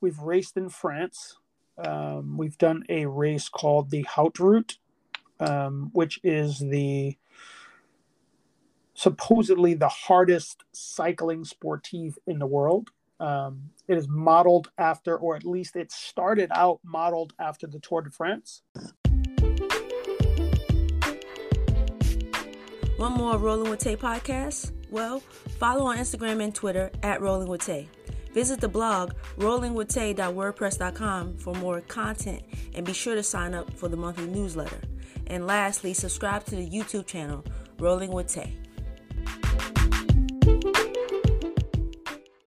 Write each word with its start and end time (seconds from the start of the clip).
We've 0.00 0.18
raced 0.18 0.56
in 0.56 0.68
France. 0.68 1.38
Um, 1.78 2.36
we've 2.36 2.58
done 2.58 2.84
a 2.88 3.06
race 3.06 3.48
called 3.48 3.90
the 3.90 4.02
Haute 4.02 4.38
Route, 4.38 4.78
um, 5.40 5.90
which 5.92 6.20
is 6.22 6.58
the 6.58 7.16
supposedly 8.94 9.74
the 9.74 9.88
hardest 9.88 10.64
cycling 10.72 11.44
sportive 11.44 12.18
in 12.26 12.38
the 12.38 12.46
world. 12.46 12.90
Um, 13.20 13.70
it 13.88 13.96
is 13.96 14.08
modeled 14.08 14.70
after, 14.78 15.16
or 15.16 15.36
at 15.36 15.44
least 15.44 15.76
it 15.76 15.90
started 15.92 16.50
out 16.54 16.80
modeled 16.82 17.32
after 17.38 17.66
the 17.66 17.78
Tour 17.78 18.02
de 18.02 18.10
France. 18.10 18.62
One 22.96 23.12
more 23.12 23.36
Rolling 23.36 23.70
with 23.70 23.80
Tay 23.80 23.96
podcast? 23.96 24.72
Well, 24.90 25.20
follow 25.58 25.84
on 25.86 25.98
Instagram 25.98 26.42
and 26.42 26.54
Twitter 26.54 26.90
at 27.02 27.20
Rolling 27.20 27.48
with 27.48 27.62
Tay. 27.62 27.88
Visit 28.36 28.60
the 28.60 28.68
blog 28.68 29.14
rollingwithtay.wordpress.com 29.38 31.38
for 31.38 31.54
more 31.54 31.80
content 31.80 32.42
and 32.74 32.84
be 32.84 32.92
sure 32.92 33.14
to 33.14 33.22
sign 33.22 33.54
up 33.54 33.72
for 33.72 33.88
the 33.88 33.96
monthly 33.96 34.26
newsletter. 34.26 34.82
And 35.26 35.46
lastly, 35.46 35.94
subscribe 35.94 36.44
to 36.44 36.56
the 36.56 36.68
YouTube 36.68 37.06
channel 37.06 37.42
Rolling 37.78 38.10
with 38.10 38.26
Tay. 38.26 38.54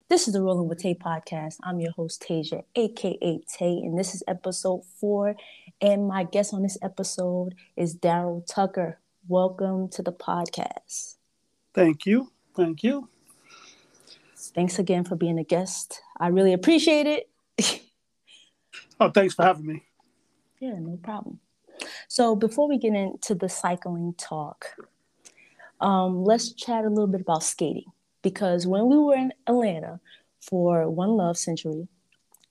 This 0.09 0.27
is 0.27 0.35
the 0.35 0.43
Rolling 0.43 0.67
with 0.67 0.83
Tay 0.83 0.97
podcast. 0.97 1.59
I'm 1.63 1.79
your 1.79 1.93
host, 1.93 2.27
Tasia, 2.29 2.65
aka 2.75 3.41
Tay, 3.47 3.81
and 3.85 3.97
this 3.97 4.13
is 4.13 4.25
episode 4.27 4.85
four. 4.85 5.37
And 5.81 6.09
my 6.09 6.25
guest 6.25 6.53
on 6.53 6.65
this 6.65 6.79
episode 6.83 7.55
is 7.77 7.97
Daryl 7.97 8.45
Tucker. 8.45 8.99
Welcome 9.29 9.89
to 9.91 10.03
the 10.03 10.13
podcast. 10.13 11.15
Thank 11.73 12.07
you. 12.07 12.33
Thank 12.57 12.83
you. 12.83 13.09
Thanks 14.57 14.79
again 14.79 15.05
for 15.05 15.17
being 15.17 15.39
a 15.39 15.45
guest. 15.45 16.01
I 16.19 16.29
really 16.29 16.55
appreciate 16.55 17.07
it. 17.07 17.29
oh, 19.01 19.11
thanks 19.11 19.35
for 19.35 19.43
having 19.43 19.67
me. 19.67 19.85
Yeah, 20.61 20.79
no 20.79 20.99
problem. 21.03 21.41
So 22.09 22.35
before 22.35 22.67
we 22.67 22.79
get 22.79 22.95
into 22.95 23.35
the 23.35 23.51
cycling 23.51 24.15
talk, 24.17 24.75
um, 25.79 26.25
let's 26.25 26.55
chat 26.55 26.87
a 26.87 26.89
little 26.89 27.07
bit 27.07 27.21
about 27.21 27.43
skating. 27.43 27.93
Because 28.23 28.67
when 28.67 28.89
we 28.89 28.97
were 28.97 29.15
in 29.15 29.35
Atlanta 29.47 30.01
for 30.41 30.89
One 30.89 31.11
Love 31.11 31.37
Century, 31.37 31.87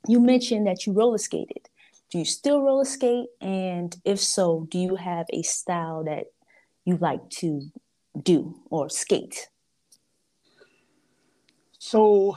you 0.08 0.20
mentioned 0.20 0.68
that 0.68 0.86
you 0.86 0.94
roller 0.94 1.18
skated. 1.18 1.70
Do 2.12 2.20
you 2.20 2.26
still 2.26 2.62
roller 2.62 2.86
skate? 2.86 3.30
And 3.42 3.96
if 4.06 4.20
so, 4.20 4.68
do 4.70 4.78
you 4.78 4.96
have 4.96 5.26
a 5.32 5.42
style 5.42 6.04
that 6.04 6.26
you 6.86 6.98
like 6.98 7.28
to 7.42 7.72
do 8.22 8.62
or 8.70 8.90
skate? 8.90 9.50
So 11.86 12.36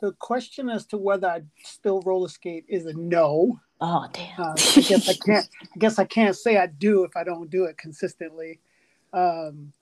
the 0.00 0.12
question 0.12 0.70
as 0.70 0.86
to 0.86 0.96
whether 0.96 1.28
I 1.28 1.42
still 1.64 2.00
roller 2.02 2.28
skate 2.28 2.64
is 2.66 2.86
a 2.86 2.94
no. 2.94 3.60
Oh 3.80 4.06
damn! 4.12 4.40
Uh, 4.40 4.54
I 4.56 4.80
guess 4.80 5.08
I 5.08 5.14
can't. 5.14 5.48
I 5.62 5.78
guess 5.78 5.98
I 5.98 6.04
can't 6.04 6.36
say 6.36 6.56
I 6.56 6.66
do 6.66 7.04
if 7.04 7.16
I 7.16 7.24
don't 7.24 7.50
do 7.50 7.64
it 7.64 7.76
consistently. 7.76 8.60
Um, 9.12 9.72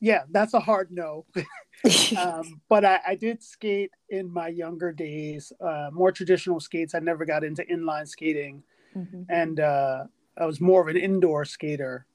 yeah, 0.00 0.24
that's 0.30 0.54
a 0.54 0.60
hard 0.60 0.90
no. 0.90 1.24
um, 2.18 2.60
but 2.68 2.84
I, 2.84 3.00
I, 3.06 3.14
did 3.14 3.42
skate 3.42 3.90
in 4.10 4.32
my 4.32 4.48
younger 4.48 4.92
days, 4.92 5.52
uh, 5.60 5.90
more 5.92 6.12
traditional 6.12 6.60
skates. 6.60 6.94
I 6.94 6.98
never 6.98 7.24
got 7.24 7.44
into 7.44 7.62
inline 7.64 8.06
skating, 8.06 8.62
mm-hmm. 8.96 9.22
and 9.28 9.60
uh, 9.60 10.04
I 10.36 10.46
was 10.46 10.60
more 10.60 10.80
of 10.82 10.88
an 10.88 10.96
indoor 10.96 11.44
skater. 11.44 12.06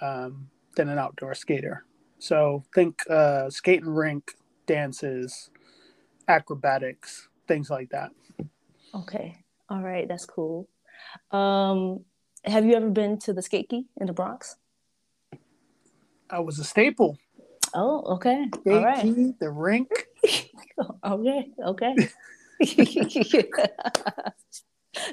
Um, 0.00 0.48
than 0.76 0.88
an 0.88 0.98
outdoor 0.98 1.34
skater. 1.34 1.84
So 2.18 2.64
think 2.74 2.98
uh, 3.10 3.50
skating 3.50 3.90
rink, 3.90 4.32
dances, 4.66 5.50
acrobatics, 6.28 7.28
things 7.46 7.70
like 7.70 7.90
that. 7.90 8.10
Okay. 8.94 9.36
All 9.68 9.80
right. 9.82 10.06
That's 10.06 10.26
cool. 10.26 10.68
Um, 11.30 12.04
have 12.44 12.64
you 12.64 12.74
ever 12.74 12.90
been 12.90 13.18
to 13.20 13.32
the 13.32 13.42
skate 13.42 13.68
key 13.68 13.86
in 14.00 14.06
the 14.06 14.12
Bronx? 14.12 14.56
I 16.30 16.40
was 16.40 16.58
a 16.58 16.64
staple. 16.64 17.18
Oh, 17.74 18.02
okay. 18.14 18.46
Skate 18.60 18.72
All 18.72 18.84
right. 18.84 19.02
key, 19.02 19.34
the 19.38 19.50
rink. 19.50 19.90
okay. 21.04 21.50
Okay. 21.64 21.94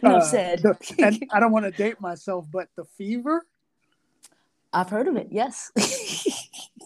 no 0.04 0.18
uh, 0.18 0.22
said. 0.22 0.64
and 1.00 1.26
I 1.32 1.40
don't 1.40 1.52
want 1.52 1.66
to 1.66 1.72
date 1.72 2.00
myself, 2.02 2.46
but 2.52 2.68
the 2.76 2.86
fever 2.98 3.46
I've 4.72 4.90
heard 4.90 5.08
of 5.08 5.16
it. 5.16 5.30
Yes. 5.32 5.72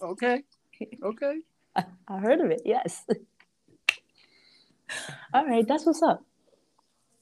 okay. 0.02 0.44
Okay. 1.04 1.40
I, 1.76 1.84
I 2.08 2.18
heard 2.20 2.40
of 2.40 2.52
it. 2.52 2.62
Yes. 2.66 3.04
All 5.34 5.46
right, 5.48 5.68
that's 5.68 5.86
what's 5.86 6.04
up. 6.04 6.24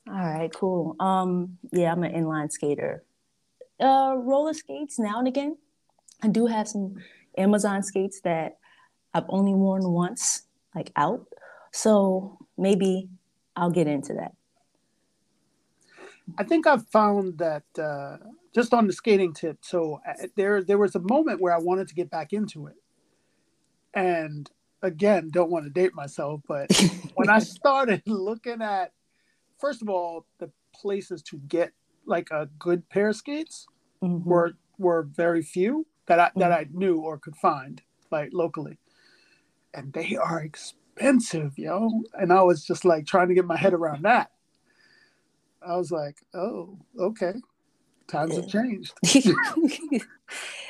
All 0.08 0.14
right, 0.16 0.52
cool. 0.54 0.98
Um, 1.00 1.58
yeah, 1.72 1.94
I'm 1.94 2.04
an 2.04 2.12
inline 2.12 2.52
skater. 2.52 3.04
Uh, 3.80 4.16
roller 4.18 4.54
skates 4.54 5.00
now 5.00 5.20
and 5.20 5.28
again. 5.30 5.58
I 6.22 6.28
do 6.28 6.46
have 6.46 6.68
some 6.68 6.96
Amazon 7.38 7.84
skates 7.84 8.20
that 8.22 8.58
I've 9.14 9.30
only 9.30 9.54
worn 9.54 9.90
once, 9.90 10.44
like 10.76 10.92
out. 10.98 11.26
So 11.72 12.38
maybe 12.58 13.08
I'll 13.56 13.72
get 13.72 13.88
into 13.88 14.14
that. 14.16 14.34
I 16.38 16.44
think 16.44 16.68
I've 16.68 16.88
found 16.90 17.38
that 17.38 17.64
uh, 17.80 18.18
just 18.54 18.74
on 18.74 18.88
the 18.88 18.94
skating 18.94 19.34
tip. 19.34 19.60
So 19.62 20.02
uh, 20.08 20.28
there, 20.36 20.64
there 20.64 20.78
was 20.78 20.96
a 20.96 21.00
moment 21.00 21.40
where 21.40 21.54
I 21.54 21.60
wanted 21.60 21.88
to 21.88 21.96
get 21.96 22.10
back 22.10 22.34
into 22.34 22.68
it, 22.68 22.76
and 23.94 24.50
again, 24.82 25.30
don't 25.32 25.52
want 25.52 25.66
to 25.66 25.70
date 25.70 25.94
myself, 25.94 26.42
but 26.48 26.70
when 27.16 27.30
I 27.30 27.40
started 27.40 28.02
looking 28.06 28.62
at, 28.62 28.92
first 29.60 29.82
of 29.82 29.90
all, 29.90 30.26
the 30.40 30.52
places 30.74 31.22
to 31.24 31.38
get 31.38 31.72
like 32.06 32.30
a 32.32 32.50
good 32.58 32.88
pair 32.90 33.10
of 33.10 33.16
skates 33.16 33.68
mm-hmm. 34.04 34.28
were 34.28 34.54
were 34.78 35.04
very 35.04 35.44
few 35.44 35.86
that 36.08 36.20
I 36.20 36.32
that 36.38 36.52
I 36.52 36.66
mm-hmm. 36.66 36.80
knew 36.80 37.02
or 37.02 37.18
could 37.18 37.36
find 37.36 37.82
like 38.12 38.30
locally, 38.34 38.78
and 39.74 39.94
they 39.94 40.16
are 40.16 40.42
expensive, 40.42 41.58
yo. 41.58 41.90
And 42.14 42.34
I 42.34 42.42
was 42.42 42.66
just 42.66 42.86
like 42.86 43.06
trying 43.06 43.30
to 43.30 43.36
get 43.36 43.46
my 43.46 43.58
head 43.58 43.74
around 43.74 44.04
that. 44.04 44.32
I 45.62 45.78
was 45.78 45.92
like, 45.92 46.18
oh, 46.34 46.80
okay. 47.00 47.34
Times 48.12 48.36
have 48.36 48.48
changed. 48.48 48.94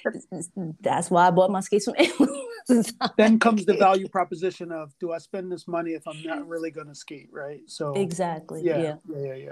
That's 0.81 1.09
why 1.09 1.27
I 1.27 1.31
bought 1.31 1.49
my 1.49 1.59
skates 1.61 1.85
from 1.89 1.95
Amazon. 1.97 2.93
then 3.17 3.39
comes 3.39 3.65
the 3.65 3.73
value 3.73 4.07
proposition 4.07 4.71
of 4.71 4.93
do 4.99 5.11
I 5.11 5.17
spend 5.17 5.51
this 5.51 5.67
money 5.67 5.91
if 5.91 6.07
I'm 6.07 6.21
not 6.23 6.47
really 6.47 6.69
going 6.69 6.87
to 6.87 6.95
skate, 6.95 7.29
right? 7.31 7.61
So 7.65 7.93
exactly, 7.93 8.61
yeah, 8.63 8.81
yeah, 8.81 8.95
yeah, 9.09 9.25
yeah. 9.25 9.33
yeah. 9.33 9.51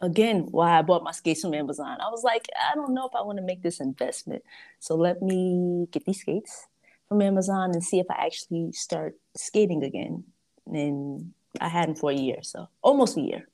Again, 0.00 0.48
why 0.50 0.78
I 0.78 0.82
bought 0.82 1.04
my 1.04 1.12
skates 1.12 1.42
from 1.42 1.54
Amazon. 1.54 1.98
I 2.00 2.10
was 2.10 2.24
like, 2.24 2.48
I 2.58 2.74
don't 2.74 2.94
know 2.94 3.06
if 3.06 3.14
I 3.14 3.22
want 3.22 3.38
to 3.38 3.44
make 3.44 3.62
this 3.62 3.80
investment, 3.80 4.42
so 4.80 4.96
let 4.96 5.22
me 5.22 5.86
get 5.92 6.04
these 6.04 6.20
skates 6.20 6.66
from 7.08 7.22
Amazon 7.22 7.70
and 7.72 7.84
see 7.84 8.00
if 8.00 8.06
I 8.10 8.26
actually 8.26 8.72
start 8.72 9.16
skating 9.36 9.84
again. 9.84 10.24
And 10.66 11.32
I 11.60 11.68
hadn't 11.68 11.98
for 11.98 12.10
a 12.10 12.14
year, 12.14 12.38
so 12.42 12.68
almost 12.82 13.16
a 13.18 13.20
year 13.20 13.48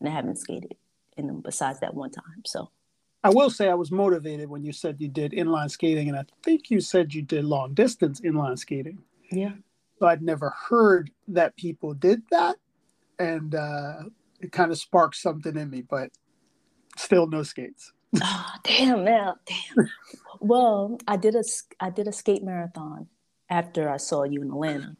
and 0.00 0.08
I 0.08 0.12
haven't 0.12 0.38
skated 0.38 0.74
in 1.20 1.26
them 1.26 1.40
besides 1.40 1.80
that 1.80 1.94
one 1.94 2.10
time. 2.10 2.42
So 2.44 2.70
I 3.22 3.30
will 3.30 3.50
say 3.50 3.68
I 3.68 3.74
was 3.74 3.92
motivated 3.92 4.48
when 4.48 4.64
you 4.64 4.72
said 4.72 4.96
you 4.98 5.08
did 5.08 5.32
inline 5.32 5.70
skating, 5.70 6.08
and 6.08 6.16
I 6.16 6.24
think 6.42 6.70
you 6.70 6.80
said 6.80 7.14
you 7.14 7.22
did 7.22 7.44
long 7.44 7.74
distance 7.74 8.20
inline 8.20 8.58
skating. 8.58 8.98
Yeah. 9.30 9.52
So 9.98 10.06
I'd 10.06 10.22
never 10.22 10.50
heard 10.68 11.10
that 11.28 11.56
people 11.56 11.92
did 11.92 12.22
that, 12.30 12.56
and 13.18 13.54
uh, 13.54 14.04
it 14.40 14.52
kind 14.52 14.72
of 14.72 14.78
sparked 14.78 15.16
something 15.16 15.56
in 15.56 15.68
me, 15.68 15.82
but 15.82 16.10
still 16.96 17.26
no 17.26 17.42
skates. 17.42 17.92
oh, 18.22 18.52
damn, 18.64 19.04
man, 19.04 19.34
damn. 19.44 19.90
well, 20.40 20.98
I 21.06 21.16
did 21.16 21.34
a 21.34 21.44
I 21.78 21.90
did 21.90 22.08
a 22.08 22.12
skate 22.12 22.42
marathon 22.42 23.06
after 23.50 23.90
I 23.90 23.98
saw 23.98 24.22
you 24.22 24.40
in 24.40 24.48
Atlanta, 24.48 24.96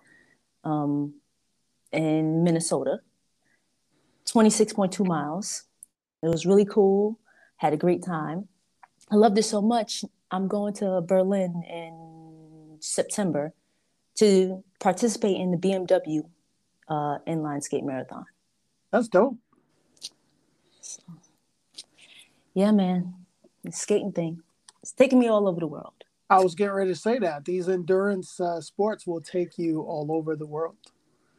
um, 0.65 1.15
in 1.93 2.43
Minnesota, 2.43 3.01
26.2 4.27 5.07
miles. 5.07 5.65
It 6.23 6.29
was 6.29 6.47
really 6.47 6.65
cool. 6.65 7.19
Had 7.57 7.73
a 7.73 7.77
great 7.77 8.03
time. 8.05 8.49
I 9.11 9.17
loved 9.17 9.39
it 9.39 9.45
so 9.45 9.61
much. 9.61 10.05
I'm 10.31 10.49
going 10.49 10.75
to 10.75 11.01
Berlin 11.01 11.63
in 11.69 12.77
September 12.81 13.53
to 14.17 14.63
participate 14.79 15.37
in 15.37 15.51
the 15.51 15.57
BMW 15.57 16.23
uh, 16.89 17.19
inline 17.27 17.63
skate 17.63 17.85
marathon. 17.85 18.27
That's 18.91 19.09
dope. 19.09 19.37
So, 20.81 21.03
yeah, 22.55 22.73
man, 22.73 23.15
the 23.65 23.73
skating 23.73 24.13
thing. 24.13 24.43
It's 24.83 24.93
taking 24.93 25.19
me 25.19 25.29
all 25.29 25.49
over 25.49 25.61
the 25.61 25.67
world. 25.67 25.93
I 26.29 26.39
was 26.39 26.55
getting 26.55 26.75
ready 26.75 26.93
to 26.93 26.99
say 26.99 27.19
that 27.19 27.45
these 27.45 27.69
endurance 27.69 28.39
uh, 28.41 28.61
sports 28.61 29.07
will 29.07 29.21
take 29.21 29.59
you 29.59 29.81
all 29.83 30.13
over 30.13 30.37
the 30.37 30.47
world. 30.47 30.77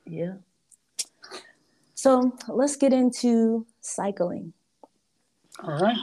Yeah. 0.05 0.35
So 1.95 2.35
let's 2.47 2.75
get 2.75 2.93
into 2.93 3.65
cycling. 3.79 4.53
All 5.63 5.79
right. 5.79 5.97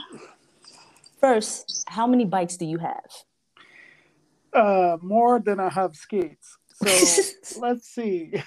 First, 1.19 1.83
how 1.87 2.07
many 2.07 2.23
bikes 2.23 2.55
do 2.55 2.65
you 2.65 2.77
have? 2.77 3.09
Uh, 4.53 4.97
more 5.01 5.39
than 5.39 5.59
I 5.59 5.69
have 5.69 5.95
skates. 5.95 6.57
So 6.73 7.59
let's 7.59 7.87
see. 7.87 8.41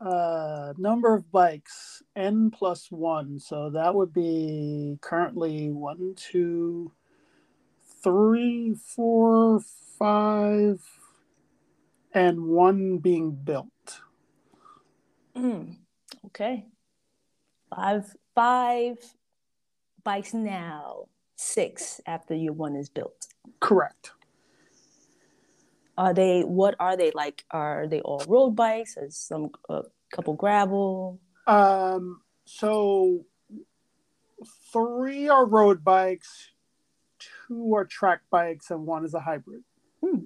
Uh, 0.00 0.74
number 0.76 1.14
of 1.14 1.30
bikes 1.32 2.02
N 2.14 2.50
plus 2.50 2.90
one. 2.90 3.40
So 3.40 3.70
that 3.70 3.94
would 3.94 4.12
be 4.12 4.98
currently 5.00 5.70
one, 5.70 6.14
two, 6.14 6.92
three, 8.02 8.74
four, 8.74 9.60
five, 9.98 10.80
and 12.12 12.46
one 12.48 12.98
being 12.98 13.32
built. 13.32 14.02
Mm, 15.34 15.76
okay. 16.26 16.66
Five 17.74 18.14
five 18.34 18.98
bikes 20.08 20.32
now, 20.32 21.04
six 21.36 22.00
after 22.06 22.34
your 22.34 22.54
one 22.54 22.74
is 22.74 22.88
built. 22.88 23.26
Correct. 23.60 24.12
Are 25.98 26.14
they 26.14 26.40
what 26.40 26.74
are 26.80 26.96
they 26.96 27.10
like? 27.10 27.44
Are 27.50 27.86
they 27.86 28.00
all 28.00 28.24
road 28.26 28.52
bikes? 28.56 28.96
Is 28.96 29.18
some 29.18 29.50
a 29.68 29.82
couple 30.10 30.32
gravel? 30.32 31.20
Um 31.46 32.22
so 32.46 33.26
three 34.72 35.28
are 35.28 35.44
road 35.44 35.84
bikes, 35.84 36.52
two 37.18 37.74
are 37.74 37.84
track 37.84 38.20
bikes, 38.30 38.70
and 38.70 38.86
one 38.86 39.04
is 39.04 39.12
a 39.12 39.20
hybrid. 39.20 39.62
Hmm. 40.02 40.20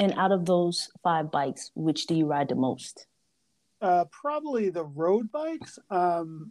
And 0.00 0.12
out 0.14 0.32
of 0.32 0.44
those 0.44 0.90
five 1.04 1.30
bikes, 1.30 1.70
which 1.76 2.08
do 2.08 2.16
you 2.16 2.26
ride 2.26 2.48
the 2.48 2.56
most? 2.56 3.06
Uh, 3.80 4.06
probably 4.10 4.70
the 4.70 4.84
road 4.84 5.30
bikes. 5.30 5.78
Um, 5.88 6.50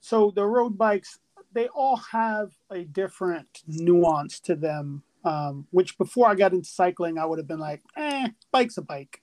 so 0.00 0.32
the 0.34 0.44
road 0.44 0.76
bikes, 0.76 1.18
they 1.52 1.68
all 1.68 1.96
have 1.96 2.52
a 2.70 2.84
different 2.84 3.62
nuance 3.66 4.40
to 4.40 4.56
them. 4.56 5.02
Um, 5.22 5.66
which 5.70 5.98
before 5.98 6.28
I 6.28 6.34
got 6.34 6.54
into 6.54 6.70
cycling, 6.70 7.18
I 7.18 7.26
would 7.26 7.38
have 7.38 7.46
been 7.46 7.58
like, 7.58 7.82
eh, 7.94 8.28
bike's 8.50 8.78
a 8.78 8.82
bike, 8.82 9.20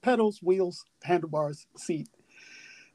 pedals, 0.00 0.40
wheels, 0.42 0.86
handlebars, 1.02 1.66
seat. 1.76 2.08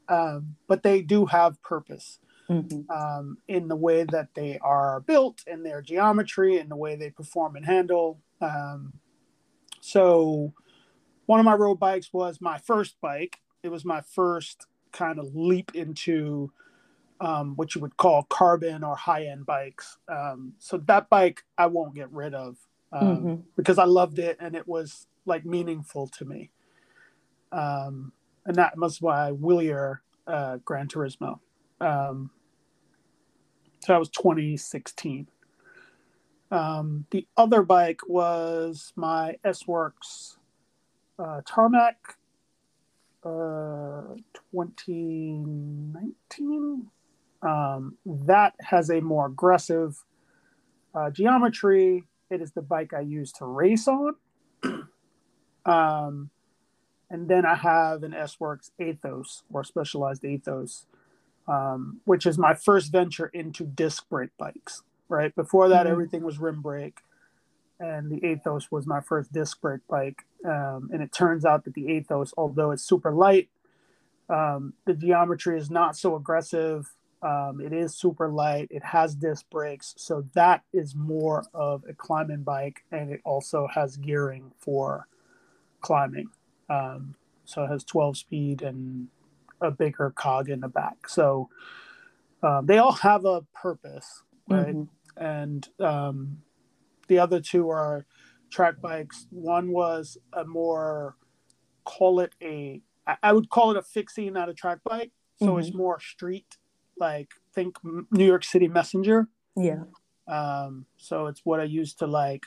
Um, 0.08 0.56
but 0.66 0.82
they 0.82 1.00
do 1.02 1.26
have 1.26 1.62
purpose 1.62 2.18
Mm-hmm. 2.50 2.90
um, 2.90 3.38
in 3.46 3.68
the 3.68 3.76
way 3.76 4.02
that 4.02 4.34
they 4.34 4.58
are 4.58 4.98
built, 5.00 5.44
in 5.46 5.62
their 5.62 5.80
geometry, 5.80 6.58
in 6.58 6.68
the 6.68 6.74
way 6.74 6.96
they 6.96 7.10
perform 7.10 7.54
and 7.54 7.64
handle. 7.64 8.18
Um, 8.40 8.94
so, 9.80 10.52
one 11.26 11.38
of 11.38 11.46
my 11.46 11.54
road 11.54 11.78
bikes 11.78 12.12
was 12.12 12.40
my 12.40 12.58
first 12.58 13.00
bike. 13.00 13.38
It 13.62 13.68
was 13.68 13.84
my 13.84 14.00
first 14.00 14.66
kind 14.90 15.20
of 15.20 15.36
leap 15.36 15.70
into 15.74 16.50
um, 17.20 17.54
what 17.56 17.74
you 17.74 17.80
would 17.80 17.96
call 17.96 18.24
carbon 18.24 18.82
or 18.82 18.96
high 18.96 19.26
end 19.26 19.46
bikes. 19.46 19.98
Um, 20.08 20.54
so, 20.58 20.78
that 20.78 21.08
bike 21.10 21.44
I 21.58 21.66
won't 21.66 21.94
get 21.94 22.10
rid 22.12 22.34
of 22.34 22.56
um, 22.92 23.00
Mhm. 23.00 23.42
because 23.56 23.78
I 23.78 23.84
loved 23.84 24.18
it 24.18 24.36
and 24.40 24.56
it 24.56 24.66
was 24.66 25.06
like 25.26 25.44
meaningful 25.44 26.08
to 26.08 26.24
me. 26.24 26.50
Um, 27.52 28.12
and 28.46 28.56
that 28.56 28.76
was 28.76 29.00
why 29.02 29.30
Wilier 29.32 29.98
uh, 30.26 30.56
Gran 30.64 30.88
Turismo. 30.88 31.40
Um, 31.80 32.30
so 33.80 33.92
that 33.92 33.98
was 33.98 34.08
2016. 34.10 35.28
Um, 36.50 37.06
the 37.10 37.26
other 37.36 37.62
bike 37.62 38.00
was 38.08 38.92
my 38.96 39.36
S 39.44 39.66
Works 39.66 40.38
uh, 41.18 41.42
Tarmac 41.46 42.16
uh, 43.24 44.14
2019. 44.52 46.90
Um, 47.42 47.96
that 48.04 48.54
has 48.60 48.90
a 48.90 49.00
more 49.00 49.26
aggressive 49.26 50.04
uh, 50.94 51.10
geometry. 51.10 52.04
It 52.30 52.42
is 52.42 52.52
the 52.52 52.62
bike 52.62 52.92
I 52.92 53.00
use 53.00 53.32
to 53.32 53.46
race 53.46 53.88
on. 53.88 54.14
um, 55.64 56.30
and 57.10 57.28
then 57.28 57.44
I 57.44 57.54
have 57.54 58.02
an 58.02 58.14
S 58.14 58.38
Works 58.38 58.70
Aethos 58.80 59.42
or 59.52 59.64
Specialized 59.64 60.22
Aethos, 60.22 60.84
um, 61.48 62.00
which 62.04 62.26
is 62.26 62.38
my 62.38 62.54
first 62.54 62.92
venture 62.92 63.26
into 63.26 63.64
disc 63.64 64.08
brake 64.08 64.36
bikes. 64.38 64.82
Right 65.08 65.34
before 65.34 65.68
that, 65.70 65.86
Mhm. 65.86 65.90
everything 65.90 66.22
was 66.22 66.38
rim 66.38 66.62
brake, 66.62 67.00
and 67.80 68.10
the 68.10 68.20
Aethos 68.20 68.70
was 68.70 68.86
my 68.86 69.00
first 69.00 69.32
disc 69.32 69.60
brake 69.60 69.84
bike. 69.88 70.24
Um, 70.44 70.90
and 70.92 71.02
it 71.02 71.12
turns 71.12 71.44
out 71.44 71.64
that 71.64 71.74
the 71.74 71.86
Aethos, 71.86 72.32
although 72.36 72.70
it's 72.70 72.84
super 72.84 73.10
light, 73.12 73.48
um, 74.28 74.74
the 74.84 74.94
geometry 74.94 75.58
is 75.58 75.68
not 75.70 75.96
so 75.96 76.14
aggressive. 76.14 76.94
Um, 77.22 77.60
it 77.60 77.72
is 77.72 77.94
super 77.94 78.28
light. 78.28 78.68
It 78.70 78.82
has 78.82 79.14
disc 79.14 79.44
brakes, 79.50 79.94
so 79.98 80.24
that 80.34 80.62
is 80.72 80.94
more 80.94 81.44
of 81.52 81.84
a 81.88 81.92
climbing 81.92 82.42
bike, 82.42 82.82
and 82.90 83.10
it 83.10 83.20
also 83.24 83.66
has 83.74 83.96
gearing 83.96 84.52
for 84.58 85.06
climbing. 85.80 86.28
Um, 86.70 87.14
so 87.44 87.64
it 87.64 87.68
has 87.68 87.84
12 87.84 88.16
speed 88.16 88.62
and 88.62 89.08
a 89.60 89.70
bigger 89.70 90.10
cog 90.10 90.48
in 90.48 90.60
the 90.60 90.68
back. 90.68 91.08
So 91.08 91.50
um, 92.42 92.66
they 92.66 92.78
all 92.78 92.92
have 92.92 93.24
a 93.24 93.42
purpose, 93.54 94.22
right? 94.48 94.74
Mhm. 94.74 94.88
And 95.16 95.68
um, 95.80 96.42
the 97.08 97.18
other 97.18 97.40
two 97.40 97.68
are 97.68 98.06
track 98.50 98.80
bikes. 98.80 99.26
One 99.30 99.72
was 99.72 100.16
a 100.32 100.44
more, 100.44 101.16
call 101.84 102.20
it 102.20 102.34
a 102.40 102.82
I 103.22 103.32
would 103.32 103.50
call 103.50 103.72
it 103.72 103.76
a 103.76 103.82
fixie, 103.82 104.30
not 104.30 104.48
a 104.48 104.54
track 104.54 104.78
bike. 104.84 105.10
So 105.40 105.56
it's 105.58 105.74
more 105.74 105.98
street, 105.98 106.58
like 107.00 107.30
think 107.52 107.76
New 108.10 108.24
York 108.24 108.44
City 108.44 108.68
Messenger. 108.68 109.28
Yeah. 109.56 109.84
Um, 110.28 110.86
so 110.96 111.26
it's 111.26 111.40
what 111.44 111.58
I 111.60 111.64
use 111.64 111.94
to 111.94 112.06
like 112.06 112.46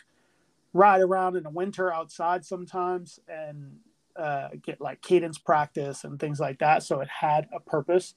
ride 0.72 1.02
around 1.02 1.36
in 1.36 1.44
the 1.44 1.50
winter 1.50 1.94
outside 1.94 2.46
sometimes 2.46 3.20
and 3.28 3.78
uh, 4.16 4.50
get 4.62 4.80
like 4.80 5.02
cadence 5.02 5.38
practice 5.38 6.04
and 6.04 6.20
things 6.20 6.40
like 6.40 6.60
that. 6.60 6.84
So 6.84 7.02
it 7.02 7.10
had 7.10 7.48
a 7.54 7.60
purpose. 7.60 8.16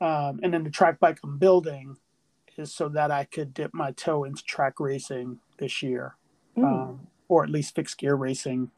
Um, 0.00 0.40
and 0.42 0.52
then 0.54 0.64
the 0.64 0.70
track 0.70 0.98
bike 1.00 1.18
I'm 1.24 1.38
building 1.38 1.96
is 2.56 2.72
so 2.72 2.88
that 2.90 3.10
I 3.10 3.24
could 3.24 3.52
dip 3.52 3.74
my 3.74 3.92
toe 3.92 4.24
into 4.24 4.42
track 4.42 4.80
racing 4.80 5.40
this 5.58 5.82
year, 5.82 6.16
Mm. 6.56 6.64
um, 6.64 7.06
or 7.28 7.44
at 7.44 7.50
least 7.50 7.74
fixed 7.74 7.98
gear 7.98 8.14
racing 8.14 8.70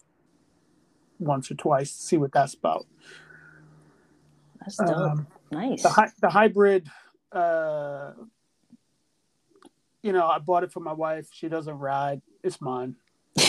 once 1.20 1.50
or 1.50 1.54
twice, 1.54 1.92
see 1.92 2.16
what 2.16 2.32
that's 2.32 2.54
about. 2.54 2.86
That's 4.60 4.76
dope. 4.76 4.88
Um, 4.96 5.26
nice. 5.50 5.82
the, 5.82 5.88
hy- 5.88 6.12
the 6.20 6.28
hybrid 6.28 6.86
uh 7.32 8.12
you 10.02 10.12
know 10.12 10.26
i 10.26 10.38
bought 10.38 10.64
it 10.64 10.72
for 10.72 10.80
my 10.80 10.92
wife 10.92 11.28
she 11.32 11.48
doesn't 11.48 11.78
ride 11.78 12.20
it's 12.42 12.60
mine 12.60 12.94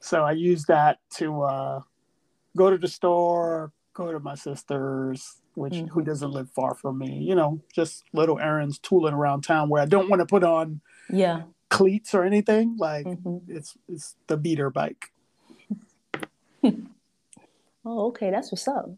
so 0.00 0.22
i 0.24 0.32
use 0.32 0.64
that 0.66 0.98
to 1.10 1.42
uh 1.42 1.80
go 2.56 2.70
to 2.70 2.78
the 2.78 2.88
store 2.88 3.72
go 3.94 4.10
to 4.12 4.20
my 4.20 4.34
sister's 4.34 5.36
which 5.54 5.74
Mhm. 5.74 5.88
who 5.90 6.02
doesn't 6.02 6.30
live 6.30 6.50
far 6.50 6.74
from 6.74 6.98
me 6.98 7.18
you 7.18 7.34
know 7.34 7.60
just 7.74 8.04
little 8.14 8.38
errands 8.38 8.78
tooling 8.78 9.12
around 9.14 9.42
town 9.42 9.68
where 9.68 9.82
i 9.82 9.86
don't 9.86 10.08
want 10.08 10.20
to 10.20 10.26
put 10.26 10.42
on 10.44 10.80
yeah. 11.10 11.42
cleats 11.68 12.14
or 12.14 12.24
anything 12.24 12.76
like 12.78 13.04
Mhm. 13.06 13.42
it's 13.48 13.76
it's 13.88 14.16
the 14.28 14.36
beater 14.36 14.70
bike 14.70 15.12
Oh, 17.84 18.06
okay. 18.10 18.30
That's 18.30 18.52
what's 18.52 18.68
up. 18.68 18.90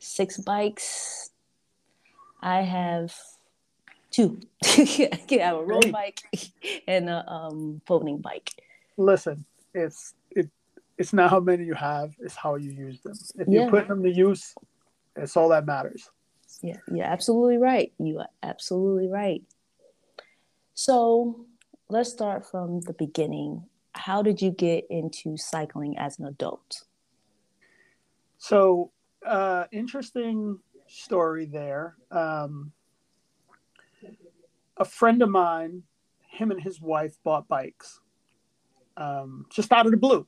Six 0.00 0.38
bikes. 0.38 1.30
I 2.42 2.62
have 2.62 3.14
two. 4.10 4.40
I 4.64 5.18
have 5.40 5.58
a 5.58 5.64
road 5.64 5.92
bike 5.92 6.20
and 6.88 7.08
a 7.08 7.28
um, 7.30 7.80
folding 7.86 8.18
bike. 8.18 8.50
listen 8.96 9.44
it's 9.72 10.14
it 10.32 10.50
it's 10.98 11.12
not 11.12 11.30
how 11.30 11.38
many 11.40 11.64
you 11.64 11.74
have 11.74 12.12
it's 12.18 12.34
how 12.34 12.56
you 12.56 12.70
use 12.72 13.00
them 13.02 13.14
if 13.38 13.46
Yeah. 13.48 13.64
you 13.66 13.70
put 13.70 13.86
them 13.88 14.02
to 14.02 14.10
use 14.10 14.52
it's 15.16 15.36
all 15.36 15.48
that 15.50 15.64
matters 15.64 16.10
Yeah, 16.62 16.78
you're 16.92 17.06
absolutely 17.06 17.58
right. 17.58 17.92
You 17.98 18.18
are 18.18 18.28
absolutely 18.42 19.06
right. 19.08 19.42
So 20.74 21.46
let's 21.88 22.10
start 22.10 22.44
from 22.50 22.80
the 22.80 22.92
beginning. 22.94 23.64
How 23.94 24.22
did 24.22 24.42
you 24.42 24.50
get 24.50 24.86
into 24.90 25.36
cycling 25.36 25.96
as 25.98 26.18
an 26.18 26.26
adult? 26.26 26.82
so 28.38 28.90
uh 29.26 29.64
interesting 29.72 30.58
story 30.88 31.46
there. 31.46 31.96
Um 32.10 32.72
a 34.76 34.84
friend 34.84 35.22
of 35.22 35.28
mine 35.28 35.82
him 36.28 36.50
and 36.50 36.60
his 36.60 36.80
wife 36.80 37.18
bought 37.22 37.48
bikes 37.48 38.00
um 38.96 39.44
just 39.50 39.72
out 39.72 39.84
of 39.86 39.92
the 39.92 39.98
blue. 39.98 40.26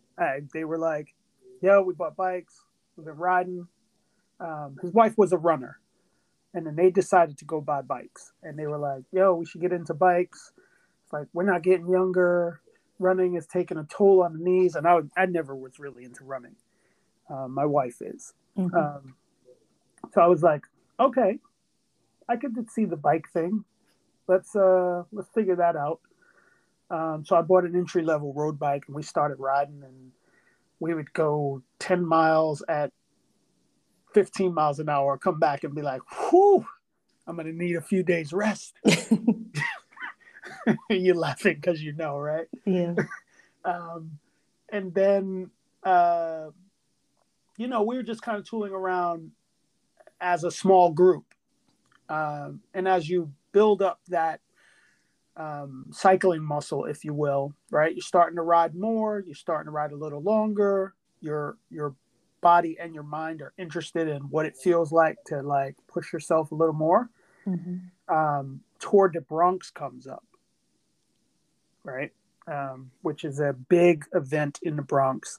They 0.52 0.64
were 0.64 0.78
like 0.78 1.14
yo 1.62 1.82
we 1.82 1.94
bought 1.94 2.16
bikes 2.16 2.64
we've 2.96 3.06
been 3.06 3.16
riding. 3.16 3.66
Um 4.40 4.76
his 4.82 4.92
wife 4.92 5.16
was 5.16 5.32
a 5.32 5.38
runner 5.38 5.78
and 6.54 6.66
then 6.66 6.76
they 6.76 6.90
decided 6.90 7.38
to 7.38 7.44
go 7.46 7.60
buy 7.62 7.80
bikes. 7.80 8.32
And 8.42 8.58
they 8.58 8.66
were 8.66 8.78
like 8.78 9.04
yo 9.12 9.34
we 9.34 9.46
should 9.46 9.60
get 9.60 9.72
into 9.72 9.94
bikes. 9.94 10.52
It's 11.04 11.12
like 11.12 11.28
we're 11.32 11.44
not 11.44 11.62
getting 11.62 11.88
younger. 11.88 12.60
Running 12.98 13.34
is 13.34 13.46
taking 13.46 13.78
a 13.78 13.84
toll 13.84 14.22
on 14.22 14.34
the 14.34 14.38
knees. 14.38 14.76
And 14.76 14.86
i, 14.86 15.00
I 15.16 15.26
never 15.26 15.56
was 15.56 15.78
really 15.78 16.04
into 16.04 16.24
running 16.24 16.56
um, 17.28 17.52
my 17.52 17.64
wife 17.64 18.02
is 18.02 18.34
Mhm. 18.56 18.74
um, 18.74 19.14
so 20.12 20.20
I 20.20 20.26
was 20.26 20.42
like, 20.42 20.62
okay, 21.00 21.38
I 22.28 22.36
could 22.36 22.70
see 22.70 22.84
the 22.84 22.96
bike 22.96 23.28
thing. 23.30 23.64
Let's 24.28 24.54
uh, 24.54 25.04
let's 25.12 25.28
figure 25.30 25.56
that 25.56 25.76
out. 25.76 26.00
Um, 26.90 27.24
so 27.24 27.36
I 27.36 27.42
bought 27.42 27.64
an 27.64 27.74
entry 27.74 28.02
level 28.02 28.34
road 28.34 28.58
bike 28.58 28.84
and 28.86 28.94
we 28.94 29.02
started 29.02 29.38
riding 29.38 29.82
and 29.82 30.12
we 30.78 30.94
would 30.94 31.12
go 31.14 31.62
10 31.78 32.04
miles 32.04 32.62
at 32.68 32.92
15 34.12 34.52
miles 34.52 34.78
an 34.78 34.90
hour, 34.90 35.16
come 35.16 35.38
back 35.38 35.64
and 35.64 35.74
be 35.74 35.80
like, 35.80 36.02
whew, 36.30 36.66
I'm 37.26 37.36
going 37.36 37.46
to 37.46 37.52
need 37.52 37.76
a 37.76 37.80
few 37.80 38.02
days 38.02 38.34
rest. 38.34 38.74
You're 40.90 41.14
laughing 41.14 41.54
because 41.54 41.82
you 41.82 41.92
know, 41.92 42.18
right? 42.18 42.46
Yeah. 42.66 42.94
um, 43.64 44.18
and 44.70 44.92
then, 44.92 45.50
uh, 45.82 46.50
you 47.56 47.68
know, 47.68 47.82
we 47.82 47.96
were 47.96 48.02
just 48.02 48.22
kind 48.22 48.38
of 48.38 48.48
tooling 48.48 48.72
around 48.72 49.32
as 50.20 50.44
a 50.44 50.50
small 50.50 50.90
group. 50.90 51.24
Um, 52.08 52.60
and 52.74 52.86
as 52.86 53.08
you 53.08 53.32
build 53.52 53.82
up 53.82 54.00
that 54.08 54.40
um, 55.36 55.86
cycling 55.90 56.42
muscle, 56.42 56.84
if 56.84 57.04
you 57.04 57.14
will, 57.14 57.54
right? 57.70 57.94
You're 57.94 58.02
starting 58.02 58.36
to 58.36 58.42
ride 58.42 58.74
more. 58.74 59.22
You're 59.24 59.34
starting 59.34 59.66
to 59.66 59.70
ride 59.70 59.92
a 59.92 59.96
little 59.96 60.22
longer. 60.22 60.94
Your 61.20 61.56
your 61.70 61.94
body 62.40 62.76
and 62.78 62.92
your 62.92 63.04
mind 63.04 63.40
are 63.40 63.52
interested 63.56 64.08
in 64.08 64.22
what 64.22 64.44
it 64.44 64.56
feels 64.56 64.92
like 64.92 65.16
to 65.26 65.40
like 65.42 65.76
push 65.86 66.12
yourself 66.12 66.52
a 66.52 66.54
little 66.54 66.74
more. 66.74 67.08
Mm-hmm. 67.46 68.14
Um, 68.14 68.60
Tour 68.78 69.08
de 69.08 69.20
Bronx 69.20 69.70
comes 69.70 70.06
up, 70.06 70.24
right? 71.84 72.12
Um, 72.46 72.90
which 73.02 73.24
is 73.24 73.38
a 73.38 73.52
big 73.52 74.04
event 74.12 74.58
in 74.62 74.74
the 74.76 74.82
Bronx 74.82 75.38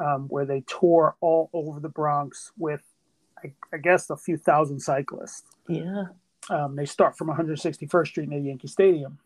um, 0.00 0.26
where 0.28 0.46
they 0.46 0.62
tour 0.66 1.16
all 1.20 1.50
over 1.52 1.78
the 1.78 1.88
Bronx 1.88 2.52
with, 2.56 2.82
I, 3.44 3.52
I 3.72 3.76
guess, 3.78 4.10
a 4.10 4.16
few 4.16 4.36
thousand 4.36 4.80
cyclists. 4.80 5.44
Yeah. 5.68 6.04
Um, 6.48 6.74
they 6.74 6.86
start 6.86 7.16
from 7.16 7.28
161st 7.28 8.06
Street 8.06 8.28
near 8.28 8.40
Yankee 8.40 8.68
Stadium. 8.68 9.18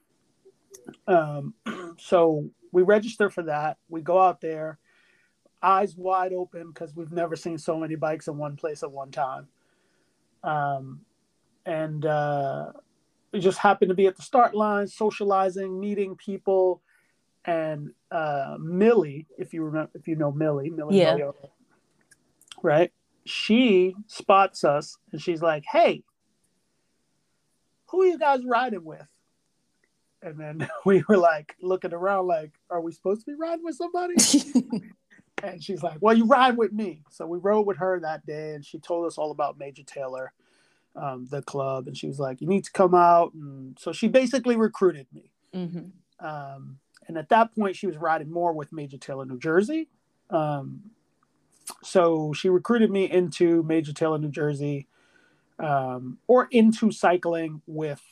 Um, 1.07 1.55
so 1.99 2.49
we 2.73 2.83
register 2.83 3.31
for 3.31 3.45
that. 3.45 3.79
We 3.89 4.03
go 4.03 4.21
out 4.21 4.41
there, 4.41 4.79
eyes 5.63 5.97
wide 5.97 6.33
open 6.33 6.69
because 6.69 6.95
we've 6.95 7.13
never 7.13 7.37
seen 7.37 7.57
so 7.57 7.79
many 7.79 7.95
bikes 7.95 8.27
in 8.27 8.37
one 8.37 8.57
place 8.57 8.83
at 8.83 8.91
one 8.91 9.11
time. 9.11 9.47
Um, 10.43 11.01
and 11.65 12.05
uh, 12.05 12.73
we 13.33 13.41
just 13.41 13.59
happened 13.59 13.89
to 13.89 13.95
be 13.95 14.07
at 14.07 14.17
the 14.17 14.23
start 14.23 14.55
line, 14.55 14.89
socializing, 14.89 15.81
meeting 15.81 16.17
people. 16.17 16.83
And 17.45 17.91
uh, 18.11 18.57
Millie, 18.59 19.27
if 19.39 19.53
you 19.53 19.65
remember, 19.65 19.91
if 19.95 20.09
you 20.09 20.17
know 20.17 20.33
Millie, 20.33 20.71
Millie, 20.71 20.99
yeah. 20.99 21.31
Right? 22.63 22.93
She 23.27 23.95
spots 24.07 24.65
us 24.65 24.97
and 25.13 25.21
she's 25.21 25.43
like, 25.43 25.65
"Hey, 25.71 26.05
who 27.95 28.03
are 28.03 28.07
you 28.07 28.19
guys 28.19 28.45
riding 28.45 28.85
with? 28.85 29.07
And 30.23 30.39
then 30.39 30.69
we 30.85 31.05
were 31.09 31.17
like 31.17 31.55
looking 31.63 31.93
around, 31.93 32.27
like, 32.27 32.53
are 32.71 32.81
we 32.81 32.93
supposed 32.93 33.25
to 33.25 33.27
be 33.31 33.37
riding 33.37 33.65
with 33.65 33.77
somebody? 33.77 34.15
and 35.43 35.63
she's 35.63 35.83
like, 35.83 35.99
well, 36.01 36.17
you 36.17 36.25
ride 36.25 36.57
with 36.57 36.73
me. 36.73 37.03
So 37.11 37.27
we 37.27 37.39
rode 37.39 37.67
with 37.67 37.79
her 37.79 38.01
that 38.01 38.27
day, 38.27 38.55
and 38.55 38.65
she 38.65 38.79
told 38.79 39.07
us 39.07 39.19
all 39.19 39.31
about 39.31 39.59
Major 39.59 39.85
Taylor, 39.85 40.33
um, 40.97 41.27
the 41.31 41.43
club, 41.43 41.87
and 41.87 41.97
she 41.97 42.07
was 42.07 42.19
like, 42.19 42.41
you 42.41 42.49
need 42.49 42.65
to 42.65 42.73
come 42.73 42.95
out. 42.95 43.33
And 43.35 43.79
so 43.79 43.93
she 43.93 44.09
basically 44.09 44.57
recruited 44.57 45.07
me. 45.13 45.31
Mm-hmm. 45.55 46.27
Um, 46.27 46.79
and 47.07 47.19
at 47.19 47.29
that 47.31 47.55
point, 47.55 47.77
she 47.77 47.87
was 47.87 47.97
riding 47.97 48.31
more 48.31 48.53
with 48.53 48.73
Major 48.73 48.99
Taylor, 48.99 49.25
New 49.25 49.39
Jersey. 49.39 49.89
Um, 50.31 50.91
so 51.83 52.33
she 52.33 52.49
recruited 52.49 52.91
me 52.91 53.11
into 53.11 53.63
Major 53.63 53.93
Taylor, 53.93 54.19
New 54.19 54.31
Jersey 54.31 54.87
um, 55.59 56.19
or 56.27 56.49
into 56.51 56.91
cycling 56.91 57.63
with 57.67 58.03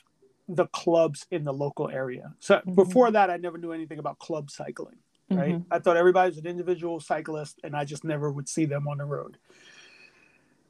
the 0.48 0.66
clubs 0.68 1.26
in 1.30 1.44
the 1.44 1.52
local 1.52 1.88
area. 1.88 2.34
So 2.40 2.56
mm-hmm. 2.56 2.74
before 2.74 3.10
that, 3.10 3.30
I 3.30 3.36
never 3.36 3.58
knew 3.58 3.72
anything 3.72 3.98
about 3.98 4.18
club 4.18 4.50
cycling. 4.50 4.96
Right? 5.30 5.54
Mm-hmm. 5.54 5.72
I 5.72 5.78
thought 5.78 5.96
everybody 5.96 6.30
was 6.30 6.38
an 6.38 6.46
individual 6.46 7.00
cyclist, 7.00 7.58
and 7.64 7.74
I 7.74 7.86
just 7.86 8.04
never 8.04 8.30
would 8.30 8.48
see 8.48 8.66
them 8.66 8.86
on 8.86 8.98
the 8.98 9.06
road. 9.06 9.38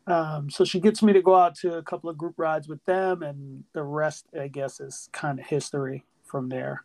Um, 0.06 0.50
so 0.50 0.64
she 0.64 0.78
gets 0.78 1.02
me 1.02 1.12
to 1.12 1.22
go 1.22 1.34
out 1.34 1.56
to 1.56 1.74
a 1.74 1.82
couple 1.82 2.08
of 2.08 2.16
group 2.16 2.34
rides 2.36 2.68
with 2.68 2.84
them, 2.84 3.22
and 3.22 3.64
the 3.72 3.82
rest, 3.82 4.26
I 4.38 4.46
guess, 4.46 4.78
is 4.78 5.08
kind 5.12 5.40
of 5.40 5.46
history 5.46 6.04
from 6.24 6.48
there. 6.48 6.84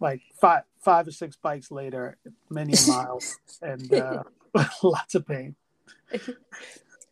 Like 0.00 0.22
five, 0.40 0.62
five 0.80 1.06
or 1.06 1.12
six 1.12 1.36
bikes 1.36 1.70
later, 1.70 2.16
many 2.48 2.74
miles, 2.88 3.38
and 3.60 3.92
uh, 3.92 4.22
lots 4.82 5.14
of 5.14 5.26
pain. 5.26 5.54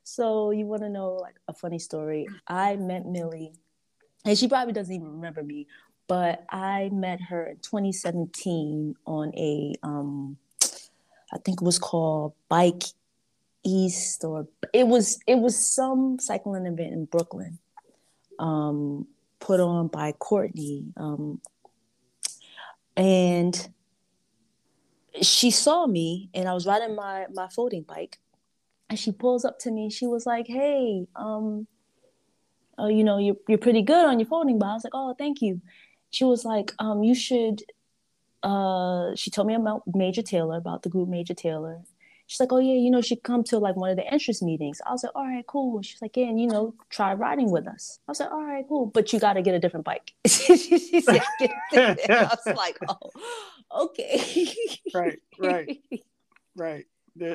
So 0.03 0.51
you 0.51 0.65
want 0.65 0.83
to 0.83 0.89
know 0.89 1.13
like 1.13 1.37
a 1.49 1.53
funny 1.53 1.79
story? 1.79 2.27
I 2.47 2.77
met 2.77 3.07
Millie, 3.07 3.53
and 4.25 4.39
she 4.39 4.49
probably 4.49 4.73
doesn't 4.73 4.95
even 4.95 5.13
remember 5.13 5.43
me, 5.43 5.67
but 6.09 6.45
I 6.49 6.89
met 6.93 7.21
her 7.29 7.47
in 7.47 7.59
2017 7.59 8.97
on 9.07 9.33
a 9.37 9.75
um, 9.83 10.39
I 11.33 11.39
think 11.45 11.61
it 11.61 11.65
was 11.65 11.79
called 11.79 12.33
Bike 12.49 12.85
East, 13.65 14.25
or 14.25 14.49
it 14.73 14.87
was 14.87 15.21
it 15.27 15.37
was 15.37 15.57
some 15.59 16.19
cycling 16.19 16.67
event 16.67 16.93
in 16.93 17.05
Brooklyn, 17.05 17.59
um, 18.39 19.07
put 19.41 19.61
on 19.61 19.89
by 19.89 20.13
Courtney, 20.13 20.87
um, 20.97 21.41
and 22.99 23.69
she 25.23 25.51
saw 25.51 25.87
me, 25.87 26.29
and 26.35 26.47
I 26.47 26.53
was 26.53 26.67
riding 26.67 26.95
my 26.95 27.27
my 27.33 27.49
folding 27.49 27.83
bike 27.83 28.19
and 28.89 28.99
she 28.99 29.13
pulls 29.13 29.45
up 29.45 29.59
to 29.61 29.71
me. 29.71 29.91
She 29.91 30.07
was 30.07 30.27
like, 30.27 30.47
"Hey, 30.47 31.07
um, 31.17 31.67
uh, 32.79 32.87
you 32.89 33.05
know, 33.05 33.19
you're 33.19 33.37
you're 33.49 33.59
pretty 33.59 33.83
good 33.83 34.07
on 34.07 34.19
your 34.19 34.27
folding 34.29 34.59
bike." 34.59 34.71
I 34.71 34.75
was 34.75 34.85
like, 34.85 34.95
"Oh, 34.95 35.15
thank 35.19 35.43
you." 35.43 35.61
She 36.11 36.25
was 36.25 36.45
like, 36.45 36.73
um, 36.79 37.03
"You 37.03 37.15
should." 37.15 37.63
Uh, 38.43 39.15
she 39.17 39.31
told 39.31 39.49
me 39.49 39.55
about 39.55 39.83
Major 39.95 40.23
Taylor, 40.23 40.57
about 40.57 40.83
the 40.83 40.89
group 40.89 41.09
Major 41.09 41.35
Taylor. 41.35 41.83
She's 42.29 42.39
like, 42.39 42.53
"Oh 42.53 42.59
yeah, 42.59 42.75
you 42.75 42.91
know, 42.91 43.01
she 43.01 43.17
come 43.17 43.43
to 43.45 43.59
like 43.59 43.75
one 43.75 43.91
of 43.91 43.97
the 43.97 44.07
entrance 44.07 44.41
meetings." 44.41 44.81
I 44.87 44.93
was 44.93 45.03
like, 45.03 45.17
"All 45.17 45.27
right, 45.27 45.45
cool." 45.47 45.83
She's 45.83 46.01
like, 46.01 46.17
"Yeah, 46.17 46.27
and 46.27 46.41
you 46.41 46.47
know, 46.47 46.75
try 46.89 47.13
riding 47.15 47.51
with 47.51 47.67
us." 47.67 47.99
I 48.07 48.13
was 48.13 48.21
like, 48.21 48.31
"All 48.31 48.45
right, 48.45 48.65
cool, 48.69 48.87
but 48.87 49.13
you 49.13 49.19
got 49.19 49.33
to 49.33 49.43
get 49.43 49.57
a 49.57 49.59
different 49.59 49.85
bike." 49.85 50.13
she 50.27 51.01
said, 51.01 51.23
I 51.73 52.37
was 52.47 52.57
like, 52.57 52.79
"Oh, 52.89 53.11
okay." 53.87 54.47
right, 54.95 55.19
right, 55.41 55.81
right. 56.55 56.87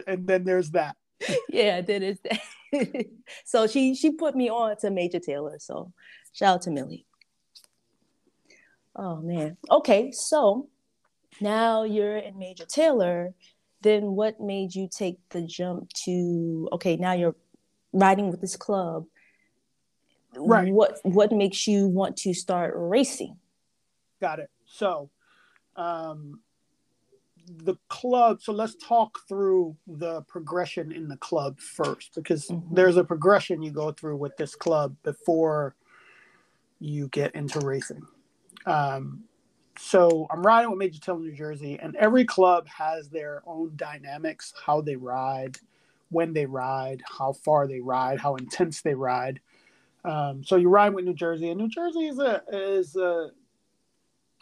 And 0.08 0.26
then 0.26 0.46
there's 0.46 0.72
that 0.72 0.96
yeah, 1.50 1.82
that 1.82 2.02
is 2.02 2.20
that. 2.24 3.06
so 3.46 3.68
she 3.68 3.96
she 3.96 4.12
put 4.12 4.36
me 4.36 4.50
on 4.50 4.78
to 4.78 4.92
Major 4.92 5.20
Taylor. 5.20 5.58
So 5.60 5.92
shout 6.34 6.56
out 6.56 6.62
to 6.64 6.72
Millie. 6.72 7.06
Oh 8.96 9.18
man. 9.18 9.58
Okay, 9.70 10.12
so 10.12 10.70
now 11.42 11.84
you're 11.84 12.18
in 12.18 12.38
Major 12.38 12.66
Taylor. 12.66 13.34
Then 13.84 14.16
what 14.16 14.40
made 14.40 14.74
you 14.74 14.88
take 14.90 15.18
the 15.30 15.42
jump 15.42 15.92
to 16.06 16.70
okay, 16.74 16.96
now 16.96 17.14
you're 17.14 17.36
riding 17.92 18.30
with 18.32 18.42
this 18.42 18.56
club. 18.56 19.06
Right. 20.36 20.74
What 20.74 21.00
what 21.04 21.32
makes 21.32 21.68
you 21.68 21.88
want 21.88 22.18
to 22.18 22.34
start 22.34 22.74
racing? 22.76 23.38
Got 24.20 24.40
it. 24.40 24.50
So 24.66 25.10
um 25.76 26.40
the 27.46 27.76
club 27.90 28.42
so 28.42 28.54
let's 28.54 28.76
talk 28.76 29.20
through 29.28 29.76
the 29.86 30.22
progression 30.24 30.92
in 30.92 31.10
the 31.10 31.18
club 31.18 31.60
first 31.60 32.16
because 32.16 32.48
mm-hmm. 32.48 32.74
there's 32.74 32.96
a 32.96 33.04
progression 33.04 33.62
you 33.62 33.72
go 33.72 33.92
through 33.92 34.16
with 34.16 34.36
this 34.38 34.56
club 34.56 34.96
before 35.04 35.76
you 36.80 37.10
get 37.10 37.36
into 37.36 37.60
racing 37.60 38.02
um, 38.66 39.24
so 39.78 40.28
i'm 40.32 40.44
riding 40.44 40.70
with 40.70 40.80
major 40.80 41.00
taylor 41.00 41.20
new 41.20 41.32
jersey 41.32 41.80
and 41.82 41.96
every 41.96 42.26
club 42.26 42.68
has 42.68 43.10
their 43.10 43.42
own 43.46 43.72
dynamics 43.76 44.54
how 44.66 44.82
they 44.82 44.96
ride 44.96 45.58
when 46.10 46.34
they 46.34 46.46
ride 46.46 47.02
how 47.18 47.34
far 47.34 47.68
they 47.68 47.80
ride 47.80 48.20
how 48.20 48.36
intense 48.36 48.82
they 48.82 48.94
ride 48.94 49.40
um, 50.06 50.44
so 50.44 50.58
you 50.58 50.70
ride 50.70 50.94
with 50.94 51.06
new 51.06 51.14
jersey 51.14 51.50
and 51.50 51.60
new 51.60 51.70
jersey 51.70 52.08
is 52.08 52.20
a 52.20 52.44
is 52.52 52.96
a 52.96 53.32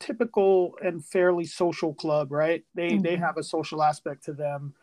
typical 0.02 0.74
and 0.84 1.06
fairly 1.06 1.46
social 1.46 1.94
club, 1.94 2.32
right? 2.32 2.66
They 2.76 2.90
mm-hmm. 2.90 3.04
they 3.04 3.16
have 3.16 3.38
a 3.38 3.44
social 3.44 3.82
aspect 3.82 4.26
to 4.26 4.34
them. 4.34 4.74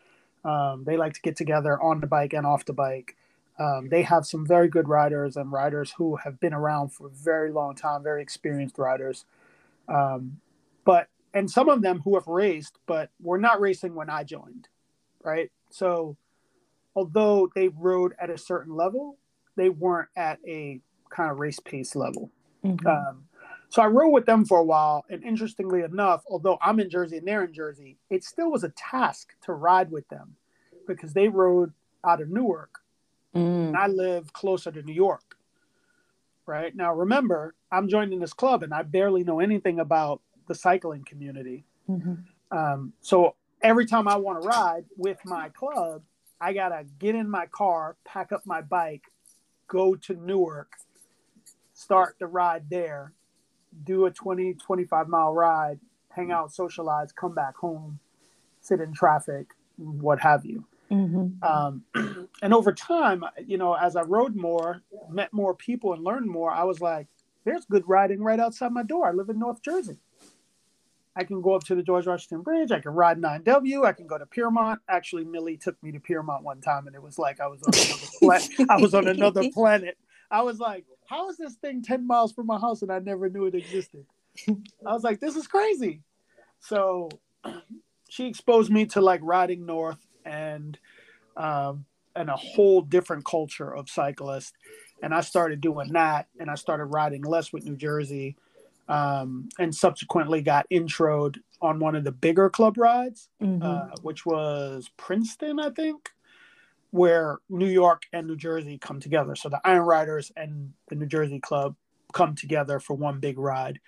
Um, 0.43 0.85
they 0.85 0.97
like 0.97 1.13
to 1.13 1.21
get 1.21 1.35
together 1.35 1.79
on 1.79 1.99
the 1.99 2.07
bike 2.07 2.33
and 2.33 2.47
off 2.47 2.65
the 2.65 2.73
bike. 2.73 3.15
Um, 3.59 3.89
they 3.89 4.03
have 4.03 4.25
some 4.25 4.47
very 4.47 4.69
good 4.69 4.87
riders 4.87 5.35
and 5.35 5.51
riders 5.51 5.93
who 5.97 6.15
have 6.15 6.39
been 6.39 6.53
around 6.53 6.93
for 6.93 7.07
a 7.07 7.09
very 7.09 7.51
long 7.51 7.75
time, 7.75 8.01
very 8.01 8.21
experienced 8.21 8.77
riders. 8.77 9.25
Um, 9.89 10.37
but 10.85 11.07
and 11.33 11.49
some 11.49 11.69
of 11.69 11.81
them 11.81 11.99
who 11.99 12.15
have 12.15 12.27
raced, 12.27 12.77
but 12.85 13.09
were 13.21 13.37
not 13.37 13.59
racing 13.59 13.95
when 13.95 14.09
I 14.09 14.23
joined, 14.23 14.67
right? 15.23 15.51
So 15.69 16.17
although 16.95 17.49
they 17.55 17.69
rode 17.69 18.13
at 18.19 18.29
a 18.29 18.37
certain 18.37 18.75
level, 18.75 19.17
they 19.55 19.69
weren't 19.69 20.09
at 20.15 20.39
a 20.47 20.79
kind 21.09 21.31
of 21.31 21.39
race 21.39 21.59
pace 21.59 21.95
level. 21.95 22.31
Mm-hmm. 22.63 22.85
Um, 22.87 23.25
so 23.69 23.81
I 23.83 23.87
rode 23.87 24.09
with 24.09 24.25
them 24.25 24.45
for 24.45 24.57
a 24.57 24.63
while. 24.63 25.05
And 25.09 25.23
interestingly 25.23 25.81
enough, 25.81 26.23
although 26.29 26.57
I'm 26.61 26.79
in 26.79 26.89
Jersey 26.89 27.17
and 27.17 27.27
they're 27.27 27.43
in 27.43 27.53
Jersey, 27.53 27.97
it 28.09 28.23
still 28.23 28.51
was 28.51 28.63
a 28.63 28.69
task 28.69 29.35
to 29.43 29.53
ride 29.53 29.91
with 29.91 30.07
them 30.09 30.35
because 30.87 31.13
they 31.13 31.27
rode 31.27 31.71
out 32.03 32.21
of 32.21 32.29
Newark. 32.29 32.79
Mm. 33.35 33.67
And 33.67 33.77
I 33.77 33.87
live 33.87 34.33
closer 34.33 34.71
to 34.71 34.81
New 34.81 34.93
York. 34.93 35.28
Right. 36.49 36.75
Now, 36.75 36.95
remember, 36.95 37.53
I'm 37.71 37.87
joining 37.87 38.19
this 38.19 38.33
club 38.33 38.63
and 38.63 38.73
I 38.73 38.81
barely 38.81 39.23
know 39.23 39.39
anything 39.39 39.79
about 39.79 40.21
the 40.47 40.55
cycling 40.55 41.03
community. 41.03 41.63
Mm-hmm. 41.87 42.57
Um, 42.57 42.93
so 43.01 43.35
every 43.61 43.85
time 43.85 44.07
I 44.07 44.15
want 44.15 44.41
to 44.41 44.47
ride 44.47 44.85
with 44.97 45.19
my 45.25 45.49
club, 45.49 46.01
I 46.41 46.53
gotta 46.53 46.85
get 46.97 47.13
in 47.13 47.29
my 47.29 47.45
car, 47.45 47.97
pack 48.03 48.31
up 48.31 48.47
my 48.47 48.61
bike, 48.61 49.03
go 49.67 49.93
to 49.93 50.15
Newark, 50.15 50.71
start 51.75 52.15
the 52.19 52.25
ride 52.25 52.67
there, 52.67 53.13
do 53.83 54.07
a 54.07 54.11
20, 54.11 54.55
25 54.55 55.07
mile 55.07 55.31
ride, 55.31 55.79
hang 56.09 56.31
out, 56.31 56.51
socialize, 56.51 57.11
come 57.11 57.35
back 57.35 57.57
home, 57.57 57.99
sit 58.59 58.81
in 58.81 58.91
traffic, 58.91 59.49
what 59.77 60.19
have 60.21 60.47
you. 60.47 60.65
Mm-hmm. 60.91 61.43
Um, 61.43 61.83
and 62.41 62.53
over 62.53 62.73
time, 62.73 63.23
you 63.45 63.57
know, 63.57 63.73
as 63.73 63.95
I 63.95 64.01
rode 64.01 64.35
more, 64.35 64.81
met 65.09 65.31
more 65.33 65.53
people, 65.53 65.93
and 65.93 66.03
learned 66.03 66.27
more, 66.27 66.51
I 66.51 66.63
was 66.63 66.81
like, 66.81 67.07
there's 67.45 67.65
good 67.65 67.83
riding 67.87 68.21
right 68.21 68.39
outside 68.39 68.71
my 68.71 68.83
door. 68.83 69.07
I 69.07 69.11
live 69.11 69.29
in 69.29 69.39
North 69.39 69.61
Jersey. 69.61 69.97
I 71.15 71.23
can 71.23 71.41
go 71.41 71.53
up 71.53 71.63
to 71.65 71.75
the 71.75 71.83
George 71.83 72.07
Washington 72.07 72.43
Bridge. 72.43 72.71
I 72.71 72.79
can 72.79 72.91
ride 72.91 73.17
9W. 73.17 73.85
I 73.85 73.93
can 73.93 74.07
go 74.07 74.17
to 74.17 74.25
Piermont. 74.25 74.79
Actually, 74.87 75.25
Millie 75.25 75.57
took 75.57 75.81
me 75.83 75.91
to 75.91 75.99
Piermont 75.99 76.43
one 76.43 76.61
time, 76.61 76.87
and 76.87 76.95
it 76.95 77.01
was 77.01 77.19
like 77.19 77.39
I 77.39 77.47
was 77.47 77.61
on 77.63 77.73
another 77.73 78.07
planet. 78.19 78.69
I 78.69 78.77
was 78.77 78.93
on 78.93 79.07
another 79.07 79.49
planet. 79.53 79.97
I 80.31 80.41
was 80.43 80.59
like, 80.59 80.85
"How 81.07 81.29
is 81.29 81.37
this 81.37 81.55
thing 81.55 81.81
10 81.81 82.05
miles 82.05 82.31
from 82.31 82.45
my 82.45 82.59
house?" 82.59 82.83
And 82.83 82.91
I 82.91 82.99
never 82.99 83.29
knew 83.29 83.45
it 83.45 83.55
existed. 83.55 84.05
I 84.47 84.93
was 84.93 85.03
like, 85.03 85.19
"This 85.19 85.35
is 85.35 85.47
crazy." 85.47 86.01
So 86.59 87.09
she 88.09 88.27
exposed 88.27 88.71
me 88.71 88.85
to 88.87 89.01
like 89.01 89.21
riding 89.23 89.65
north 89.65 89.99
and 90.29 90.77
um, 91.35 91.85
and 92.15 92.29
a 92.29 92.35
whole 92.35 92.81
different 92.81 93.25
culture 93.25 93.73
of 93.73 93.89
cyclists. 93.89 94.53
And 95.01 95.13
I 95.13 95.21
started 95.21 95.61
doing 95.61 95.93
that, 95.93 96.27
and 96.39 96.49
I 96.49 96.55
started 96.55 96.85
riding 96.85 97.23
less 97.23 97.53
with 97.53 97.63
New 97.65 97.77
Jersey, 97.77 98.35
um, 98.87 99.49
and 99.57 99.73
subsequently 99.73 100.41
got 100.41 100.67
introed 100.69 101.37
on 101.61 101.79
one 101.79 101.95
of 101.95 102.03
the 102.03 102.11
bigger 102.11 102.49
club 102.49 102.77
rides, 102.77 103.29
mm-hmm. 103.41 103.63
uh, 103.63 103.95
which 104.01 104.25
was 104.25 104.89
Princeton, 104.97 105.59
I 105.59 105.69
think, 105.69 106.09
where 106.91 107.37
New 107.49 107.67
York 107.67 108.03
and 108.11 108.27
New 108.27 108.35
Jersey 108.35 108.77
come 108.77 108.99
together. 108.99 109.35
So 109.35 109.49
the 109.49 109.61
Iron 109.63 109.85
Riders 109.85 110.31
and 110.35 110.73
the 110.89 110.95
New 110.95 111.05
Jersey 111.05 111.39
Club 111.39 111.75
come 112.13 112.35
together 112.35 112.79
for 112.79 112.95
one 112.95 113.19
big 113.19 113.37
ride. 113.37 113.79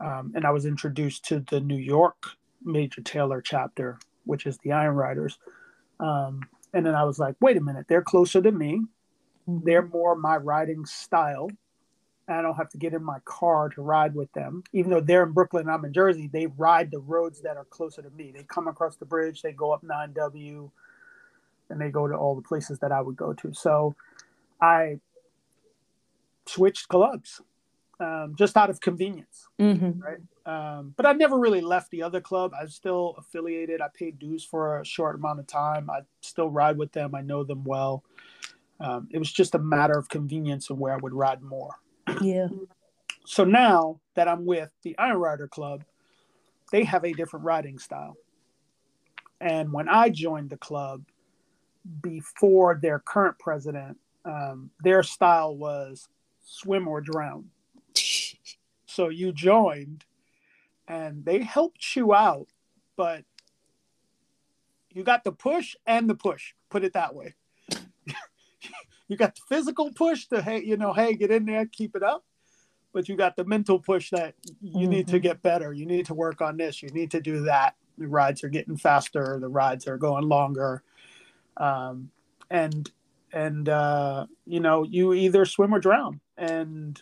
Um, 0.00 0.32
and 0.34 0.44
I 0.44 0.50
was 0.50 0.64
introduced 0.64 1.24
to 1.26 1.40
the 1.40 1.60
New 1.60 1.76
York 1.76 2.30
Major 2.64 3.02
Taylor 3.02 3.40
chapter, 3.40 3.98
which 4.24 4.46
is 4.46 4.58
the 4.58 4.72
Iron 4.72 4.96
Riders. 4.96 5.38
Um, 6.00 6.42
and 6.72 6.84
then 6.84 6.94
I 6.94 7.04
was 7.04 7.18
like, 7.18 7.34
wait 7.40 7.56
a 7.56 7.60
minute, 7.60 7.86
they're 7.88 8.02
closer 8.02 8.40
to 8.42 8.52
me. 8.52 8.82
Mm-hmm. 9.48 9.64
They're 9.64 9.86
more 9.86 10.14
my 10.14 10.36
riding 10.36 10.84
style. 10.84 11.50
I 12.28 12.42
don't 12.42 12.56
have 12.56 12.68
to 12.70 12.78
get 12.78 12.92
in 12.92 13.02
my 13.02 13.18
car 13.24 13.70
to 13.70 13.80
ride 13.80 14.14
with 14.14 14.30
them. 14.34 14.62
Even 14.74 14.90
though 14.90 15.00
they're 15.00 15.22
in 15.22 15.32
Brooklyn, 15.32 15.68
I'm 15.68 15.84
in 15.86 15.94
Jersey, 15.94 16.28
they 16.30 16.46
ride 16.46 16.90
the 16.90 16.98
roads 16.98 17.40
that 17.40 17.56
are 17.56 17.64
closer 17.64 18.02
to 18.02 18.10
me. 18.10 18.32
They 18.36 18.42
come 18.42 18.68
across 18.68 18.96
the 18.96 19.06
bridge, 19.06 19.40
they 19.40 19.52
go 19.52 19.72
up 19.72 19.82
9W, 19.82 20.70
and 21.70 21.80
they 21.80 21.88
go 21.88 22.06
to 22.06 22.14
all 22.14 22.34
the 22.34 22.42
places 22.42 22.78
that 22.80 22.92
I 22.92 23.00
would 23.00 23.16
go 23.16 23.32
to. 23.32 23.54
So 23.54 23.94
I 24.60 25.00
switched 26.46 26.88
clubs 26.88 27.40
um, 28.00 28.34
just 28.36 28.56
out 28.56 28.68
of 28.70 28.80
convenience, 28.80 29.48
mm-hmm. 29.58 30.00
right? 30.00 30.18
Um, 30.48 30.94
but 30.96 31.04
I 31.04 31.12
never 31.12 31.38
really 31.38 31.60
left 31.60 31.90
the 31.90 32.02
other 32.02 32.22
club. 32.22 32.52
I'm 32.58 32.70
still 32.70 33.14
affiliated. 33.18 33.82
I 33.82 33.88
paid 33.92 34.18
dues 34.18 34.42
for 34.42 34.80
a 34.80 34.84
short 34.84 35.16
amount 35.16 35.40
of 35.40 35.46
time. 35.46 35.90
I 35.90 36.00
still 36.22 36.48
ride 36.48 36.78
with 36.78 36.90
them. 36.92 37.14
I 37.14 37.20
know 37.20 37.44
them 37.44 37.64
well. 37.64 38.02
Um, 38.80 39.08
it 39.10 39.18
was 39.18 39.30
just 39.30 39.54
a 39.54 39.58
matter 39.58 39.98
of 39.98 40.08
convenience 40.08 40.70
and 40.70 40.78
where 40.78 40.94
I 40.94 40.96
would 40.96 41.12
ride 41.12 41.42
more. 41.42 41.74
Yeah. 42.22 42.48
So 43.26 43.44
now 43.44 44.00
that 44.14 44.26
I'm 44.26 44.46
with 44.46 44.70
the 44.84 44.96
Iron 44.96 45.18
Rider 45.18 45.48
Club, 45.48 45.84
they 46.72 46.82
have 46.84 47.04
a 47.04 47.12
different 47.12 47.44
riding 47.44 47.78
style. 47.78 48.16
And 49.42 49.70
when 49.70 49.86
I 49.86 50.08
joined 50.08 50.48
the 50.48 50.56
club, 50.56 51.04
before 52.00 52.78
their 52.80 53.00
current 53.00 53.38
president, 53.38 53.98
um, 54.24 54.70
their 54.82 55.02
style 55.02 55.54
was 55.54 56.08
swim 56.42 56.88
or 56.88 57.02
drown. 57.02 57.50
So 58.90 59.10
you 59.10 59.30
joined 59.30 60.04
and 60.88 61.24
they 61.24 61.42
helped 61.42 61.94
you 61.94 62.14
out, 62.14 62.48
but 62.96 63.24
you 64.90 65.04
got 65.04 65.22
the 65.22 65.32
push 65.32 65.76
and 65.86 66.08
the 66.08 66.14
push, 66.14 66.54
put 66.70 66.82
it 66.82 66.94
that 66.94 67.14
way. 67.14 67.34
you 69.08 69.16
got 69.16 69.34
the 69.36 69.42
physical 69.48 69.92
push 69.92 70.26
to 70.26 70.42
hey, 70.42 70.62
you 70.64 70.76
know, 70.76 70.94
hey, 70.94 71.14
get 71.14 71.30
in 71.30 71.44
there, 71.44 71.66
keep 71.66 71.94
it 71.94 72.02
up. 72.02 72.24
But 72.94 73.08
you 73.08 73.16
got 73.16 73.36
the 73.36 73.44
mental 73.44 73.78
push 73.78 74.10
that 74.10 74.34
you 74.62 74.80
mm-hmm. 74.80 74.90
need 74.90 75.06
to 75.08 75.16
mm-hmm. 75.16 75.22
get 75.22 75.42
better. 75.42 75.74
You 75.74 75.84
need 75.84 76.06
to 76.06 76.14
work 76.14 76.40
on 76.40 76.56
this. 76.56 76.82
You 76.82 76.88
need 76.88 77.10
to 77.10 77.20
do 77.20 77.42
that. 77.44 77.76
The 77.98 78.08
rides 78.08 78.42
are 78.42 78.48
getting 78.48 78.78
faster. 78.78 79.38
The 79.38 79.48
rides 79.48 79.86
are 79.86 79.98
going 79.98 80.26
longer. 80.26 80.82
Um, 81.58 82.10
and 82.50 82.90
and 83.30 83.68
uh, 83.68 84.26
you 84.46 84.60
know, 84.60 84.84
you 84.84 85.12
either 85.12 85.44
swim 85.44 85.74
or 85.74 85.80
drown. 85.80 86.20
And 86.38 87.00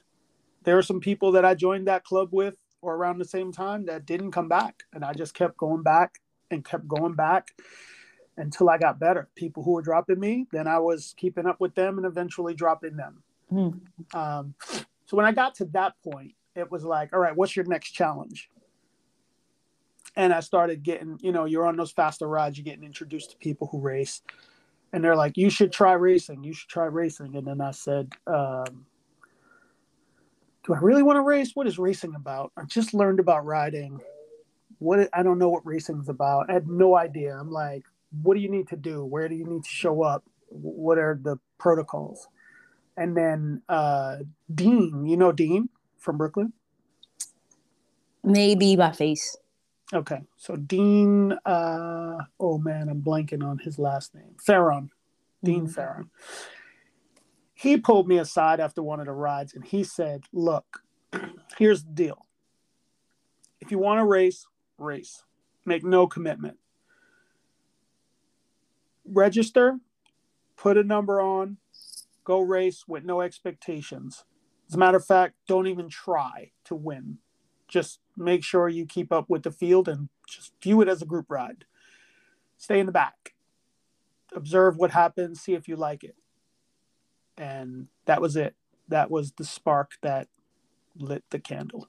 there 0.64 0.76
are 0.76 0.82
some 0.82 0.98
people 0.98 1.32
that 1.32 1.44
I 1.44 1.54
joined 1.54 1.86
that 1.86 2.02
club 2.02 2.30
with 2.32 2.56
or 2.82 2.94
around 2.94 3.18
the 3.18 3.24
same 3.24 3.52
time 3.52 3.86
that 3.86 4.06
didn't 4.06 4.32
come 4.32 4.48
back. 4.48 4.84
And 4.92 5.04
I 5.04 5.12
just 5.12 5.34
kept 5.34 5.56
going 5.56 5.82
back 5.82 6.20
and 6.50 6.64
kept 6.64 6.86
going 6.86 7.14
back 7.14 7.52
until 8.36 8.68
I 8.68 8.78
got 8.78 9.00
better. 9.00 9.28
People 9.34 9.62
who 9.62 9.72
were 9.72 9.82
dropping 9.82 10.20
me, 10.20 10.46
then 10.52 10.66
I 10.66 10.78
was 10.78 11.14
keeping 11.16 11.46
up 11.46 11.60
with 11.60 11.74
them 11.74 11.96
and 11.96 12.06
eventually 12.06 12.54
dropping 12.54 12.96
them. 12.96 13.22
Mm. 13.52 13.80
Um, 14.14 14.54
so 15.06 15.16
when 15.16 15.26
I 15.26 15.32
got 15.32 15.54
to 15.56 15.64
that 15.66 15.94
point, 16.02 16.32
it 16.54 16.70
was 16.70 16.84
like, 16.84 17.12
all 17.12 17.18
right, 17.18 17.36
what's 17.36 17.56
your 17.56 17.64
next 17.66 17.92
challenge? 17.92 18.50
And 20.16 20.32
I 20.32 20.40
started 20.40 20.82
getting, 20.82 21.18
you 21.20 21.32
know, 21.32 21.44
you're 21.44 21.66
on 21.66 21.76
those 21.76 21.92
faster 21.92 22.26
rides, 22.26 22.56
you're 22.56 22.64
getting 22.64 22.84
introduced 22.84 23.32
to 23.32 23.36
people 23.36 23.68
who 23.68 23.80
race. 23.80 24.22
And 24.92 25.04
they're 25.04 25.16
like, 25.16 25.36
you 25.36 25.50
should 25.50 25.72
try 25.72 25.92
racing. 25.92 26.44
You 26.44 26.54
should 26.54 26.70
try 26.70 26.86
racing. 26.86 27.36
And 27.36 27.46
then 27.46 27.60
I 27.60 27.72
said, 27.72 28.12
um, 28.26 28.86
do 30.66 30.74
I 30.74 30.78
really 30.78 31.02
want 31.02 31.16
to 31.16 31.22
race? 31.22 31.52
What 31.54 31.66
is 31.66 31.78
racing 31.78 32.14
about? 32.16 32.52
I 32.56 32.64
just 32.64 32.92
learned 32.92 33.20
about 33.20 33.46
riding. 33.46 34.00
What 34.78 35.08
I 35.12 35.22
don't 35.22 35.38
know 35.38 35.48
what 35.48 35.64
racing's 35.64 36.08
about. 36.08 36.50
I 36.50 36.54
had 36.54 36.68
no 36.68 36.96
idea. 36.96 37.36
I'm 37.38 37.50
like, 37.50 37.84
what 38.22 38.34
do 38.34 38.40
you 38.40 38.50
need 38.50 38.68
to 38.68 38.76
do? 38.76 39.04
Where 39.04 39.28
do 39.28 39.36
you 39.36 39.46
need 39.46 39.62
to 39.62 39.70
show 39.70 40.02
up? 40.02 40.24
What 40.48 40.98
are 40.98 41.18
the 41.22 41.38
protocols? 41.58 42.26
And 42.96 43.16
then 43.16 43.62
uh, 43.68 44.18
Dean, 44.52 45.06
you 45.06 45.16
know 45.16 45.32
Dean 45.32 45.68
from 45.98 46.18
Brooklyn? 46.18 46.52
Maybe 48.24 48.74
by 48.74 48.90
face. 48.90 49.36
Okay, 49.94 50.20
so 50.36 50.56
Dean. 50.56 51.32
Uh, 51.46 52.18
oh 52.40 52.58
man, 52.58 52.88
I'm 52.88 53.02
blanking 53.02 53.44
on 53.44 53.58
his 53.58 53.78
last 53.78 54.16
name. 54.16 54.34
Farron, 54.44 54.90
Dean 55.44 55.62
mm-hmm. 55.62 55.72
Farron 55.72 56.10
he 57.66 57.76
pulled 57.76 58.06
me 58.06 58.18
aside 58.18 58.60
after 58.60 58.80
one 58.80 59.00
of 59.00 59.06
the 59.06 59.12
rides 59.12 59.52
and 59.52 59.64
he 59.64 59.82
said, 59.82 60.22
Look, 60.32 60.82
here's 61.58 61.82
the 61.82 61.92
deal. 61.92 62.26
If 63.60 63.72
you 63.72 63.78
want 63.78 63.98
to 63.98 64.04
race, 64.04 64.46
race. 64.78 65.24
Make 65.64 65.82
no 65.82 66.06
commitment. 66.06 66.58
Register, 69.04 69.80
put 70.56 70.76
a 70.76 70.84
number 70.84 71.20
on, 71.20 71.56
go 72.22 72.38
race 72.38 72.84
with 72.86 73.04
no 73.04 73.20
expectations. 73.20 74.24
As 74.68 74.76
a 74.76 74.78
matter 74.78 74.98
of 74.98 75.04
fact, 75.04 75.34
don't 75.48 75.66
even 75.66 75.88
try 75.88 76.52
to 76.66 76.76
win. 76.76 77.18
Just 77.66 77.98
make 78.16 78.44
sure 78.44 78.68
you 78.68 78.86
keep 78.86 79.12
up 79.12 79.28
with 79.28 79.42
the 79.42 79.50
field 79.50 79.88
and 79.88 80.08
just 80.28 80.52
view 80.62 80.80
it 80.82 80.88
as 80.88 81.02
a 81.02 81.06
group 81.06 81.26
ride. 81.28 81.64
Stay 82.58 82.78
in 82.78 82.86
the 82.86 82.92
back. 82.92 83.34
Observe 84.32 84.76
what 84.76 84.92
happens, 84.92 85.40
see 85.40 85.54
if 85.54 85.66
you 85.66 85.74
like 85.74 86.04
it 86.04 86.14
and 87.36 87.88
that 88.06 88.20
was 88.20 88.36
it. 88.36 88.54
That 88.88 89.10
was 89.10 89.32
the 89.32 89.44
spark 89.44 89.92
that 90.02 90.28
lit 90.98 91.24
the 91.30 91.38
candle. 91.38 91.88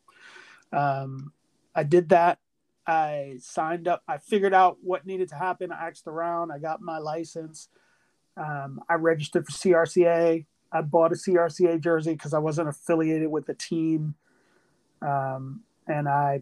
Um, 0.73 1.31
I 1.75 1.83
did 1.83 2.09
that. 2.09 2.39
I 2.85 3.35
signed 3.39 3.87
up. 3.87 4.01
I 4.07 4.17
figured 4.17 4.53
out 4.53 4.77
what 4.81 5.05
needed 5.05 5.29
to 5.29 5.35
happen. 5.35 5.71
I 5.71 5.87
asked 5.87 6.07
around. 6.07 6.51
I 6.51 6.59
got 6.59 6.81
my 6.81 6.97
license. 6.97 7.69
Um, 8.37 8.81
I 8.89 8.95
registered 8.95 9.45
for 9.45 9.51
CRCA. 9.51 10.45
I 10.71 10.81
bought 10.81 11.11
a 11.11 11.15
CRCA 11.15 11.81
jersey 11.81 12.13
because 12.13 12.33
I 12.33 12.39
wasn't 12.39 12.69
affiliated 12.69 13.29
with 13.29 13.45
the 13.45 13.53
team. 13.53 14.15
Um, 15.01 15.61
and 15.87 16.07
I 16.07 16.41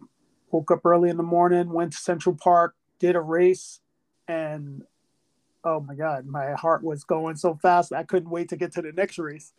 woke 0.52 0.72
up 0.72 0.86
early 0.86 1.10
in 1.10 1.18
the 1.18 1.24
morning, 1.24 1.72
went 1.72 1.94
to 1.94 1.98
Central 1.98 2.36
Park, 2.36 2.76
did 3.00 3.16
a 3.16 3.22
race, 3.22 3.82
and 4.28 4.84
oh 5.66 5.80
my 5.82 5.96
god, 5.96 6.26
my 6.28 6.52
heart 6.52 6.84
was 6.84 7.04
going 7.04 7.36
so 7.36 7.56
fast. 7.56 7.92
I 7.92 8.04
couldn't 8.04 8.30
wait 8.30 8.50
to 8.50 8.56
get 8.56 8.72
to 8.74 8.82
the 8.82 8.92
next 8.92 9.18
race. 9.18 9.52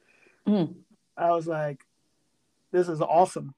Mm. 0.47 0.75
I 1.17 1.33
was 1.33 1.47
like, 1.47 1.81
this 2.71 2.89
is 2.89 3.01
awesome. 3.01 3.55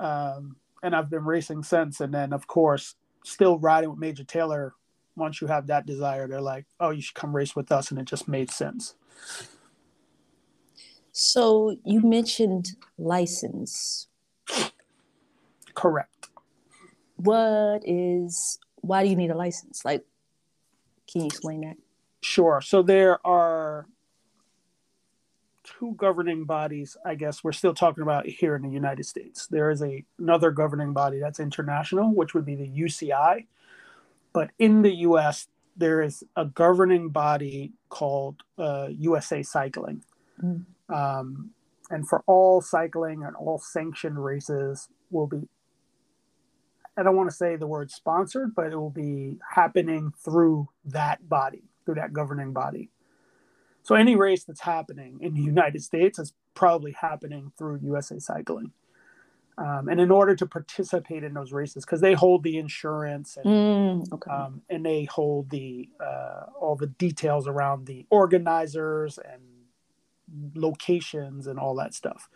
Um, 0.00 0.56
and 0.82 0.96
I've 0.96 1.10
been 1.10 1.24
racing 1.24 1.62
since. 1.62 2.00
And 2.00 2.12
then, 2.12 2.32
of 2.32 2.46
course, 2.46 2.94
still 3.24 3.58
riding 3.58 3.90
with 3.90 3.98
Major 3.98 4.24
Taylor. 4.24 4.74
Once 5.16 5.40
you 5.40 5.48
have 5.48 5.66
that 5.66 5.84
desire, 5.84 6.26
they're 6.26 6.40
like, 6.40 6.64
oh, 6.80 6.90
you 6.90 7.02
should 7.02 7.14
come 7.14 7.36
race 7.36 7.54
with 7.54 7.70
us. 7.70 7.90
And 7.90 8.00
it 8.00 8.06
just 8.06 8.28
made 8.28 8.50
sense. 8.50 8.94
So 11.12 11.76
you 11.84 12.00
mentioned 12.00 12.76
license. 12.96 14.06
Correct. 15.74 16.28
What 17.16 17.82
is 17.84 18.58
why 18.76 19.02
do 19.02 19.10
you 19.10 19.16
need 19.16 19.30
a 19.30 19.36
license? 19.36 19.84
Like, 19.84 20.04
can 21.10 21.22
you 21.22 21.26
explain 21.26 21.62
that? 21.62 21.76
Sure. 22.20 22.60
So 22.60 22.82
there 22.82 23.24
are 23.26 23.86
two 25.64 25.94
governing 25.96 26.44
bodies, 26.44 26.96
I 27.04 27.14
guess 27.14 27.44
we're 27.44 27.52
still 27.52 27.74
talking 27.74 28.02
about 28.02 28.26
here 28.26 28.56
in 28.56 28.62
the 28.62 28.70
United 28.70 29.04
States. 29.04 29.46
There 29.46 29.70
is 29.70 29.82
a 29.82 30.04
another 30.18 30.50
governing 30.50 30.92
body 30.92 31.18
that's 31.18 31.40
international, 31.40 32.14
which 32.14 32.34
would 32.34 32.44
be 32.44 32.54
the 32.54 32.68
UCI. 32.68 33.46
But 34.32 34.50
in 34.58 34.82
the 34.82 34.94
US, 35.08 35.48
there 35.76 36.02
is 36.02 36.24
a 36.36 36.44
governing 36.44 37.10
body 37.10 37.72
called 37.88 38.42
uh, 38.58 38.88
USA 38.90 39.42
Cycling. 39.42 40.02
Mm. 40.42 40.64
Um, 40.88 41.50
and 41.90 42.06
for 42.06 42.22
all 42.26 42.60
cycling 42.60 43.24
and 43.24 43.34
all 43.36 43.58
sanctioned 43.58 44.22
races 44.22 44.88
will 45.10 45.26
be 45.26 45.48
I 46.98 47.04
don't 47.04 47.16
want 47.16 47.30
to 47.30 47.36
say 47.36 47.54
the 47.54 47.66
word 47.66 47.90
sponsored, 47.92 48.54
but 48.56 48.72
it 48.72 48.76
will 48.76 48.90
be 48.90 49.36
happening 49.48 50.12
through 50.24 50.68
that 50.86 51.28
body, 51.28 51.62
through 51.84 51.94
that 51.94 52.12
governing 52.12 52.52
body. 52.52 52.90
So 53.82 53.94
any 53.94 54.16
race 54.16 54.42
that's 54.44 54.60
happening 54.60 55.18
in 55.22 55.32
the 55.32 55.40
United 55.40 55.82
States 55.82 56.18
is 56.18 56.32
probably 56.54 56.92
happening 56.92 57.52
through 57.56 57.80
USA 57.84 58.18
Cycling. 58.18 58.72
Um, 59.56 59.88
and 59.88 60.00
in 60.00 60.10
order 60.10 60.36
to 60.36 60.46
participate 60.46 61.24
in 61.24 61.34
those 61.34 61.52
races, 61.52 61.84
because 61.84 62.00
they 62.00 62.14
hold 62.14 62.42
the 62.42 62.58
insurance 62.58 63.36
and, 63.36 63.46
mm, 63.46 64.12
okay. 64.12 64.30
um, 64.30 64.62
and 64.68 64.84
they 64.84 65.04
hold 65.04 65.50
the 65.50 65.88
uh, 66.00 66.46
all 66.60 66.76
the 66.76 66.86
details 66.86 67.48
around 67.48 67.86
the 67.86 68.06
organizers 68.10 69.18
and 69.18 69.42
locations 70.54 71.46
and 71.46 71.58
all 71.58 71.74
that 71.76 71.94
stuff. 71.94 72.28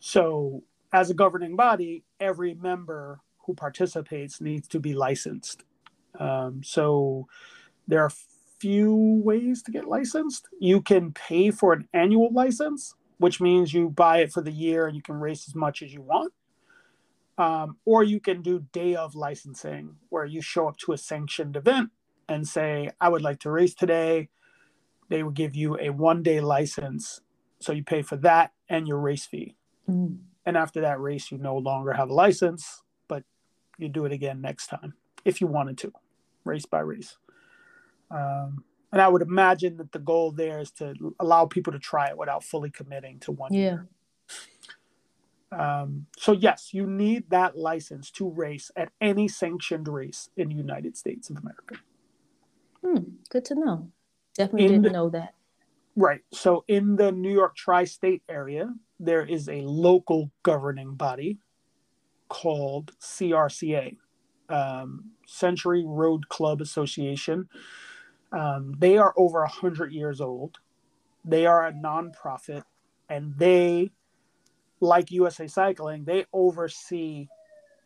So, 0.00 0.62
as 0.92 1.08
a 1.08 1.14
governing 1.14 1.56
body, 1.56 2.04
every 2.20 2.52
member 2.52 3.20
who 3.46 3.54
participates 3.54 4.40
needs 4.40 4.68
to 4.68 4.80
be 4.80 4.94
licensed. 4.94 5.64
Um, 6.18 6.62
so, 6.62 7.26
there 7.86 8.02
are 8.02 8.12
few 8.58 9.20
ways 9.24 9.62
to 9.62 9.70
get 9.70 9.86
licensed. 9.86 10.48
You 10.60 10.80
can 10.80 11.12
pay 11.12 11.50
for 11.50 11.72
an 11.72 11.88
annual 11.92 12.32
license, 12.32 12.94
which 13.18 13.40
means 13.40 13.74
you 13.74 13.90
buy 13.90 14.18
it 14.18 14.32
for 14.32 14.40
the 14.40 14.52
year 14.52 14.86
and 14.86 14.96
you 14.96 15.02
can 15.02 15.16
race 15.16 15.46
as 15.48 15.54
much 15.54 15.82
as 15.82 15.92
you 15.92 16.00
want. 16.00 16.32
Um, 17.36 17.78
or 17.84 18.04
you 18.04 18.20
can 18.20 18.42
do 18.42 18.64
day 18.72 18.94
of 18.94 19.16
licensing, 19.16 19.96
where 20.08 20.24
you 20.24 20.40
show 20.40 20.68
up 20.68 20.76
to 20.78 20.92
a 20.92 20.98
sanctioned 20.98 21.56
event 21.56 21.90
and 22.28 22.46
say, 22.46 22.90
I 23.00 23.08
would 23.08 23.22
like 23.22 23.40
to 23.40 23.50
race 23.50 23.74
today 23.74 24.28
they 25.08 25.22
would 25.22 25.34
give 25.34 25.54
you 25.54 25.78
a 25.78 25.90
one 25.90 26.22
day 26.22 26.40
license. 26.40 27.20
So 27.60 27.72
you 27.72 27.84
pay 27.84 28.02
for 28.02 28.16
that 28.16 28.52
and 28.68 28.88
your 28.88 28.98
race 28.98 29.26
fee. 29.26 29.56
Mm. 29.88 30.18
And 30.46 30.56
after 30.56 30.80
that 30.82 31.00
race, 31.00 31.30
you 31.30 31.38
no 31.38 31.56
longer 31.56 31.92
have 31.92 32.10
a 32.10 32.14
license, 32.14 32.82
you 33.78 33.88
do 33.88 34.04
it 34.04 34.12
again 34.12 34.40
next 34.40 34.68
time 34.68 34.94
if 35.24 35.40
you 35.40 35.46
wanted 35.46 35.78
to, 35.78 35.92
race 36.44 36.66
by 36.66 36.80
race. 36.80 37.16
Um, 38.10 38.64
and 38.92 39.02
I 39.02 39.08
would 39.08 39.22
imagine 39.22 39.78
that 39.78 39.92
the 39.92 39.98
goal 39.98 40.30
there 40.30 40.60
is 40.60 40.70
to 40.72 40.94
allow 41.18 41.46
people 41.46 41.72
to 41.72 41.78
try 41.78 42.08
it 42.08 42.16
without 42.16 42.44
fully 42.44 42.70
committing 42.70 43.18
to 43.20 43.32
one 43.32 43.52
yeah. 43.52 43.60
year. 43.60 43.88
Um, 45.50 46.06
so 46.16 46.32
yes, 46.32 46.70
you 46.72 46.86
need 46.86 47.30
that 47.30 47.56
license 47.56 48.10
to 48.12 48.28
race 48.28 48.70
at 48.76 48.90
any 49.00 49.28
sanctioned 49.28 49.88
race 49.88 50.28
in 50.36 50.48
the 50.48 50.54
United 50.54 50.96
States 50.96 51.30
of 51.30 51.38
America. 51.38 51.76
Hmm, 52.84 53.14
good 53.30 53.44
to 53.46 53.54
know. 53.54 53.88
Definitely 54.34 54.66
in 54.66 54.70
didn't 54.72 54.82
the, 54.84 54.90
know 54.90 55.08
that. 55.10 55.34
Right. 55.96 56.20
So 56.32 56.64
in 56.68 56.96
the 56.96 57.12
New 57.12 57.32
York 57.32 57.56
tri 57.56 57.84
state 57.84 58.22
area, 58.28 58.74
there 58.98 59.24
is 59.24 59.48
a 59.48 59.62
local 59.62 60.30
governing 60.42 60.94
body 60.94 61.38
called 62.28 62.92
CRCA, 63.00 63.96
um, 64.48 65.10
Century 65.26 65.84
Road 65.86 66.28
Club 66.28 66.60
Association. 66.60 67.48
Um, 68.32 68.74
they 68.78 68.98
are 68.98 69.14
over 69.16 69.40
100 69.40 69.92
years 69.92 70.20
old. 70.20 70.58
They 71.24 71.46
are 71.46 71.66
a 71.66 71.72
nonprofit 71.72 72.64
and 73.08 73.34
they, 73.38 73.90
like 74.80 75.10
USA 75.10 75.46
Cycling, 75.46 76.04
they 76.04 76.26
oversee 76.32 77.28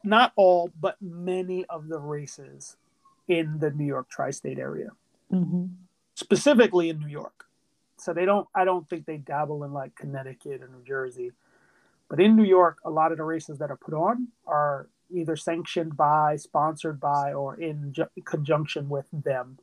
not 0.05 0.33
all, 0.37 0.71
but 0.81 0.97
many 1.01 1.65
of 1.67 1.89
the 1.89 1.99
races 1.99 2.77
in 3.27 3.59
the 3.59 3.71
New 3.71 3.85
York 3.85 4.09
tri 4.09 4.31
state 4.31 4.59
area. 4.59 4.91
Mm-hmm 5.33 5.67
specifically 6.19 6.89
in 6.89 6.99
New 6.99 7.09
York. 7.09 7.45
So 7.97 8.13
they 8.13 8.25
don't, 8.25 8.49
I 8.53 8.65
don't 8.65 8.89
think 8.89 9.07
they 9.07 9.19
dabble 9.19 9.63
in 9.63 9.73
like 9.73 9.95
Connecticut 9.95 10.63
or 10.63 10.69
New 10.69 10.83
Jersey. 10.85 11.31
But 12.09 12.21
in 12.21 12.37
New 12.37 12.45
York, 12.45 12.79
a 12.85 12.91
lot 12.91 13.13
of 13.13 13.19
the 13.19 13.25
races 13.25 13.59
that 13.59 13.71
are 13.71 13.77
put 13.77 13.95
on 13.95 14.29
are 14.47 14.89
either 15.11 15.37
sanctioned 15.37 15.97
by, 15.97 16.37
sponsored 16.37 17.01
by, 17.01 17.33
or 17.33 17.61
in 17.61 17.93
ju- 17.93 18.07
conjunction 18.25 18.89
with 18.89 19.07
them 19.13 19.59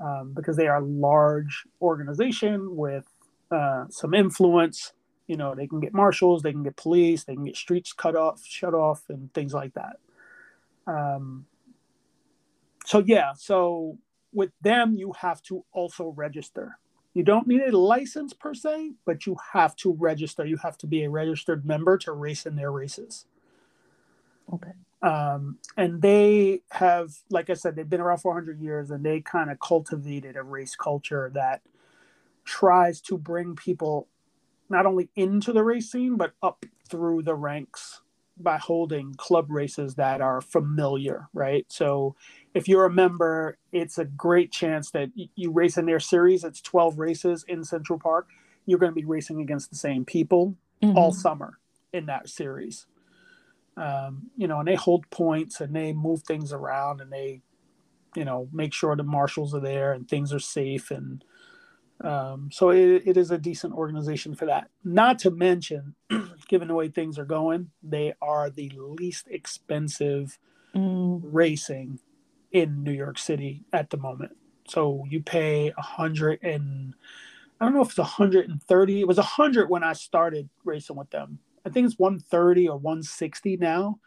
um, 0.00 0.32
because 0.34 0.56
they 0.56 0.68
are 0.68 0.78
a 0.78 0.84
large 0.84 1.64
organization 1.80 2.76
with 2.76 3.06
uh, 3.50 3.84
some 3.90 4.14
influence. 4.14 4.92
You 5.26 5.36
know, 5.36 5.54
they 5.54 5.66
can 5.66 5.80
get 5.80 5.92
marshals, 5.92 6.42
they 6.42 6.52
can 6.52 6.62
get 6.62 6.76
police, 6.76 7.24
they 7.24 7.34
can 7.34 7.44
get 7.44 7.56
streets 7.56 7.92
cut 7.92 8.14
off, 8.14 8.44
shut 8.44 8.74
off, 8.74 9.02
and 9.08 9.32
things 9.34 9.52
like 9.52 9.74
that. 9.74 9.96
Um, 10.86 11.46
so 12.84 13.02
yeah, 13.04 13.32
so 13.36 13.98
with 14.32 14.50
them, 14.60 14.94
you 14.94 15.12
have 15.18 15.42
to 15.42 15.64
also 15.72 16.12
register. 16.16 16.78
You 17.16 17.22
don't 17.22 17.46
need 17.46 17.62
a 17.62 17.74
license 17.74 18.34
per 18.34 18.52
se, 18.52 18.92
but 19.06 19.24
you 19.24 19.38
have 19.54 19.74
to 19.76 19.94
register. 19.94 20.44
You 20.44 20.58
have 20.58 20.76
to 20.76 20.86
be 20.86 21.02
a 21.02 21.08
registered 21.08 21.64
member 21.64 21.96
to 21.96 22.12
race 22.12 22.44
in 22.44 22.56
their 22.56 22.70
races. 22.70 23.24
Okay. 24.52 24.72
Um, 25.00 25.56
and 25.78 26.02
they 26.02 26.60
have, 26.72 27.14
like 27.30 27.48
I 27.48 27.54
said, 27.54 27.74
they've 27.74 27.88
been 27.88 28.02
around 28.02 28.18
for 28.18 28.34
100 28.34 28.60
years 28.60 28.90
and 28.90 29.02
they 29.02 29.22
kind 29.22 29.50
of 29.50 29.58
cultivated 29.60 30.36
a 30.36 30.42
race 30.42 30.76
culture 30.76 31.30
that 31.32 31.62
tries 32.44 33.00
to 33.00 33.16
bring 33.16 33.56
people 33.56 34.08
not 34.68 34.84
only 34.84 35.08
into 35.16 35.54
the 35.54 35.64
race 35.64 35.90
scene, 35.90 36.16
but 36.16 36.34
up 36.42 36.66
through 36.86 37.22
the 37.22 37.34
ranks 37.34 38.02
by 38.36 38.58
holding 38.58 39.14
club 39.14 39.50
races 39.50 39.94
that 39.94 40.20
are 40.20 40.42
familiar, 40.42 41.28
right? 41.32 41.64
So 41.68 42.14
if 42.56 42.66
you're 42.66 42.86
a 42.86 42.90
member, 42.90 43.58
it's 43.70 43.98
a 43.98 44.06
great 44.06 44.50
chance 44.50 44.90
that 44.92 45.10
you 45.14 45.50
race 45.50 45.76
in 45.76 45.84
their 45.84 46.00
series. 46.00 46.42
It's 46.42 46.62
12 46.62 46.98
races 46.98 47.44
in 47.46 47.62
Central 47.64 47.98
Park. 47.98 48.28
You're 48.64 48.78
going 48.78 48.92
to 48.92 48.98
be 48.98 49.04
racing 49.04 49.42
against 49.42 49.68
the 49.68 49.76
same 49.76 50.06
people 50.06 50.56
mm-hmm. 50.82 50.96
all 50.96 51.12
summer 51.12 51.58
in 51.92 52.06
that 52.06 52.30
series. 52.30 52.86
Um, 53.76 54.30
you 54.38 54.48
know, 54.48 54.60
and 54.60 54.66
they 54.66 54.74
hold 54.74 55.10
points 55.10 55.60
and 55.60 55.76
they 55.76 55.92
move 55.92 56.22
things 56.22 56.50
around 56.50 57.02
and 57.02 57.12
they, 57.12 57.42
you 58.14 58.24
know, 58.24 58.48
make 58.50 58.72
sure 58.72 58.96
the 58.96 59.02
marshals 59.02 59.54
are 59.54 59.60
there 59.60 59.92
and 59.92 60.08
things 60.08 60.32
are 60.32 60.38
safe. 60.38 60.90
And 60.90 61.22
um, 62.00 62.48
so 62.50 62.70
it, 62.70 63.02
it 63.04 63.18
is 63.18 63.30
a 63.30 63.36
decent 63.36 63.74
organization 63.74 64.34
for 64.34 64.46
that. 64.46 64.70
Not 64.82 65.18
to 65.20 65.30
mention, 65.30 65.94
given 66.48 66.68
the 66.68 66.74
way 66.74 66.88
things 66.88 67.18
are 67.18 67.26
going, 67.26 67.68
they 67.82 68.14
are 68.22 68.48
the 68.48 68.72
least 68.74 69.28
expensive 69.28 70.38
mm. 70.74 71.20
racing 71.22 71.98
in 72.52 72.82
New 72.82 72.92
York 72.92 73.18
City 73.18 73.64
at 73.72 73.90
the 73.90 73.96
moment. 73.96 74.32
So 74.68 75.04
you 75.08 75.22
pay 75.22 75.72
a 75.76 75.82
hundred 75.82 76.40
and 76.42 76.94
I 77.60 77.64
don't 77.64 77.74
know 77.74 77.82
if 77.82 77.88
it's 77.88 77.98
130. 77.98 79.00
It 79.00 79.08
was 79.08 79.16
100 79.16 79.70
when 79.70 79.82
I 79.82 79.94
started 79.94 80.48
racing 80.64 80.96
with 80.96 81.10
them. 81.10 81.38
I 81.64 81.70
think 81.70 81.86
it's 81.86 81.98
130 81.98 82.68
or 82.68 82.76
160 82.76 83.56
now. 83.56 83.98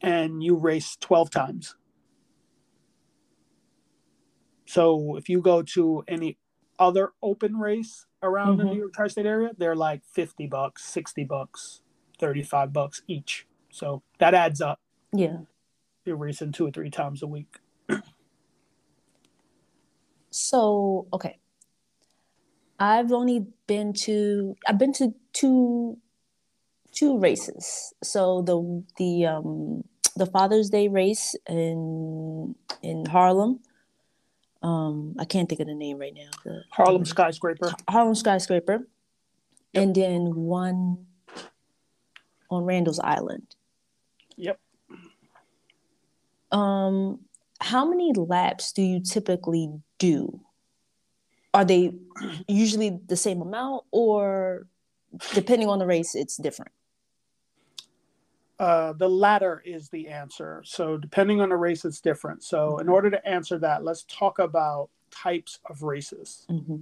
And 0.00 0.42
you 0.42 0.56
race 0.56 0.96
12 1.00 1.30
times. 1.30 1.76
So 4.66 5.16
if 5.16 5.28
you 5.28 5.40
go 5.40 5.62
to 5.62 6.04
any 6.06 6.36
other 6.78 7.12
open 7.22 7.56
race 7.56 8.06
around 8.22 8.58
mm-hmm. 8.58 8.66
the 8.66 8.74
New 8.74 8.78
York 8.80 8.92
tri-state 8.92 9.26
area, 9.26 9.50
they're 9.56 9.76
like 9.76 10.04
50 10.04 10.46
bucks, 10.46 10.84
60 10.84 11.24
bucks, 11.24 11.82
35 12.18 12.72
bucks 12.72 13.02
each. 13.08 13.46
So 13.70 14.02
that 14.18 14.34
adds 14.34 14.60
up. 14.60 14.80
Yeah. 15.12 15.38
You're 16.08 16.16
racing 16.16 16.52
two 16.52 16.66
or 16.66 16.70
three 16.70 16.88
times 16.88 17.22
a 17.22 17.26
week. 17.26 17.58
so, 20.30 21.06
okay. 21.12 21.38
I've 22.80 23.12
only 23.12 23.44
been 23.66 23.92
to 24.04 24.56
I've 24.66 24.78
been 24.78 24.94
to 24.94 25.12
two 25.34 25.98
two 26.92 27.18
races. 27.18 27.92
So 28.02 28.40
the 28.40 28.82
the 28.96 29.26
um 29.26 29.84
the 30.16 30.24
Father's 30.24 30.70
Day 30.70 30.88
race 30.88 31.36
in 31.46 32.54
in 32.82 33.04
Harlem 33.04 33.60
um 34.62 35.14
I 35.18 35.26
can't 35.26 35.46
think 35.46 35.60
of 35.60 35.66
the 35.66 35.74
name 35.74 35.98
right 35.98 36.14
now. 36.14 36.30
The 36.44 36.62
Harlem 36.70 37.04
skyscraper. 37.04 37.72
Harlem 37.86 38.14
skyscraper. 38.14 38.86
Yep. 39.74 39.82
And 39.82 39.94
then 39.94 40.34
one 40.36 41.04
on 42.50 42.64
Randall's 42.64 43.00
Island. 43.00 43.54
Yep. 44.36 44.58
Um 46.50 47.20
how 47.60 47.88
many 47.88 48.12
laps 48.12 48.72
do 48.72 48.82
you 48.82 49.00
typically 49.00 49.70
do? 49.98 50.40
Are 51.52 51.64
they 51.64 51.94
usually 52.46 53.00
the 53.06 53.16
same 53.16 53.42
amount 53.42 53.84
or 53.90 54.66
depending 55.34 55.68
on 55.68 55.78
the 55.78 55.86
race 55.86 56.14
it's 56.14 56.36
different? 56.36 56.72
Uh, 58.58 58.92
the 58.92 59.08
latter 59.08 59.62
is 59.64 59.88
the 59.88 60.08
answer. 60.08 60.62
So 60.64 60.96
depending 60.96 61.40
on 61.40 61.48
the 61.48 61.56
race, 61.56 61.84
it's 61.84 62.00
different. 62.00 62.42
So 62.42 62.70
mm-hmm. 62.72 62.80
in 62.80 62.88
order 62.88 63.10
to 63.10 63.28
answer 63.28 63.58
that, 63.58 63.84
let's 63.84 64.04
talk 64.04 64.40
about 64.40 64.90
types 65.10 65.60
of 65.70 65.82
races. 65.82 66.44
Mm-hmm. 66.50 66.78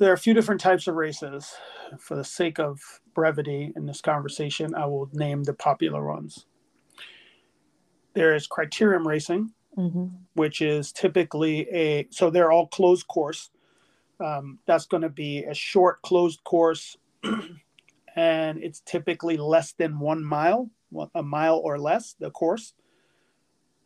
There 0.00 0.10
are 0.10 0.14
a 0.14 0.18
few 0.18 0.34
different 0.34 0.60
types 0.60 0.88
of 0.88 0.96
races. 0.96 1.54
For 1.98 2.16
the 2.16 2.24
sake 2.24 2.58
of 2.58 2.80
brevity 3.14 3.72
in 3.76 3.86
this 3.86 4.00
conversation, 4.00 4.74
I 4.74 4.86
will 4.86 5.08
name 5.12 5.44
the 5.44 5.52
popular 5.52 6.04
ones. 6.04 6.46
There 8.14 8.34
is 8.34 8.48
criterium 8.48 9.04
racing, 9.04 9.52
mm-hmm. 9.76 10.06
which 10.34 10.60
is 10.60 10.92
typically 10.92 11.68
a 11.70 12.08
so 12.10 12.30
they're 12.30 12.52
all 12.52 12.66
closed 12.66 13.06
course. 13.08 13.50
Um, 14.20 14.58
that's 14.66 14.86
going 14.86 15.02
to 15.02 15.08
be 15.08 15.44
a 15.44 15.54
short 15.54 16.00
closed 16.02 16.42
course, 16.44 16.96
and 18.16 18.62
it's 18.62 18.80
typically 18.80 19.36
less 19.36 19.72
than 19.72 19.98
one 19.98 20.24
mile, 20.24 20.70
a 21.14 21.22
mile 21.22 21.60
or 21.64 21.78
less, 21.78 22.14
the 22.20 22.30
course, 22.30 22.74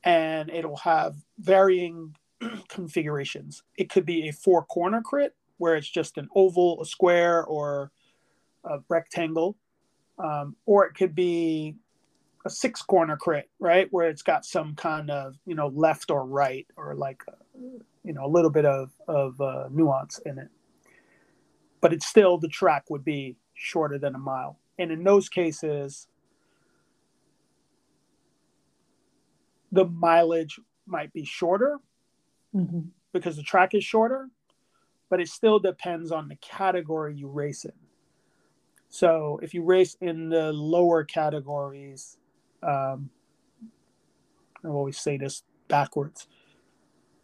and 0.05 0.51
it'll 0.51 0.77
have 0.77 1.17
varying 1.39 2.15
configurations. 2.69 3.63
It 3.77 3.89
could 3.89 4.05
be 4.05 4.29
a 4.29 4.33
four 4.33 4.65
corner 4.65 5.01
crit 5.01 5.35
where 5.57 5.77
it's 5.77 5.89
just 5.89 6.19
an 6.19 6.29
oval, 6.35 6.81
a 6.81 6.87
square, 6.87 7.45
or 7.45 7.91
a 8.65 8.79
rectangle, 8.89 9.57
um, 10.19 10.57
or 10.67 10.87
it 10.87 10.95
could 10.95 11.15
be 11.15 11.77
a 12.49 12.51
six 12.51 12.83
corner 12.83 13.17
crit, 13.17 13.49
right, 13.61 13.89
where 13.91 14.09
it's 14.09 14.23
got 14.23 14.45
some 14.45 14.75
kind 14.75 15.11
of 15.11 15.37
you 15.47 15.55
know 15.55 15.69
left 15.69 16.11
or 16.11 16.27
right 16.27 16.67
or 16.77 16.95
like 16.95 17.23
you 18.05 18.13
know 18.13 18.25
a 18.25 18.29
little 18.29 18.51
bit 18.51 18.65
of 18.65 18.91
of 19.07 19.41
uh, 19.41 19.69
nuance 19.71 20.19
in 20.27 20.39
it. 20.39 20.49
But 21.81 21.93
it's 21.93 22.07
still 22.07 22.39
the 22.39 22.49
track 22.49 22.91
would 22.91 23.05
be 23.05 23.37
shorter 23.55 23.99
than 23.99 24.15
a 24.15 24.19
mile, 24.19 24.59
and 24.79 24.91
in 24.91 25.05
those 25.05 25.29
cases, 25.29 26.09
the 29.71 29.85
mileage 29.85 30.59
might 30.87 31.13
be 31.13 31.25
shorter 31.25 31.79
mm-hmm. 32.55 32.81
because 33.13 33.37
the 33.37 33.43
track 33.43 33.75
is 33.75 33.85
shorter, 33.85 34.29
but 35.11 35.21
it 35.21 35.29
still 35.29 35.59
depends 35.59 36.11
on 36.11 36.29
the 36.29 36.37
category 36.37 37.15
you 37.15 37.29
race 37.29 37.65
in. 37.65 37.73
So 38.91 39.39
if 39.43 39.55
you 39.55 39.63
race 39.63 39.97
in 40.01 40.31
the 40.31 40.53
lower 40.53 41.05
categories, 41.05 42.18
um, 42.63 43.11
I 44.65 44.69
always 44.69 44.99
say 44.99 45.17
this 45.17 45.43
backwards. 45.69 46.27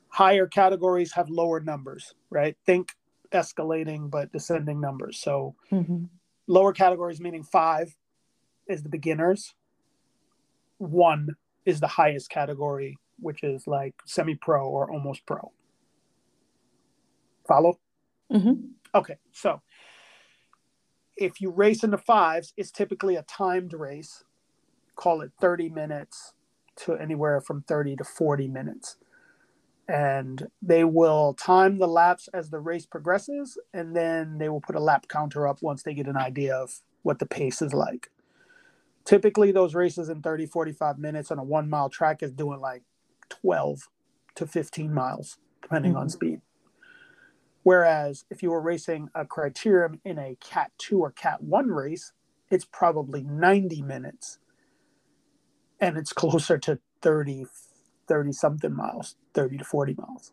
Higher 0.08 0.46
categories 0.46 1.12
have 1.12 1.28
lower 1.28 1.60
numbers, 1.60 2.14
right? 2.30 2.56
Think 2.64 2.92
escalating 3.32 4.10
but 4.10 4.32
descending 4.32 4.80
numbers. 4.80 5.18
So 5.18 5.56
mm-hmm. 5.72 6.04
lower 6.46 6.72
categories 6.72 7.20
meaning 7.20 7.42
five 7.42 7.94
is 8.68 8.82
the 8.82 8.88
beginners, 8.88 9.54
one 10.78 11.36
is 11.66 11.80
the 11.80 11.88
highest 11.88 12.30
category, 12.30 12.98
which 13.18 13.42
is 13.42 13.66
like 13.66 13.94
semi 14.06 14.34
pro 14.34 14.68
or 14.68 14.90
almost 14.90 15.26
pro. 15.26 15.52
Follow? 17.46 17.78
Mm-hmm. 18.32 18.68
Okay, 18.94 19.16
so 19.32 19.60
if 21.16 21.40
you 21.40 21.50
race 21.50 21.84
in 21.84 21.90
the 21.90 21.98
fives, 21.98 22.52
it's 22.56 22.70
typically 22.70 23.16
a 23.16 23.22
timed 23.22 23.72
race. 23.72 24.24
Call 24.96 25.20
it 25.20 25.32
30 25.40 25.70
minutes 25.70 26.34
to 26.76 26.94
anywhere 26.94 27.40
from 27.40 27.62
30 27.62 27.96
to 27.96 28.04
40 28.04 28.48
minutes. 28.48 28.96
And 29.86 30.48
they 30.62 30.84
will 30.84 31.34
time 31.34 31.78
the 31.78 31.86
laps 31.86 32.28
as 32.32 32.50
the 32.50 32.58
race 32.58 32.86
progresses, 32.86 33.58
and 33.72 33.94
then 33.94 34.38
they 34.38 34.48
will 34.48 34.60
put 34.60 34.76
a 34.76 34.80
lap 34.80 35.06
counter 35.08 35.46
up 35.46 35.62
once 35.62 35.82
they 35.82 35.94
get 35.94 36.06
an 36.06 36.16
idea 36.16 36.54
of 36.54 36.80
what 37.02 37.18
the 37.18 37.26
pace 37.26 37.60
is 37.60 37.74
like. 37.74 38.10
Typically, 39.04 39.52
those 39.52 39.74
races 39.74 40.08
in 40.08 40.22
30, 40.22 40.46
45 40.46 40.98
minutes 40.98 41.30
on 41.30 41.38
a 41.38 41.44
one 41.44 41.68
mile 41.68 41.90
track 41.90 42.22
is 42.22 42.32
doing 42.32 42.60
like 42.60 42.82
12 43.28 43.88
to 44.36 44.46
15 44.46 44.92
miles, 44.92 45.36
depending 45.60 45.92
mm-hmm. 45.92 46.00
on 46.00 46.08
speed. 46.08 46.40
Whereas 47.62 48.24
if 48.30 48.42
you 48.42 48.50
were 48.50 48.60
racing 48.60 49.10
a 49.14 49.24
criterium 49.24 49.98
in 50.04 50.18
a 50.18 50.36
Cat 50.40 50.72
2 50.78 50.98
or 50.98 51.10
Cat 51.10 51.42
1 51.42 51.68
race, 51.68 52.12
it's 52.50 52.64
probably 52.64 53.22
90 53.22 53.82
minutes 53.82 54.38
and 55.80 55.96
it's 55.96 56.12
closer 56.12 56.58
to 56.58 56.78
30, 57.02 57.46
30 58.08 58.32
something 58.32 58.74
miles, 58.74 59.16
30 59.34 59.58
to 59.58 59.64
40 59.64 59.94
miles. 59.94 60.32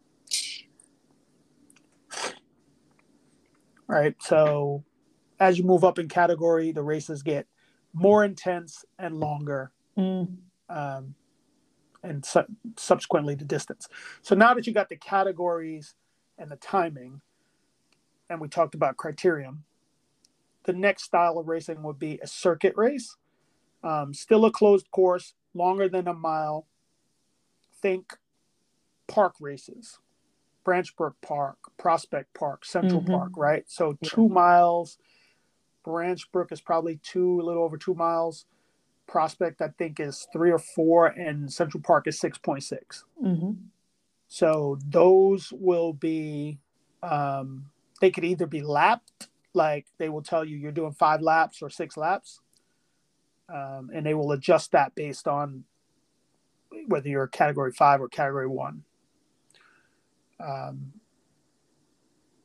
Right. 3.88 4.16
So 4.22 4.84
as 5.40 5.58
you 5.58 5.66
move 5.66 5.84
up 5.84 6.00
in 6.00 6.08
category, 6.08 6.72
the 6.72 6.84
races 6.84 7.24
get 7.24 7.48
more 7.94 8.24
intense 8.24 8.86
and 8.98 9.20
longer. 9.20 9.72
Mm. 9.98 10.38
Um, 10.70 11.16
and 12.04 12.26
su- 12.26 12.46
subsequently 12.78 13.36
the 13.36 13.46
distance. 13.46 13.88
So 14.22 14.36
now 14.36 14.54
that 14.54 14.66
you 14.66 14.74
got 14.74 14.90
the 14.90 14.96
categories 14.96 15.94
and 16.38 16.50
the 16.50 16.56
timing, 16.56 17.22
and 18.30 18.40
we 18.40 18.48
talked 18.48 18.76
about 18.76 18.98
criterium, 18.98 19.60
the 20.64 20.74
next 20.74 21.04
style 21.04 21.38
of 21.38 21.48
racing 21.48 21.84
would 21.84 22.00
be 22.00 22.20
a 22.22 22.28
circuit 22.28 22.74
race. 22.76 23.18
Um, 23.84 24.14
still 24.14 24.46
a 24.46 24.52
closed 24.52 24.90
course, 24.92 25.34
longer 25.54 25.90
than 25.90 26.08
a 26.08 26.14
mile. 26.14 26.68
Think 27.82 28.14
park 29.08 29.36
races, 29.40 30.00
Branch 30.64 30.96
Brook 30.96 31.16
Park, 31.22 31.58
Prospect 31.78 32.34
Park, 32.34 32.66
Central 32.66 33.02
mm-hmm. 33.02 33.12
Park, 33.12 33.32
right? 33.36 33.64
So 33.68 33.98
two 34.04 34.24
yeah. 34.24 34.34
miles. 34.34 34.98
Branch 35.84 36.32
Brook 36.32 36.52
is 36.52 36.62
probably 36.62 37.00
two, 37.02 37.42
a 37.42 37.44
little 37.44 37.64
over 37.64 37.78
two 37.78 37.96
miles. 37.96 38.46
Prospect, 39.08 39.62
I 39.62 39.70
think, 39.70 40.00
is 40.00 40.28
three 40.32 40.52
or 40.52 40.60
four, 40.60 41.08
and 41.08 41.52
Central 41.52 41.82
Park 41.82 42.08
is 42.08 42.20
6.6. 42.22 43.04
Mm-hmm. 43.22 43.52
So 44.28 44.80
those 44.88 45.52
will 45.52 45.92
be, 45.92 46.60
um, 47.04 47.66
they 48.00 48.12
could 48.12 48.24
either 48.24 48.46
be 48.46 48.62
lapped, 48.62 49.28
like 49.54 49.88
they 49.98 50.08
will 50.08 50.22
tell 50.22 50.46
you 50.46 50.56
you're 50.56 50.72
doing 50.72 50.94
five 50.94 51.22
laps 51.22 51.62
or 51.62 51.70
six 51.70 51.98
laps, 51.98 52.40
um, 53.52 53.90
and 53.94 54.06
they 54.06 54.14
will 54.14 54.32
adjust 54.32 54.72
that 54.72 54.96
based 54.96 55.28
on 55.28 55.66
whether 56.88 57.10
you're 57.10 57.28
category 57.28 57.72
five 57.72 58.02
or 58.02 58.08
category 58.08 58.48
one. 58.48 58.84
Um, 60.40 60.94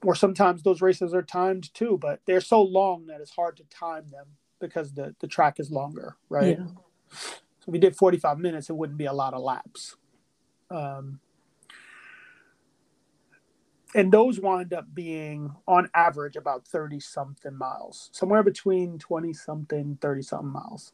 or 0.03 0.15
sometimes 0.15 0.63
those 0.63 0.83
races 0.83 1.15
are 1.15 1.23
timed 1.23 1.73
too, 1.75 1.99
but 2.01 2.21
they're 2.27 2.41
so 2.41 2.61
long 2.61 3.07
that 3.07 3.21
it's 3.21 3.33
hard 3.33 3.57
to 3.57 3.65
time 3.65 4.09
them 4.11 4.27
because 4.61 4.93
the, 4.93 5.15
the 5.21 5.27
track 5.27 5.59
is 5.59 5.71
longer, 5.71 6.17
right? 6.29 6.59
Yeah. 6.59 6.67
So 7.11 7.69
if 7.69 7.73
we 7.73 7.79
did 7.79 7.97
45 7.97 8.39
minutes, 8.39 8.71
it 8.71 8.77
wouldn't 8.77 8.99
be 8.99 9.07
a 9.07 9.13
lot 9.13 9.35
of 9.35 9.43
laps. 9.43 9.97
Um, 10.71 11.21
and 13.95 14.13
those 14.13 14.41
wind 14.41 14.75
up 14.75 14.87
being 14.95 15.55
on 15.67 15.89
average 15.95 16.37
about 16.37 16.67
30 16.67 17.01
something 17.01 17.57
miles, 17.57 18.11
somewhere 18.13 18.43
between 18.43 18.99
20 18.99 19.33
something, 19.33 19.99
30 20.01 20.23
something 20.23 20.53
miles. 20.53 20.93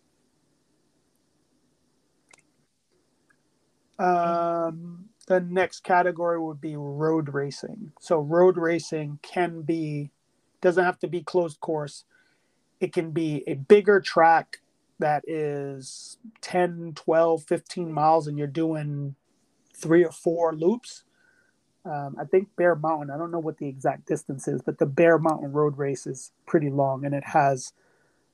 Um, 3.98 5.06
the 5.26 5.40
next 5.40 5.80
category 5.84 6.40
would 6.40 6.60
be 6.60 6.76
road 6.76 7.32
racing. 7.32 7.92
So 8.00 8.20
road 8.20 8.56
racing 8.56 9.20
can 9.22 9.62
be 9.62 10.10
doesn't 10.60 10.84
have 10.84 10.98
to 11.00 11.08
be 11.08 11.22
closed 11.22 11.60
course 11.60 12.04
it 12.80 12.92
can 12.92 13.12
be 13.12 13.44
a 13.46 13.54
bigger 13.54 14.00
track 14.00 14.58
that 14.98 15.24
is 15.26 16.18
10 16.42 16.92
12 16.94 17.44
15 17.44 17.86
miles 17.92 18.26
and 18.26 18.38
you're 18.38 18.46
doing 18.46 19.14
three 19.74 20.04
or 20.04 20.12
four 20.12 20.54
loops 20.54 21.04
um, 21.84 22.16
i 22.20 22.24
think 22.24 22.48
bear 22.56 22.74
mountain 22.74 23.10
i 23.10 23.16
don't 23.16 23.30
know 23.30 23.38
what 23.38 23.58
the 23.58 23.68
exact 23.68 24.06
distance 24.06 24.46
is 24.48 24.62
but 24.62 24.78
the 24.78 24.86
bear 24.86 25.18
mountain 25.18 25.52
road 25.52 25.76
race 25.76 26.06
is 26.06 26.32
pretty 26.46 26.70
long 26.70 27.04
and 27.04 27.14
it 27.14 27.24
has 27.24 27.72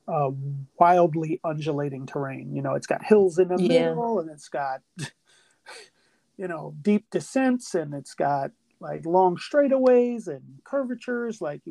uh, 0.07 0.31
wildly 0.79 1.39
undulating 1.43 2.05
terrain 2.05 2.55
you 2.55 2.61
know 2.61 2.73
it's 2.73 2.87
got 2.87 3.03
hills 3.03 3.37
in 3.37 3.47
the 3.47 3.61
yeah. 3.61 3.89
middle 3.89 4.19
and 4.19 4.29
it's 4.29 4.49
got 4.49 4.81
you 6.37 6.47
know 6.47 6.73
deep 6.81 7.05
descents 7.11 7.75
and 7.75 7.93
it's 7.93 8.15
got 8.15 8.51
like 8.79 9.05
long 9.05 9.37
straightaways 9.37 10.27
and 10.27 10.41
curvatures 10.63 11.41
like 11.41 11.61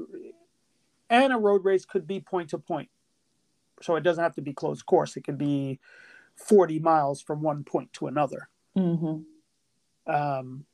and 1.10 1.32
a 1.32 1.36
road 1.36 1.64
race 1.64 1.84
could 1.84 2.06
be 2.06 2.20
point 2.20 2.50
to 2.50 2.58
point. 2.58 2.88
So 3.82 3.96
it 3.96 4.02
doesn't 4.02 4.22
have 4.22 4.34
to 4.34 4.42
be 4.42 4.52
closed 4.52 4.86
course. 4.86 5.16
It 5.16 5.22
could 5.22 5.38
be 5.38 5.78
40 6.36 6.80
miles 6.80 7.22
from 7.22 7.42
one 7.42 7.64
point 7.64 7.92
to 7.94 8.06
another. 8.06 8.48
Mm-hmm. 8.76 10.12
Um, 10.12 10.64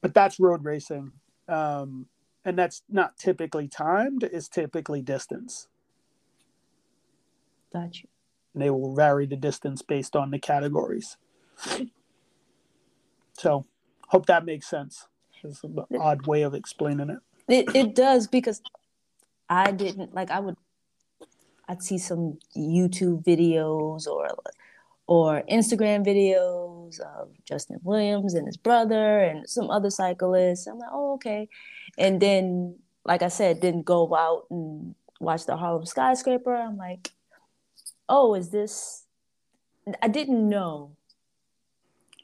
but 0.00 0.14
that's 0.14 0.40
road 0.40 0.64
racing. 0.64 1.12
Um, 1.48 2.06
and 2.44 2.58
that's 2.58 2.82
not 2.88 3.16
typically 3.16 3.68
timed, 3.68 4.22
it's 4.22 4.48
typically 4.48 5.02
distance. 5.02 5.68
Gotcha. 7.72 8.06
And 8.54 8.62
they 8.62 8.70
will 8.70 8.94
vary 8.94 9.26
the 9.26 9.36
distance 9.36 9.82
based 9.82 10.16
on 10.16 10.30
the 10.30 10.38
categories. 10.38 11.16
So, 13.34 13.66
hope 14.08 14.26
that 14.26 14.44
makes 14.44 14.66
sense. 14.66 15.06
It's 15.44 15.62
an 15.62 15.78
odd 16.00 16.26
way 16.26 16.42
of 16.42 16.54
explaining 16.54 17.10
it. 17.10 17.18
It, 17.48 17.76
it 17.76 17.94
does 17.94 18.26
because 18.26 18.60
I 19.48 19.70
didn't 19.70 20.14
like 20.14 20.30
I 20.30 20.40
would 20.40 20.56
I'd 21.68 21.82
see 21.82 21.98
some 21.98 22.38
YouTube 22.56 23.24
videos 23.24 24.06
or 24.06 24.28
or 25.08 25.42
Instagram 25.50 26.06
videos 26.06 27.00
of 27.00 27.30
Justin 27.44 27.80
Williams 27.82 28.34
and 28.34 28.46
his 28.46 28.58
brother 28.58 29.20
and 29.20 29.48
some 29.48 29.70
other 29.70 29.88
cyclists. 29.90 30.66
I'm 30.66 30.78
like, 30.78 30.90
oh, 30.92 31.14
okay. 31.14 31.48
And 31.96 32.20
then, 32.20 32.76
like 33.06 33.22
I 33.22 33.28
said, 33.28 33.60
didn't 33.60 33.86
go 33.86 34.14
out 34.14 34.44
and 34.50 34.94
watch 35.18 35.46
the 35.46 35.56
Harlem 35.56 35.86
skyscraper. 35.86 36.54
I'm 36.54 36.76
like, 36.76 37.10
oh, 38.08 38.34
is 38.34 38.50
this? 38.50 39.06
I 40.02 40.08
didn't 40.08 40.46
know. 40.46 40.92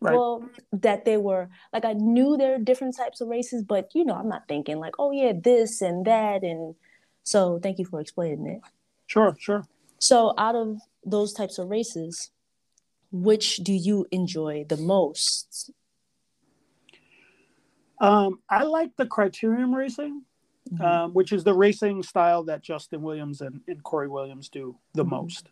Right. 0.02 0.14
Well, 0.14 0.46
that 0.70 1.06
they 1.06 1.16
were 1.16 1.48
like 1.72 1.86
I 1.86 1.94
knew 1.94 2.36
there 2.36 2.56
are 2.56 2.58
different 2.58 2.94
types 2.94 3.22
of 3.22 3.28
races, 3.28 3.62
but 3.62 3.94
you 3.94 4.04
know, 4.04 4.14
I'm 4.14 4.28
not 4.28 4.46
thinking 4.46 4.78
like, 4.78 4.96
oh 4.98 5.12
yeah, 5.12 5.32
this 5.32 5.80
and 5.80 6.04
that, 6.04 6.42
and 6.42 6.74
so 7.22 7.58
thank 7.62 7.78
you 7.78 7.86
for 7.86 8.00
explaining 8.00 8.46
it. 8.46 8.60
Sure, 9.06 9.34
sure. 9.40 9.64
So, 9.98 10.34
out 10.36 10.56
of 10.56 10.80
those 11.06 11.32
types 11.32 11.56
of 11.58 11.70
races, 11.70 12.30
which 13.14 13.58
do 13.58 13.72
you 13.72 14.06
enjoy 14.10 14.66
the 14.68 14.76
most? 14.76 15.70
Um, 18.00 18.40
I 18.50 18.64
like 18.64 18.96
the 18.96 19.06
criterium 19.06 19.72
racing, 19.72 20.22
mm-hmm. 20.68 20.84
um, 20.84 21.14
which 21.14 21.32
is 21.32 21.44
the 21.44 21.54
racing 21.54 22.02
style 22.02 22.42
that 22.44 22.60
Justin 22.60 23.02
Williams 23.02 23.40
and, 23.40 23.60
and 23.68 23.82
Cory 23.84 24.08
Williams 24.08 24.48
do 24.48 24.76
the 24.94 25.04
mm-hmm. 25.04 25.14
most. 25.14 25.48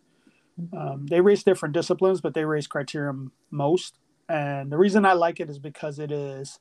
Mm-hmm. 0.60 0.76
Um, 0.76 1.06
they 1.06 1.20
race 1.20 1.44
different 1.44 1.72
disciplines, 1.72 2.20
but 2.20 2.34
they 2.34 2.44
race 2.44 2.66
criterium 2.66 3.30
most. 3.52 4.00
And 4.28 4.72
the 4.72 4.76
reason 4.76 5.06
I 5.06 5.12
like 5.12 5.38
it 5.38 5.48
is 5.48 5.60
because 5.60 6.00
it 6.00 6.10
is 6.10 6.58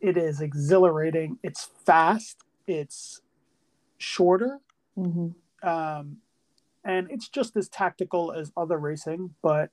it 0.00 0.16
is 0.16 0.40
exhilarating. 0.40 1.38
It's 1.42 1.70
fast. 1.84 2.38
It's 2.68 3.20
shorter. 3.98 4.58
Mm-hmm. 4.96 5.68
Um, 5.68 6.18
and 6.84 7.10
it's 7.10 7.28
just 7.28 7.56
as 7.56 7.68
tactical 7.68 8.32
as 8.32 8.52
other 8.56 8.78
racing, 8.78 9.34
but 9.42 9.70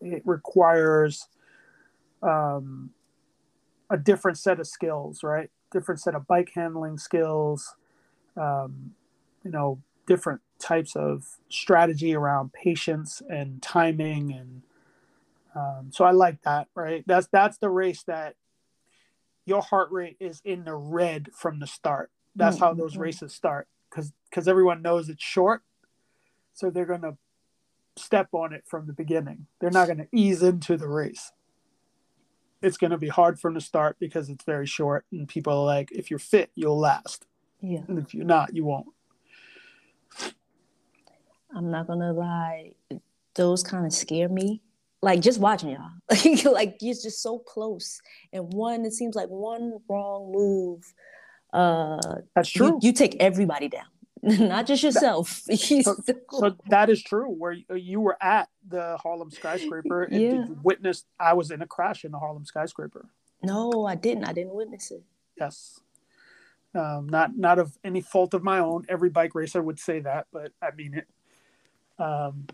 it 0.00 0.22
requires 0.24 1.28
um, 2.22 2.90
a 3.90 3.96
different 3.96 4.38
set 4.38 4.60
of 4.60 4.66
skills, 4.66 5.22
right? 5.22 5.50
Different 5.72 6.00
set 6.00 6.14
of 6.14 6.26
bike 6.26 6.52
handling 6.54 6.98
skills, 6.98 7.74
um, 8.36 8.94
you 9.42 9.50
know, 9.50 9.80
different 10.06 10.40
types 10.58 10.96
of 10.96 11.24
strategy 11.48 12.14
around 12.14 12.52
patience 12.52 13.22
and 13.28 13.62
timing, 13.62 14.32
and 14.32 14.62
um, 15.54 15.90
so 15.90 16.04
I 16.04 16.10
like 16.10 16.42
that, 16.42 16.68
right? 16.74 17.04
That's 17.06 17.28
that's 17.28 17.58
the 17.58 17.70
race 17.70 18.02
that 18.04 18.36
your 19.46 19.62
heart 19.62 19.90
rate 19.90 20.16
is 20.20 20.40
in 20.44 20.64
the 20.64 20.74
red 20.74 21.30
from 21.32 21.58
the 21.58 21.66
start. 21.66 22.10
That's 22.36 22.56
mm-hmm. 22.56 22.64
how 22.64 22.74
those 22.74 22.96
races 22.96 23.32
start 23.32 23.68
because 23.90 24.12
because 24.28 24.48
everyone 24.48 24.82
knows 24.82 25.08
it's 25.08 25.22
short 25.22 25.62
so 26.54 26.70
they're 26.70 26.86
going 26.86 27.02
to 27.02 27.16
step 27.96 28.28
on 28.32 28.52
it 28.52 28.64
from 28.66 28.86
the 28.86 28.92
beginning. 28.92 29.46
They're 29.60 29.70
not 29.70 29.86
going 29.86 29.98
to 29.98 30.08
ease 30.12 30.42
into 30.42 30.76
the 30.76 30.88
race. 30.88 31.32
It's 32.62 32.78
going 32.78 32.92
to 32.92 32.98
be 32.98 33.08
hard 33.08 33.38
from 33.38 33.54
the 33.54 33.60
start 33.60 33.96
because 34.00 34.30
it's 34.30 34.44
very 34.44 34.66
short, 34.66 35.04
and 35.12 35.28
people 35.28 35.52
are 35.52 35.66
like, 35.66 35.92
if 35.92 36.10
you're 36.10 36.18
fit, 36.18 36.50
you'll 36.54 36.78
last. 36.78 37.26
Yeah. 37.60 37.80
And 37.88 37.98
if 37.98 38.14
you're 38.14 38.24
not, 38.24 38.54
you 38.54 38.64
won't. 38.64 38.86
I'm 41.54 41.70
not 41.70 41.86
gonna 41.86 42.12
lie, 42.12 42.72
those 43.34 43.62
kind 43.62 43.86
of 43.86 43.92
scare 43.92 44.28
me. 44.28 44.62
Like 45.02 45.20
just 45.20 45.38
watching 45.38 45.70
y'all, 45.70 45.90
like 46.10 46.44
like 46.44 46.76
you're 46.80 46.94
just 46.94 47.22
so 47.22 47.38
close, 47.38 48.00
and 48.32 48.52
one 48.52 48.84
it 48.84 48.92
seems 48.92 49.14
like 49.14 49.28
one 49.28 49.78
wrong 49.88 50.32
move. 50.32 50.82
Uh, 51.52 52.00
That's 52.34 52.50
true. 52.50 52.66
You, 52.66 52.78
you 52.82 52.92
take 52.92 53.16
everybody 53.20 53.68
down. 53.68 53.84
not 54.38 54.66
just 54.66 54.82
yourself. 54.82 55.28
so, 55.54 55.96
so, 56.30 56.56
that 56.68 56.88
is 56.88 57.02
true. 57.02 57.28
Where 57.28 57.52
you 57.52 58.00
were 58.00 58.16
at 58.22 58.48
the 58.66 58.96
Harlem 59.02 59.30
skyscraper, 59.30 60.04
and 60.04 60.20
yeah. 60.20 60.44
witnessed. 60.62 61.06
I 61.20 61.34
was 61.34 61.50
in 61.50 61.60
a 61.60 61.66
crash 61.66 62.04
in 62.04 62.12
the 62.12 62.18
Harlem 62.18 62.46
skyscraper. 62.46 63.06
No, 63.42 63.84
I 63.84 63.96
didn't. 63.96 64.24
I 64.24 64.32
didn't 64.32 64.54
witness 64.54 64.90
it. 64.90 65.02
Yes, 65.38 65.80
um, 66.74 67.06
not 67.10 67.36
not 67.36 67.58
of 67.58 67.76
any 67.84 68.00
fault 68.00 68.32
of 68.32 68.42
my 68.42 68.60
own. 68.60 68.86
Every 68.88 69.10
bike 69.10 69.34
racer 69.34 69.62
would 69.62 69.78
say 69.78 70.00
that, 70.00 70.26
but 70.32 70.52
I 70.62 70.70
mean 70.74 70.94
it. 70.94 71.06
Um, 72.02 72.46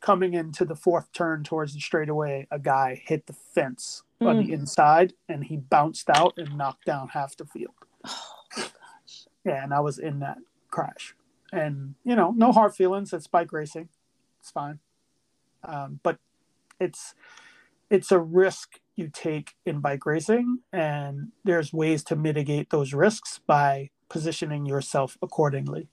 coming 0.00 0.34
into 0.34 0.64
the 0.64 0.76
fourth 0.76 1.12
turn 1.12 1.42
towards 1.42 1.74
the 1.74 1.80
straightaway, 1.80 2.46
a 2.52 2.60
guy 2.60 3.02
hit 3.04 3.26
the 3.26 3.32
fence 3.32 4.04
mm. 4.20 4.28
on 4.28 4.36
the 4.36 4.50
mm. 4.50 4.52
inside, 4.52 5.14
and 5.28 5.42
he 5.44 5.56
bounced 5.56 6.08
out 6.10 6.34
and 6.36 6.56
knocked 6.56 6.86
down 6.86 7.08
half 7.08 7.36
the 7.36 7.44
field. 7.44 7.74
Oh, 8.06 8.34
gosh. 8.56 9.26
Yeah, 9.44 9.64
and 9.64 9.74
I 9.74 9.80
was 9.80 9.98
in 9.98 10.20
that 10.20 10.38
crash. 10.70 11.14
And, 11.52 11.94
you 12.04 12.14
know, 12.14 12.32
no 12.36 12.52
hard 12.52 12.74
feelings. 12.74 13.12
It's 13.12 13.26
bike 13.26 13.52
racing. 13.52 13.88
It's 14.40 14.50
fine. 14.50 14.80
Um, 15.64 16.00
but 16.02 16.18
it's 16.80 17.14
it's 17.90 18.12
a 18.12 18.18
risk 18.18 18.80
you 18.96 19.08
take 19.12 19.54
in 19.64 19.80
bike 19.80 20.04
racing 20.04 20.58
and 20.72 21.28
there's 21.44 21.72
ways 21.72 22.04
to 22.04 22.16
mitigate 22.16 22.70
those 22.70 22.92
risks 22.92 23.40
by 23.46 23.90
positioning 24.08 24.66
yourself 24.66 25.16
accordingly 25.22 25.88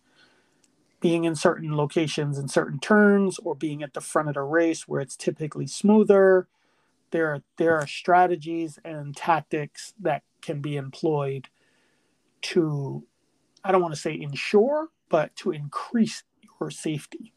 being 0.99 1.23
in 1.23 1.35
certain 1.35 1.75
locations 1.75 2.37
in 2.37 2.47
certain 2.47 2.79
turns 2.79 3.39
or 3.39 3.55
being 3.55 3.83
at 3.83 3.93
the 3.93 4.01
front 4.01 4.27
of 4.27 4.33
the 4.35 4.41
race 4.41 4.87
where 4.87 5.01
it's 5.01 5.15
typically 5.15 5.67
smoother 5.67 6.47
there 7.11 7.27
are 7.27 7.41
there 7.57 7.77
are 7.77 7.87
strategies 7.87 8.79
and 8.83 9.15
tactics 9.15 9.93
that 9.99 10.23
can 10.41 10.61
be 10.61 10.75
employed 10.75 11.47
to 12.41 13.03
I 13.65 13.71
don't 13.71 13.81
want 13.81 13.95
to 13.95 13.99
say 13.99 14.17
ensure, 14.17 14.89
but 15.09 15.35
to 15.37 15.51
increase 15.51 16.21
your 16.61 16.69
safety. 16.69 17.33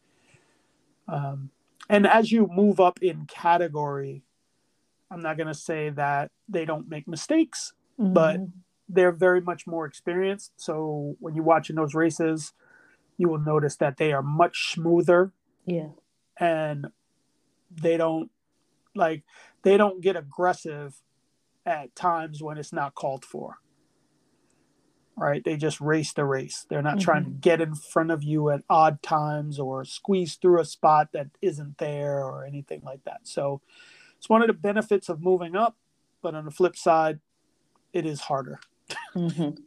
Um, 1.07 1.49
and 1.89 2.05
as 2.05 2.31
you 2.31 2.47
move 2.47 2.79
up 2.79 2.99
in 3.01 3.25
category, 3.25 4.21
I'm 5.09 5.23
not 5.23 5.37
going 5.37 5.47
to 5.47 5.55
say 5.55 5.89
that 5.89 6.29
they 6.47 6.65
don't 6.65 6.87
make 6.87 7.07
mistakes, 7.07 7.73
mm-hmm. 7.99 8.13
but 8.13 8.39
they're 8.87 9.11
very 9.11 9.41
much 9.41 9.65
more 9.65 9.87
experienced. 9.87 10.51
So 10.57 11.15
when 11.19 11.33
you 11.33 11.41
watch 11.41 11.71
in 11.71 11.75
those 11.75 11.95
races, 11.95 12.53
you 13.17 13.27
will 13.27 13.39
notice 13.39 13.77
that 13.77 13.97
they 13.97 14.13
are 14.13 14.21
much 14.21 14.73
smoother. 14.73 15.33
Yeah. 15.65 15.89
And 16.39 16.87
they 17.71 17.97
don't 17.97 18.29
like 18.95 19.23
they 19.63 19.77
don't 19.77 20.01
get 20.01 20.15
aggressive 20.15 21.01
at 21.65 21.95
times 21.95 22.41
when 22.41 22.57
it's 22.57 22.73
not 22.73 22.95
called 22.95 23.25
for 23.25 23.57
right? 25.19 25.43
They 25.43 25.57
just 25.57 25.81
race 25.81 26.13
the 26.13 26.25
race. 26.25 26.65
They're 26.69 26.81
not 26.81 26.95
mm-hmm. 26.95 27.03
trying 27.03 27.23
to 27.25 27.29
mm-hmm. 27.29 27.39
get 27.39 27.61
in 27.61 27.75
front 27.75 28.11
of 28.11 28.23
you 28.23 28.49
at 28.49 28.63
odd 28.69 29.01
times 29.01 29.59
or 29.59 29.85
squeeze 29.85 30.35
through 30.35 30.61
a 30.61 30.65
spot 30.65 31.09
that 31.13 31.27
isn't 31.41 31.77
there 31.77 32.23
or 32.23 32.45
anything 32.45 32.81
like 32.83 33.03
that. 33.03 33.21
So 33.23 33.61
it's 34.17 34.29
one 34.29 34.41
of 34.41 34.47
the 34.47 34.53
benefits 34.53 35.09
of 35.09 35.21
moving 35.21 35.55
up, 35.55 35.75
but 36.21 36.35
on 36.35 36.45
the 36.45 36.51
flip 36.51 36.75
side, 36.75 37.19
it 37.93 38.05
is 38.05 38.21
harder. 38.21 38.59
mm-hmm. 39.15 39.61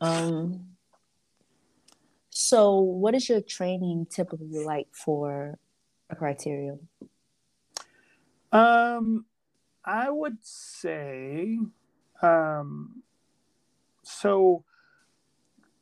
Um, 0.00 0.66
so 2.30 2.80
what 2.80 3.14
is 3.14 3.28
your 3.28 3.40
training 3.40 4.06
typically 4.10 4.64
like 4.64 4.88
for 4.92 5.58
a 6.10 6.16
criterium? 6.16 6.80
Um, 8.52 9.24
I 9.84 10.10
would 10.10 10.38
say 10.42 11.58
um, 12.22 13.03
so 14.04 14.64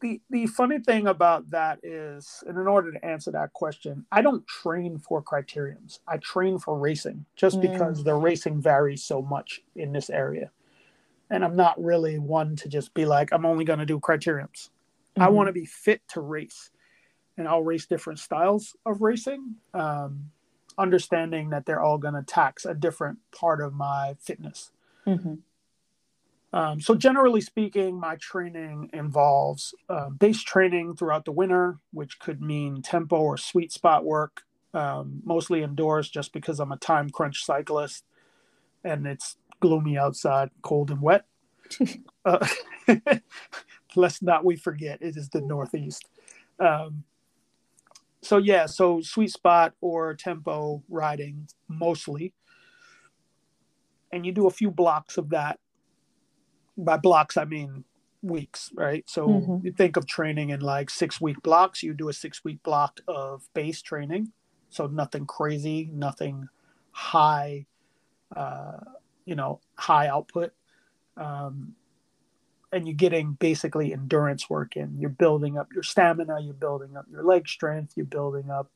the 0.03 0.21
the 0.29 0.47
funny 0.47 0.81
thing 0.81 1.07
about 1.07 1.49
that 1.51 1.79
is, 1.83 2.45
and 2.47 2.59
in 2.59 2.67
order 2.67 2.93
to 2.93 3.05
answer 3.05 3.31
that 3.31 3.55
question, 3.55 4.05
I 4.13 4.21
don't 4.21 4.47
train 4.47 4.99
for 4.99 5.23
criteriums. 5.23 6.01
I 6.07 6.19
train 6.19 6.59
for 6.59 6.79
racing 6.79 7.25
just 7.37 7.59
mm. 7.59 7.63
because 7.63 8.05
the 8.05 8.15
racing 8.15 8.61
varies 8.61 9.03
so 9.03 9.23
much 9.23 9.63
in 9.75 9.93
this 9.93 10.11
area. 10.11 10.51
And 11.31 11.43
I'm 11.43 11.57
not 11.57 11.83
really 11.83 12.19
one 12.19 12.57
to 12.57 12.69
just 12.69 12.93
be 12.93 13.07
like, 13.07 13.33
I'm 13.33 13.47
only 13.47 13.65
going 13.65 13.79
to 13.79 13.87
do 13.87 13.99
criteriums. 13.99 14.69
Mm-hmm. 14.69 15.23
I 15.23 15.29
want 15.29 15.47
to 15.47 15.53
be 15.53 15.65
fit 15.65 16.03
to 16.09 16.21
race. 16.21 16.71
And 17.39 17.49
I'll 17.49 17.63
race 17.63 17.87
different 17.87 18.19
styles 18.19 18.77
of 18.85 19.01
racing, 19.01 19.55
um, 19.73 20.31
understanding 20.77 21.49
that 21.51 21.65
they're 21.65 21.81
all 21.81 21.97
going 21.97 22.13
to 22.13 22.23
tax 22.23 22.67
a 22.67 22.75
different 22.75 23.19
part 23.35 23.63
of 23.63 23.73
my 23.73 24.17
fitness. 24.21 24.73
Mm-hmm. 25.07 25.37
Um, 26.53 26.81
so 26.81 26.95
generally 26.95 27.41
speaking, 27.41 27.99
my 27.99 28.17
training 28.17 28.91
involves 28.93 29.75
uh, 29.89 30.11
base 30.11 30.43
training 30.43 30.97
throughout 30.97 31.25
the 31.25 31.33
winter, 31.33 31.79
which 31.93 32.19
could 32.19 32.43
mean 32.43 32.83
tempo 32.83 33.17
or 33.17 33.39
sweet 33.39 33.73
spot 33.73 34.05
work, 34.05 34.43
um, 34.75 35.23
mostly 35.25 35.63
indoors, 35.63 36.11
just 36.11 36.33
because 36.33 36.61
I'm 36.61 36.73
a 36.73 36.77
time 36.77 37.09
crunch 37.09 37.45
cyclist, 37.45 38.05
and 38.85 39.07
it's 39.07 39.37
gloomy 39.61 39.97
outside, 39.97 40.51
cold 40.61 40.91
and 40.91 41.01
wet. 41.01 41.25
uh, 42.27 42.47
let's 43.97 44.21
not 44.21 44.45
we 44.45 44.57
forget 44.57 45.01
it 45.01 45.17
is 45.17 45.31
the 45.31 45.41
Northeast. 45.41 46.05
Um, 46.61 47.05
so 48.21 48.37
yeah, 48.37 48.67
so 48.67 49.01
sweet 49.01 49.31
spot 49.31 49.73
or 49.81 50.15
tempo 50.15 50.83
riding 50.91 51.49
mostly, 51.67 52.35
and 54.13 54.27
you 54.27 54.33
do 54.33 54.47
a 54.47 54.51
few 54.51 54.71
blocks 54.71 55.17
of 55.17 55.31
that 55.31 55.59
by 56.77 56.97
blocks, 56.97 57.37
I 57.37 57.45
mean 57.45 57.85
weeks, 58.23 58.71
right? 58.75 59.09
So 59.09 59.29
Mhm. 59.29 59.65
you 59.65 59.73
think 59.73 59.97
of 59.97 60.07
training 60.07 60.51
in 60.51 60.61
like 60.61 60.91
six 60.91 61.21
week 61.21 61.43
blocks. 61.43 61.83
You 61.83 61.95
do 61.95 62.09
a 62.09 62.13
six 62.13 62.45
week 62.45 62.63
block 62.63 63.01
of 63.09 63.49
base 63.55 63.83
training, 63.83 64.33
so 64.71 64.87
nothing 64.87 65.27
crazy, 65.27 65.91
nothing 65.93 66.49
high, 66.93 67.67
uh, 68.35 68.79
you 69.25 69.35
know, 69.35 69.61
high 69.77 70.09
output. 70.09 70.53
Um, 71.17 71.75
and 72.73 72.87
you're 72.87 72.97
getting 72.97 73.33
basically 73.35 73.93
endurance 73.93 74.49
work 74.49 74.77
in. 74.77 74.97
You're 74.99 75.11
building 75.11 75.59
up 75.59 75.73
your 75.75 75.83
stamina, 75.83 76.41
you're 76.41 76.55
building 76.55 76.97
up 76.97 77.07
your 77.11 77.23
leg 77.23 77.47
strength, 77.47 77.93
you're 77.97 78.07
building 78.07 78.51
up 78.51 78.71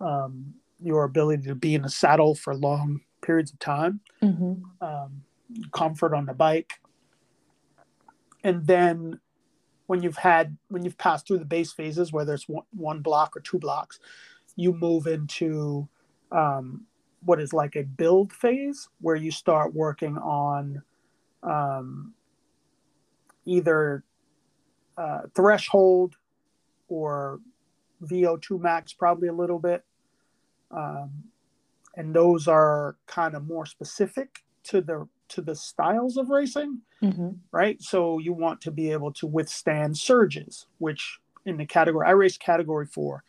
um, 0.00 0.54
your 0.80 1.04
ability 1.04 1.44
to 1.48 1.54
be 1.54 1.74
in 1.74 1.84
a 1.84 1.88
saddle 1.88 2.34
for 2.34 2.54
long 2.54 3.00
periods 3.22 3.52
of 3.52 3.58
time 3.58 4.00
hmm 4.20 4.54
um, 4.80 5.22
comfort 5.72 6.14
on 6.14 6.26
the 6.26 6.34
bike 6.34 6.74
and 8.44 8.66
then 8.66 9.18
when 9.86 10.02
you've 10.02 10.18
had 10.18 10.56
when 10.68 10.84
you've 10.84 10.98
passed 10.98 11.26
through 11.26 11.38
the 11.38 11.44
base 11.44 11.72
phases 11.72 12.12
whether 12.12 12.34
it's 12.34 12.48
one, 12.48 12.64
one 12.70 13.00
block 13.00 13.36
or 13.36 13.40
two 13.40 13.58
blocks 13.58 13.98
you 14.56 14.72
move 14.72 15.06
into 15.06 15.88
um, 16.30 16.86
what 17.24 17.40
is 17.40 17.52
like 17.52 17.76
a 17.76 17.82
build 17.82 18.32
phase 18.32 18.88
where 19.00 19.16
you 19.16 19.30
start 19.30 19.74
working 19.74 20.16
on 20.18 20.82
um, 21.42 22.12
either 23.44 24.04
uh, 24.96 25.22
threshold 25.34 26.16
or 26.88 27.40
vo2 28.02 28.60
max 28.60 28.92
probably 28.92 29.28
a 29.28 29.32
little 29.32 29.58
bit. 29.58 29.84
Um, 30.70 31.24
and 31.96 32.14
those 32.14 32.48
are 32.48 32.96
kind 33.06 33.34
of 33.34 33.46
more 33.46 33.66
specific 33.66 34.44
to 34.64 34.80
the 34.80 35.08
to 35.34 35.42
the 35.42 35.54
styles 35.54 36.16
of 36.16 36.30
racing 36.30 36.80
hmm 37.00 37.30
right? 37.52 37.80
So 37.80 38.18
you 38.18 38.32
want 38.32 38.60
to 38.62 38.72
be 38.72 38.90
able 38.90 39.12
to 39.14 39.26
withstand 39.28 39.96
surges 39.96 40.66
which 40.78 41.18
in 41.46 41.56
the 41.56 41.66
category 41.66 42.06
i 42.06 42.10
race 42.10 42.36
category 42.38 42.86
four. 42.86 43.22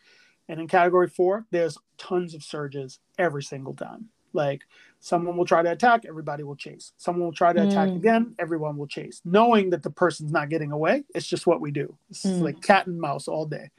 And 0.48 0.60
in 0.60 0.66
category 0.68 1.08
four 1.08 1.44
there's 1.50 1.76
tons 1.98 2.34
of 2.34 2.42
surges 2.42 2.98
every 3.18 3.42
single 3.42 3.74
time. 3.74 4.08
Like 4.32 4.62
someone 5.00 5.36
will 5.36 5.44
try 5.44 5.62
to 5.62 5.70
attack 5.70 6.04
everybody 6.06 6.42
will 6.42 6.56
chase. 6.56 6.92
Someone 6.96 7.26
will 7.26 7.32
try 7.42 7.52
to 7.52 7.62
attack 7.62 7.90
Mm. 7.90 7.96
again 7.96 8.34
everyone 8.38 8.76
will 8.76 8.88
chase. 8.88 9.20
Knowing 9.24 9.70
that 9.70 9.82
the 9.82 9.90
person's 9.90 10.32
not 10.32 10.48
getting 10.48 10.72
away 10.72 11.04
it's 11.14 11.26
just 11.28 11.46
what 11.46 11.60
we 11.60 11.70
do. 11.70 11.96
It's 12.10 12.24
Mm. 12.26 12.40
like 12.42 12.60
cat 12.62 12.86
and 12.86 12.98
mouse 13.00 13.28
all 13.28 13.46
day. 13.46 13.70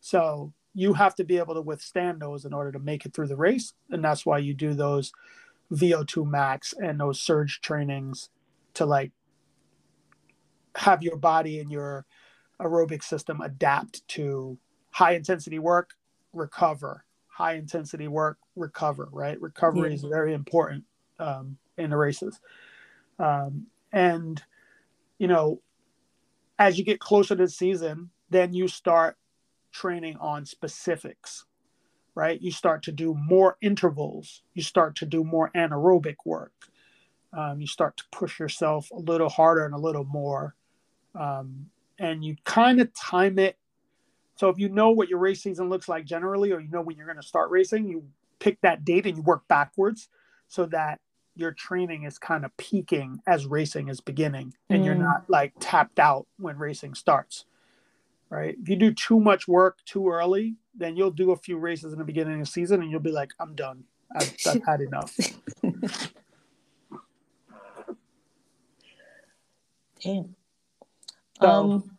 So 0.00 0.52
you 0.74 0.92
have 0.94 1.14
to 1.16 1.24
be 1.24 1.38
able 1.38 1.54
to 1.54 1.62
withstand 1.62 2.20
those 2.20 2.44
in 2.44 2.52
order 2.52 2.70
to 2.72 2.78
make 2.78 3.04
it 3.06 3.12
through 3.12 3.26
the 3.26 3.36
race. 3.48 3.74
And 3.90 4.04
that's 4.04 4.24
why 4.24 4.38
you 4.38 4.54
do 4.54 4.72
those 4.74 5.12
vo2 5.72 6.28
max 6.28 6.74
and 6.78 7.00
those 7.00 7.20
surge 7.20 7.60
trainings 7.60 8.30
to 8.74 8.84
like 8.84 9.12
have 10.76 11.02
your 11.02 11.16
body 11.16 11.60
and 11.60 11.70
your 11.70 12.06
aerobic 12.60 13.02
system 13.02 13.40
adapt 13.40 14.06
to 14.08 14.58
high 14.90 15.12
intensity 15.12 15.58
work 15.58 15.90
recover. 16.32 17.04
High 17.28 17.54
intensity 17.54 18.08
work 18.08 18.38
recover 18.56 19.08
right? 19.12 19.40
Recovery 19.40 19.90
Yeah. 19.90 19.94
is 19.94 20.02
very 20.02 20.34
important 20.34 20.84
um, 21.18 21.58
in 21.78 21.90
the 21.90 21.96
races. 21.96 22.40
Um, 23.18 23.66
and 23.92 24.42
you 25.18 25.28
know 25.28 25.60
as 26.58 26.78
you 26.78 26.84
get 26.84 27.00
closer 27.00 27.34
to 27.36 27.44
the 27.44 27.50
season 27.50 28.10
then 28.30 28.52
you 28.54 28.68
start 28.68 29.16
training 29.72 30.16
on 30.20 30.44
specifics 30.44 31.44
right? 32.14 32.40
You 32.40 32.50
start 32.50 32.82
to 32.84 32.92
do 32.92 33.14
more 33.14 33.56
intervals. 33.60 34.42
You 34.54 34.62
start 34.62 34.96
to 34.96 35.06
do 35.06 35.24
more 35.24 35.50
anaerobic 35.54 36.16
work. 36.24 36.52
Um, 37.32 37.60
you 37.60 37.66
start 37.66 37.96
to 37.98 38.04
push 38.10 38.38
yourself 38.40 38.90
a 38.90 38.98
little 38.98 39.28
harder 39.28 39.64
and 39.64 39.74
a 39.74 39.78
little 39.78 40.04
more. 40.04 40.54
Um, 41.14 41.70
and 41.98 42.24
you 42.24 42.36
kind 42.44 42.80
of 42.80 42.92
time 42.94 43.38
it. 43.38 43.56
So 44.36 44.48
if 44.48 44.58
you 44.58 44.68
know 44.68 44.90
what 44.90 45.08
your 45.08 45.18
race 45.18 45.42
season 45.42 45.68
looks 45.68 45.88
like 45.88 46.04
generally 46.04 46.50
or 46.52 46.60
you 46.60 46.70
know 46.70 46.80
when 46.80 46.96
you're 46.96 47.06
going 47.06 47.20
to 47.20 47.22
start 47.26 47.50
racing 47.50 47.86
you 47.86 48.04
pick 48.38 48.58
that 48.62 48.84
date 48.86 49.06
and 49.06 49.16
you 49.18 49.22
work 49.22 49.46
backwards 49.48 50.08
so 50.48 50.64
that 50.66 50.98
your 51.36 51.52
training 51.52 52.04
is 52.04 52.18
kind 52.18 52.44
of 52.46 52.56
peaking 52.56 53.20
as 53.26 53.44
racing 53.46 53.88
is 53.88 54.00
beginning 54.00 54.54
and 54.70 54.82
you're 54.84 54.94
Mm. 54.94 55.00
not 55.00 55.24
like 55.28 55.52
tapped 55.60 55.98
out 55.98 56.26
when 56.38 56.56
racing 56.56 56.94
starts 56.94 57.44
right 58.30 58.56
if 58.62 58.68
you 58.68 58.76
do 58.76 58.92
too 58.94 59.20
much 59.20 59.46
work 59.48 59.78
too 59.84 60.08
early 60.08 60.54
then 60.74 60.96
you'll 60.96 61.10
do 61.10 61.32
a 61.32 61.36
few 61.36 61.58
races 61.58 61.92
in 61.92 61.98
the 61.98 62.04
beginning 62.04 62.34
of 62.34 62.40
the 62.40 62.46
season 62.46 62.80
and 62.80 62.90
you'll 62.90 63.00
be 63.00 63.12
like 63.12 63.32
i'm 63.40 63.54
done 63.54 63.84
i've, 64.16 64.32
I've 64.46 64.62
had 64.64 64.80
enough 64.80 65.16
Damn. 70.02 70.34
So- 71.40 71.48
um, 71.48 71.90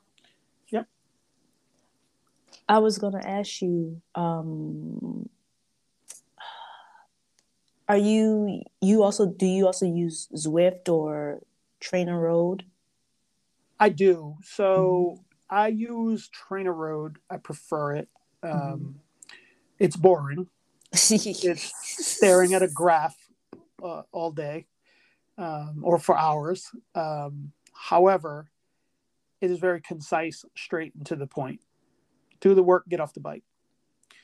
Yep. 0.69 0.87
I 2.67 2.79
was 2.79 2.97
gonna 2.97 3.21
ask 3.23 3.61
you, 3.61 4.01
um, 4.15 5.29
are 7.87 7.97
you 7.97 8.63
you 8.79 9.03
also 9.03 9.25
do 9.27 9.45
you 9.45 9.65
also 9.65 9.85
use 9.85 10.29
Zwift 10.33 10.87
or 10.89 11.41
Trainer 11.79 12.19
Road? 12.19 12.63
I 13.79 13.89
do. 13.89 14.37
So 14.43 15.19
I 15.51 15.67
use 15.67 16.29
Trainer 16.29 16.73
Road. 16.73 17.17
I 17.29 17.37
prefer 17.37 17.95
it. 17.97 18.09
Um, 18.41 19.01
It's 19.77 19.95
boring. 19.97 20.47
It's 20.93 21.71
staring 21.83 22.53
at 22.53 22.63
a 22.63 22.67
graph 22.67 23.15
uh, 23.83 24.03
all 24.11 24.31
day 24.31 24.67
um, 25.37 25.81
or 25.83 25.99
for 25.99 26.17
hours. 26.17 26.69
Um, 26.95 27.51
however, 27.73 28.49
it 29.41 29.49
is 29.51 29.59
very 29.59 29.81
concise, 29.81 30.45
straight 30.55 30.93
and 30.95 31.05
to 31.07 31.15
the 31.15 31.27
point. 31.27 31.61
Do 32.39 32.53
the 32.55 32.63
work, 32.63 32.87
get 32.89 32.99
off 32.99 33.13
the 33.13 33.19
bike. 33.19 33.43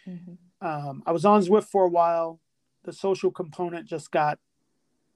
Mhm. 0.08 0.38
Um, 0.62 1.04
I 1.06 1.12
was 1.12 1.26
on 1.26 1.42
Zwift 1.42 1.66
for 1.66 1.84
a 1.84 1.90
while. 1.90 2.40
The 2.84 2.94
social 2.94 3.32
component 3.32 3.88
just 3.88 4.12
got, 4.12 4.40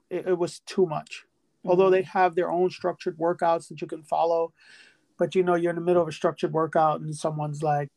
it, 0.10 0.28
it 0.28 0.38
was 0.38 0.60
too 0.60 0.86
much. 0.86 1.26
Although 1.66 1.86
Mm-hmm. 1.86 1.92
they 1.92 2.02
have 2.04 2.36
their 2.36 2.50
own 2.52 2.70
structured 2.70 3.18
workouts 3.18 3.68
that 3.70 3.82
you 3.82 3.88
can 3.88 4.04
follow, 4.04 4.54
but 5.22 5.36
you 5.36 5.44
know, 5.44 5.54
you're 5.54 5.70
in 5.70 5.76
the 5.76 5.84
middle 5.84 6.02
of 6.02 6.08
a 6.08 6.12
structured 6.12 6.52
workout 6.52 7.02
and 7.02 7.16
someone's 7.16 7.62
like, 7.62 7.90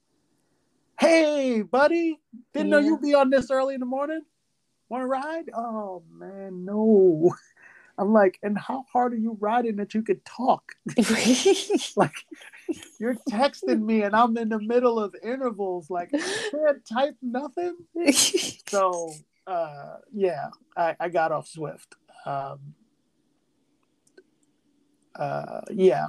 Hey, 1.01 1.62
buddy, 1.62 2.20
didn't 2.53 2.68
know 2.68 2.79
you'd 2.79 3.01
be 3.01 3.14
on 3.14 3.31
this 3.31 3.51
early 3.51 3.72
in 3.72 3.81
the 3.81 3.87
morning. 3.87 4.20
Want 4.91 5.01
to 5.01 5.07
ride? 5.07 5.49
Oh, 5.55 6.03
man, 6.12 6.66
no. 6.66 7.35
I'm 7.99 8.12
like, 8.12 8.39
and 8.43 8.59
how 8.59 8.85
hard 8.93 9.14
are 9.14 9.16
you 9.16 9.39
riding 9.41 9.77
that 9.77 9.95
you 9.95 10.03
could 10.03 10.22
talk? 10.27 10.72
Like, 11.97 12.27
you're 13.01 13.16
texting 13.31 13.81
me 13.81 14.03
and 14.03 14.14
I'm 14.14 14.37
in 14.37 14.51
the 14.51 14.61
middle 14.61 15.01
of 15.01 15.14
intervals. 15.25 15.89
Like, 15.89 16.11
I 16.12 16.18
can't 16.51 16.85
type 16.85 17.16
nothing. 17.22 17.77
So, 18.68 19.14
uh, 19.47 19.97
yeah, 20.12 20.49
I, 20.77 20.95
I 21.01 21.09
got 21.09 21.33
off 21.33 21.51
Zwift. 21.51 21.87
Um, 22.27 22.75
uh, 25.16 25.62
yeah, 25.70 26.09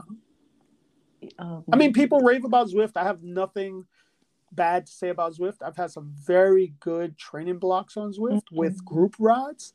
um, 1.38 1.64
I 1.72 1.76
mean, 1.76 1.94
people 1.94 2.20
rave 2.20 2.46
about 2.46 2.70
Zwift. 2.70 2.96
I 2.96 3.04
have 3.04 3.24
nothing 3.24 3.86
bad 4.52 4.86
to 4.88 4.92
say 4.92 5.10
about 5.10 5.34
Zwift. 5.34 5.58
I've 5.62 5.76
had 5.76 5.92
some 5.92 6.14
very 6.16 6.74
good 6.80 7.18
training 7.18 7.60
blocks 7.60 7.98
on 7.98 8.14
Zwift 8.14 8.44
Mhm. 8.52 8.58
with 8.58 8.86
group 8.86 9.16
rides. 9.20 9.74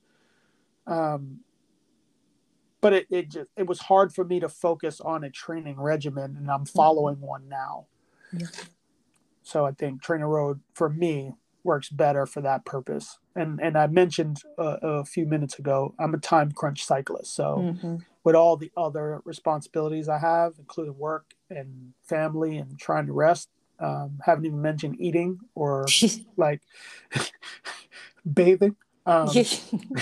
Um, 0.86 1.40
but 2.80 2.94
it, 2.94 3.06
it 3.10 3.28
just 3.28 3.50
it 3.56 3.66
was 3.66 3.80
hard 3.80 4.14
for 4.14 4.24
me 4.24 4.40
to 4.40 4.48
focus 4.48 5.00
on 5.00 5.22
a 5.22 5.30
training 5.30 5.78
regimen, 5.78 6.36
and 6.36 6.50
I'm 6.50 6.64
following 6.64 7.20
one 7.20 7.48
now. 7.48 7.86
Yeah. 8.32 8.46
So 9.42 9.66
I 9.66 9.72
think 9.72 10.00
Trainer 10.02 10.28
Road 10.28 10.60
for 10.72 10.88
me 10.88 11.34
works 11.62 11.90
better 11.90 12.24
for 12.24 12.40
that 12.40 12.64
purpose. 12.64 13.18
And 13.36 13.60
and 13.60 13.76
I 13.76 13.86
mentioned 13.86 14.42
uh, 14.58 14.78
a 14.80 15.04
few 15.04 15.26
minutes 15.26 15.58
ago, 15.58 15.94
I'm 15.98 16.14
a 16.14 16.18
time 16.18 16.52
crunch 16.52 16.84
cyclist, 16.84 17.34
so 17.34 17.74
mhm. 17.82 18.04
with 18.24 18.34
all 18.34 18.56
the 18.56 18.72
other 18.76 19.20
responsibilities 19.24 20.08
I 20.08 20.18
have, 20.18 20.54
including 20.58 20.96
work 20.98 21.34
and 21.50 21.92
family 22.02 22.58
and 22.58 22.78
trying 22.78 23.06
to 23.06 23.12
rest. 23.12 23.48
Um, 23.78 24.18
haven't 24.24 24.44
even 24.44 24.60
mentioned 24.60 24.96
eating 25.00 25.38
or 25.54 25.86
like 26.36 26.60
bathing. 28.32 28.76
Um, 29.06 29.36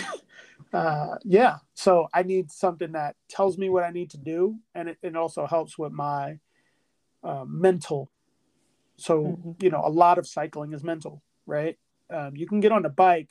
uh, 0.72 1.16
yeah, 1.24 1.58
so 1.74 2.08
I 2.12 2.22
need 2.22 2.50
something 2.50 2.92
that 2.92 3.16
tells 3.28 3.56
me 3.56 3.70
what 3.70 3.84
I 3.84 3.90
need 3.90 4.10
to 4.10 4.18
do, 4.18 4.58
and 4.74 4.88
it, 4.88 4.98
it 5.02 5.16
also 5.16 5.46
helps 5.46 5.78
with 5.78 5.92
my 5.92 6.38
uh, 7.22 7.44
mental. 7.46 8.10
So 8.96 9.38
Mhm. 9.44 9.62
you 9.62 9.70
know, 9.70 9.82
a 9.84 9.90
lot 9.90 10.18
of 10.18 10.26
cycling 10.26 10.72
is 10.72 10.82
mental, 10.82 11.22
right? 11.46 11.78
Um, 12.10 12.36
you 12.36 12.46
can 12.46 12.60
get 12.60 12.72
on 12.72 12.82
the 12.82 12.88
bike 12.88 13.28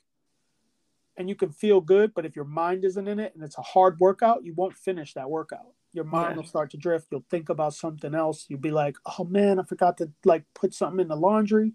and 1.17 1.27
you 1.27 1.35
can 1.35 1.49
feel 1.49 1.81
good, 1.81 2.13
but 2.13 2.25
if 2.25 2.35
your 2.35 2.45
mind 2.45 2.85
isn't 2.85 3.07
in 3.07 3.19
it 3.19 3.33
and 3.33 3.43
it's 3.43 3.57
a 3.57 3.61
hard 3.63 3.99
workout, 3.99 4.45
you 4.45 4.53
won't 4.53 4.77
finish 4.77 5.13
that 5.15 5.29
workout. 5.29 5.73
Your 5.97 6.05
mind 6.05 6.31
Yeah. 6.31 6.35
will 6.37 6.43
start 6.47 6.69
to 6.71 6.77
drift. 6.77 7.07
You'll 7.11 7.25
think 7.29 7.49
about 7.49 7.73
something 7.73 8.13
else. 8.13 8.45
You'll 8.47 8.59
be 8.59 8.71
like, 8.71 8.97
"Oh 9.19 9.25
man, 9.25 9.59
I 9.59 9.63
forgot 9.63 9.97
to 9.97 10.11
like 10.23 10.45
put 10.53 10.73
something 10.73 10.99
in 11.01 11.07
the 11.09 11.15
laundry," 11.17 11.73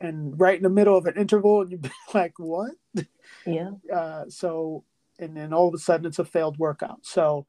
and 0.00 0.40
right 0.40 0.56
in 0.56 0.62
the 0.62 0.70
middle 0.70 0.96
of 0.96 1.06
an 1.06 1.16
interval, 1.16 1.60
and 1.60 1.70
you'd 1.70 1.82
be 1.90 1.90
like, 2.14 2.38
"What?" 2.38 2.72
yeah. 3.46 3.72
uh, 3.94 4.24
so 4.28 4.84
and 5.18 5.36
then 5.36 5.52
all 5.52 5.68
of 5.68 5.74
a 5.74 5.78
sudden 5.78 6.06
it's 6.06 6.18
a 6.18 6.24
failed 6.24 6.58
workout 6.58 7.04
so 7.04 7.46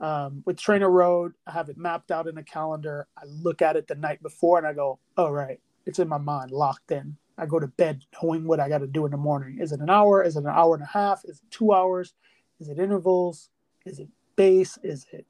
Um, 0.00 0.42
with 0.46 0.58
Trainer 0.58 0.90
Road, 0.90 1.34
I 1.46 1.52
have 1.52 1.68
it 1.68 1.78
mapped 1.78 2.10
out 2.10 2.26
in 2.26 2.36
a 2.38 2.42
calendar. 2.42 3.06
I 3.16 3.22
look 3.26 3.62
at 3.62 3.76
it 3.76 3.86
the 3.86 3.94
night 3.94 4.20
before 4.22 4.58
and 4.58 4.66
I 4.66 4.72
go, 4.72 4.98
oh, 5.16 5.30
right, 5.30 5.60
it's 5.86 6.00
in 6.00 6.08
my 6.08 6.18
mind, 6.18 6.50
locked 6.50 6.90
in. 6.90 7.16
I 7.38 7.46
go 7.46 7.60
to 7.60 7.68
bed 7.68 8.02
knowing 8.22 8.46
what 8.46 8.58
I 8.60 8.68
got 8.68 8.78
to 8.78 8.88
do 8.88 9.04
in 9.04 9.12
the 9.12 9.16
morning. 9.16 9.58
Is 9.60 9.70
it 9.72 9.80
an 9.80 9.90
hour? 9.90 10.22
Is 10.24 10.36
it 10.36 10.40
an 10.40 10.48
hour 10.48 10.74
and 10.74 10.82
a 10.82 10.86
half? 10.86 11.24
Is 11.24 11.38
it 11.38 11.50
two 11.50 11.72
hours? 11.72 12.14
Is 12.60 12.68
it 12.68 12.78
intervals? 12.80 13.50
Is 13.86 14.00
it 14.00 14.08
base? 14.36 14.76
Is 14.82 15.06
it 15.12 15.26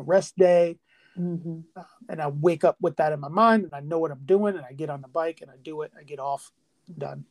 rest 0.00 0.36
day? 0.36 0.78
Mm-hmm. 1.18 1.60
Uh, 1.76 1.82
and 2.08 2.22
I 2.22 2.28
wake 2.28 2.64
up 2.64 2.76
with 2.80 2.96
that 2.96 3.12
in 3.12 3.20
my 3.20 3.28
mind 3.28 3.64
and 3.64 3.74
I 3.74 3.80
know 3.80 3.98
what 3.98 4.10
I'm 4.10 4.24
doing 4.24 4.56
and 4.56 4.64
I 4.64 4.72
get 4.72 4.90
on 4.90 5.02
the 5.02 5.08
bike 5.08 5.40
and 5.42 5.50
I 5.50 5.54
do 5.62 5.82
it. 5.82 5.92
I 5.98 6.04
get 6.04 6.18
off, 6.18 6.50
done. 6.96 7.24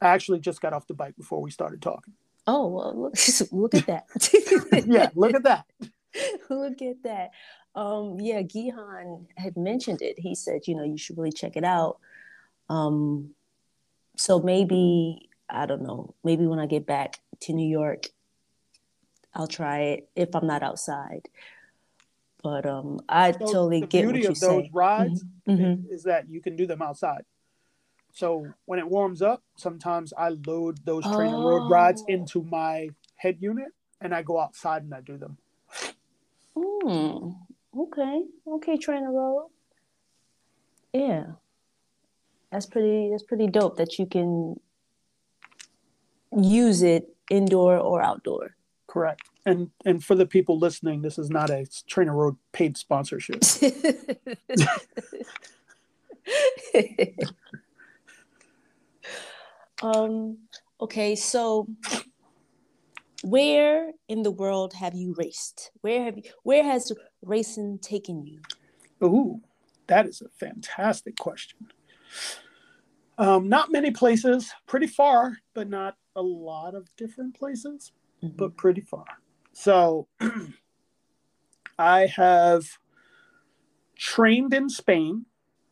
I 0.00 0.08
actually 0.08 0.40
just 0.40 0.60
got 0.60 0.72
off 0.72 0.86
the 0.86 0.94
bike 0.94 1.16
before 1.16 1.40
we 1.40 1.50
started 1.50 1.82
talking. 1.82 2.14
Oh, 2.46 2.68
well, 2.68 2.94
look, 2.94 3.14
look 3.52 3.74
at 3.74 3.86
that. 3.86 4.84
yeah, 4.86 5.10
look 5.14 5.34
at 5.34 5.42
that. 5.42 5.66
look 6.50 6.80
at 6.82 7.02
that. 7.02 7.30
Um, 7.74 8.18
yeah, 8.20 8.42
Gihan 8.42 9.26
had 9.36 9.56
mentioned 9.56 10.00
it. 10.00 10.18
He 10.18 10.34
said, 10.34 10.62
you 10.66 10.74
know, 10.74 10.84
you 10.84 10.96
should 10.96 11.18
really 11.18 11.32
check 11.32 11.56
it 11.56 11.64
out. 11.64 11.98
Um, 12.68 13.34
so 14.16 14.38
maybe, 14.40 15.28
I 15.48 15.66
don't 15.66 15.82
know, 15.82 16.14
maybe 16.24 16.46
when 16.46 16.58
I 16.58 16.66
get 16.66 16.86
back 16.86 17.20
to 17.40 17.52
New 17.52 17.68
York, 17.68 18.06
I'll 19.34 19.46
try 19.46 19.80
it 19.80 20.08
if 20.16 20.34
I'm 20.34 20.46
not 20.46 20.62
outside. 20.62 21.28
But 22.46 22.64
um, 22.64 23.00
I 23.08 23.32
so 23.32 23.38
totally 23.38 23.80
the 23.80 23.86
get 23.88 24.02
beauty 24.02 24.20
what 24.20 24.30
of 24.30 24.36
you 24.40 24.48
those 24.48 24.64
say. 24.66 24.70
rides 24.72 25.24
Mhm. 25.48 25.90
is 25.90 26.04
that 26.04 26.28
you 26.28 26.40
can 26.40 26.54
do 26.54 26.64
them 26.64 26.80
outside. 26.80 27.24
So 28.12 28.46
when 28.66 28.78
it 28.78 28.88
warms 28.88 29.20
up, 29.20 29.42
sometimes 29.56 30.12
I 30.16 30.28
load 30.46 30.78
those 30.84 31.02
trainer 31.02 31.38
road 31.38 31.68
rides 31.68 32.02
Oh. 32.08 32.12
into 32.12 32.42
my 32.44 32.90
head 33.16 33.38
unit 33.40 33.72
and 34.00 34.14
I 34.14 34.22
go 34.22 34.38
outside 34.38 34.84
and 34.84 34.94
I 34.94 35.00
do 35.00 35.16
them. 35.18 35.38
Hmm. 36.56 37.30
Okay. 37.76 38.22
Okay, 38.46 38.76
Trainer 38.78 39.12
Road. 39.12 39.48
Yeah. 40.92 41.24
That's 42.52 42.66
pretty 42.66 43.10
that's 43.10 43.24
pretty 43.24 43.48
dope 43.48 43.76
that 43.76 43.98
you 43.98 44.06
can 44.06 44.60
use 46.32 46.82
it 46.82 47.14
indoor 47.28 47.76
or 47.76 48.00
outdoor. 48.02 48.54
Correct. 48.96 49.28
And 49.44 49.70
and 49.84 50.02
for 50.02 50.14
the 50.14 50.24
people 50.24 50.58
listening, 50.58 51.02
this 51.02 51.18
is 51.18 51.28
not 51.28 51.50
a 51.50 51.66
trainer 51.86 52.16
road 52.16 52.38
paid 52.52 52.78
sponsorship. 52.78 53.42
um 59.82 60.38
okay, 60.80 61.14
so 61.14 61.68
where 63.22 63.92
in 64.08 64.22
the 64.22 64.30
world 64.30 64.72
have 64.72 64.94
you 64.94 65.14
raced? 65.18 65.72
Where 65.82 66.04
have 66.04 66.16
you 66.16 66.22
where 66.42 66.64
has 66.64 66.90
racing 67.20 67.80
taken 67.80 68.24
you? 68.24 68.40
Ooh, 69.04 69.42
that 69.88 70.06
is 70.06 70.22
a 70.22 70.30
fantastic 70.30 71.18
question. 71.18 71.68
Um, 73.18 73.50
not 73.50 73.70
many 73.70 73.90
places, 73.90 74.50
pretty 74.66 74.86
far, 74.86 75.36
but 75.52 75.68
not 75.68 75.98
a 76.14 76.22
lot 76.22 76.74
of 76.74 76.88
different 76.96 77.38
places, 77.38 77.92
Mhm. 78.32 78.36
but 78.36 78.56
pretty 78.56 78.80
far. 78.80 79.06
So 79.52 80.08
I 81.78 82.06
have 82.06 82.64
trained 83.96 84.52
in 84.54 84.68
Spain. 84.68 85.26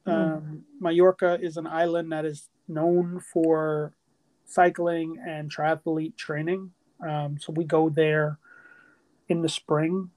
Um, 0.07 0.65
Mallorca 0.81 1.39
is 1.41 1.57
an 1.57 1.67
island 1.67 2.13
that 2.13 2.25
is 2.25 2.49
known 2.69 3.21
for 3.21 3.95
cycling 4.45 5.17
and 5.27 5.51
triathlete 5.55 6.17
training. 6.17 6.73
Um, 7.07 7.39
so 7.39 7.53
we 7.53 7.65
go 7.65 7.89
there 7.89 8.39
in 9.29 9.41
the 9.43 9.49
spring 9.49 10.11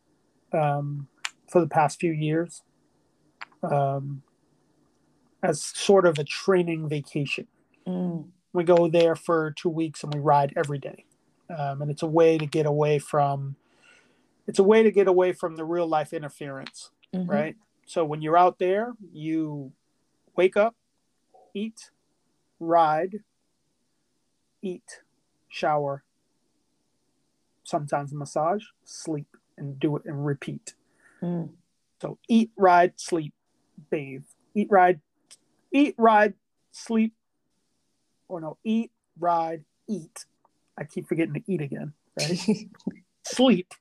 um, 0.52 1.08
for 1.50 1.62
the 1.62 1.68
past 1.68 2.00
few 2.00 2.12
years 2.12 2.64
um, 3.64 4.24
as 5.42 5.62
sort 5.64 6.06
of 6.06 6.18
a 6.20 6.24
training 6.24 6.90
vacation. 6.90 7.48
Mm, 7.88 8.30
We 8.52 8.64
go 8.66 8.90
there 8.90 9.16
for 9.16 9.52
two 9.52 9.70
weeks 9.70 10.04
and 10.04 10.14
we 10.14 10.20
ride 10.20 10.54
every 10.58 10.80
day, 10.80 11.06
um, 11.56 11.82
and 11.82 11.92
it's 11.92 12.04
a 12.04 12.08
way 12.08 12.38
to 12.38 12.46
get 12.46 12.66
away 12.66 13.00
from. 13.00 13.56
It's 14.48 14.60
a 14.60 14.64
way 14.64 14.84
to 14.84 14.92
get 14.92 15.08
away 15.08 15.34
from 15.34 15.58
the 15.58 15.66
real 15.66 15.88
life 15.88 16.14
interference, 16.14 16.92
mhm. 17.14 17.28
right? 17.28 17.56
So 17.86 18.06
when 18.06 18.22
you're 18.22 18.38
out 18.38 18.60
there, 18.60 18.94
you 19.14 19.72
wake 20.36 20.56
up, 20.56 20.76
eat, 21.54 21.92
ride, 22.60 23.24
eat, 24.62 25.02
shower, 25.50 26.04
sometimes 27.64 28.14
massage, 28.14 28.64
sleep, 28.84 29.28
and 29.58 29.80
do 29.80 29.96
it 29.96 30.04
and 30.06 30.26
repeat. 30.26 30.76
Mm. 31.22 31.50
So 32.02 32.18
eat, 32.28 32.52
ride, 32.56 32.94
sleep, 32.98 33.34
bathe. 33.90 34.24
Eat, 34.54 34.68
ride, 34.70 35.02
eat, 35.72 35.96
ride, 35.98 36.34
sleep. 36.72 37.14
Or 38.28 38.42
no, 38.42 38.58
eat, 38.64 38.92
ride, 39.20 39.64
eat. 39.88 40.26
I 40.78 40.84
keep 40.84 41.08
forgetting 41.08 41.34
to 41.34 41.44
eat 41.48 41.62
again, 41.62 41.94
right? 42.20 42.40
sleep, 43.26 43.74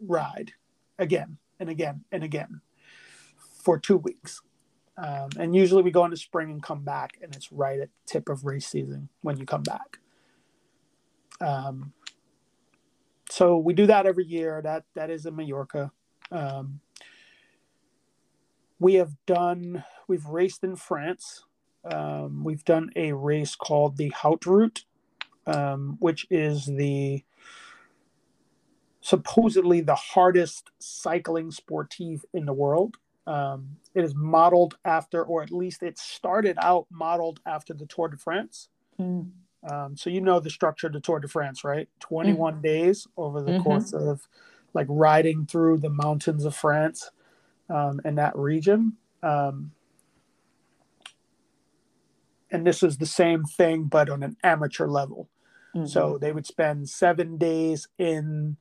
ride 0.00 0.52
again 0.98 1.38
and 1.60 1.68
again 1.68 2.04
and 2.12 2.24
again 2.24 2.60
for 3.62 3.78
two 3.78 3.96
weeks. 3.96 4.42
Um, 4.98 5.28
and 5.38 5.54
usually 5.54 5.82
we 5.82 5.90
go 5.90 6.04
into 6.04 6.16
spring 6.16 6.50
and 6.50 6.62
come 6.62 6.82
back, 6.82 7.18
and 7.22 7.34
it's 7.36 7.52
right 7.52 7.80
at 7.80 7.88
the 7.88 8.12
tip 8.12 8.28
of 8.28 8.44
race 8.44 8.66
season 8.66 9.08
when 9.20 9.36
you 9.36 9.44
come 9.44 9.62
back. 9.62 9.98
Um, 11.40 11.92
so 13.28 13.58
we 13.58 13.74
do 13.74 13.86
that 13.86 14.06
every 14.06 14.24
year. 14.24 14.62
That 14.62 14.84
that 14.94 15.10
is 15.10 15.26
in 15.26 15.36
Mallorca. 15.36 15.92
Um, 16.30 16.80
we 18.78 18.94
have 18.94 19.12
done. 19.26 19.84
We've 20.08 20.26
raced 20.26 20.64
in 20.64 20.76
France. 20.76 21.44
Um, 21.84 22.42
we've 22.42 22.64
done 22.64 22.90
a 22.96 23.12
race 23.12 23.54
called 23.54 23.96
the 23.96 24.08
Haute 24.08 24.46
Route, 24.46 24.84
um, 25.46 25.96
which 26.00 26.26
is 26.30 26.66
the 26.66 27.22
supposedly 29.00 29.80
the 29.80 29.94
hardest 29.94 30.70
cycling 30.78 31.50
sportive 31.50 32.24
in 32.34 32.44
the 32.44 32.52
world. 32.52 32.96
Um, 33.26 33.76
it 33.94 34.04
is 34.04 34.14
modeled 34.14 34.76
after, 34.84 35.22
or 35.24 35.42
at 35.42 35.50
least 35.52 35.82
it 35.82 35.98
started 35.98 36.56
out 36.60 36.86
modeled 36.90 37.40
after 37.46 37.72
the 37.74 37.86
Tour 37.86 38.08
de 38.08 38.16
France. 38.16 38.68
Mm. 39.00 39.30
Um, 39.68 39.96
so 39.96 40.10
you 40.10 40.20
know 40.20 40.38
the 40.40 40.50
structure 40.50 40.86
of 40.86 40.92
the 40.92 41.00
Tour 41.00 41.20
de 41.20 41.28
France, 41.28 41.64
right? 41.64 41.88
21 42.00 42.60
days 42.62 43.06
over 43.16 43.42
the 43.42 43.52
Mhm. 43.52 43.62
course 43.62 43.92
of 43.92 44.28
like 44.74 44.86
riding 44.88 45.46
through 45.46 45.78
the 45.78 45.90
mountains 45.90 46.44
of 46.44 46.54
France 46.54 47.10
um, 47.68 48.00
and 48.04 48.18
that 48.18 48.36
region. 48.36 48.96
Um, 49.22 49.72
and 52.50 52.66
this 52.66 52.82
is 52.82 52.98
the 52.98 53.06
same 53.06 53.44
thing, 53.44 53.84
but 53.84 54.08
on 54.08 54.22
an 54.22 54.36
amateur 54.44 54.86
level. 54.86 55.28
Mhm. 55.76 55.88
So 55.88 56.18
they 56.18 56.32
would 56.32 56.46
spend 56.46 56.88
seven 56.88 57.36
days 57.36 57.88
in 57.98 58.56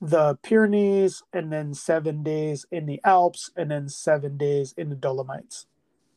the 0.00 0.38
Pyrenees, 0.42 1.22
and 1.32 1.52
then 1.52 1.72
seven 1.74 2.22
days 2.22 2.66
in 2.70 2.86
the 2.86 3.00
Alps, 3.04 3.50
and 3.56 3.70
then 3.70 3.88
seven 3.88 4.36
days 4.36 4.74
in 4.76 4.90
the 4.90 4.96
Dolomites. 4.96 5.66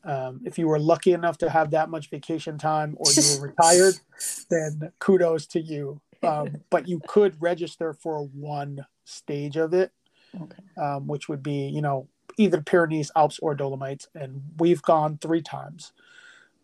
Um, 0.04 0.42
if 0.46 0.58
you 0.58 0.68
were 0.68 0.80
lucky 0.80 1.14
enough 1.14 1.38
to 1.40 1.50
have 1.50 1.72
that 1.72 1.90
much 1.90 2.10
vacation 2.10 2.58
time, 2.58 2.96
or 2.98 3.12
you 3.12 3.22
were 3.40 3.48
retired, 3.50 3.96
then 4.50 4.92
kudos 5.00 5.48
to 5.48 5.62
you. 5.62 6.02
Um, 6.24 6.58
but 6.70 6.88
you 6.88 7.02
could 7.08 7.42
register 7.42 7.94
for 7.94 8.26
one 8.26 8.86
stage 9.06 9.56
of 9.56 9.74
it, 9.74 9.92
Okay. 10.36 10.64
um, 10.78 11.08
which 11.08 11.30
would 11.30 11.42
be, 11.44 11.68
you 11.68 11.82
know, 11.82 12.08
either 12.38 12.62
Pyrenees, 12.62 13.12
Alps, 13.16 13.40
or 13.40 13.56
Dolomites. 13.56 14.08
And 14.14 14.44
we've 14.60 14.82
gone 14.82 15.18
three 15.18 15.42
times. 15.42 15.94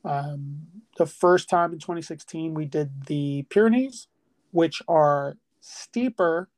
Um, 0.04 0.68
the 0.98 1.06
first 1.06 1.50
time 1.50 1.72
in 1.74 1.80
2016, 1.80 2.54
we 2.54 2.66
did 2.66 3.06
the 3.08 3.44
Pyrenees, 3.50 4.08
which 4.52 4.82
are 4.88 5.38
steeper, 5.62 6.50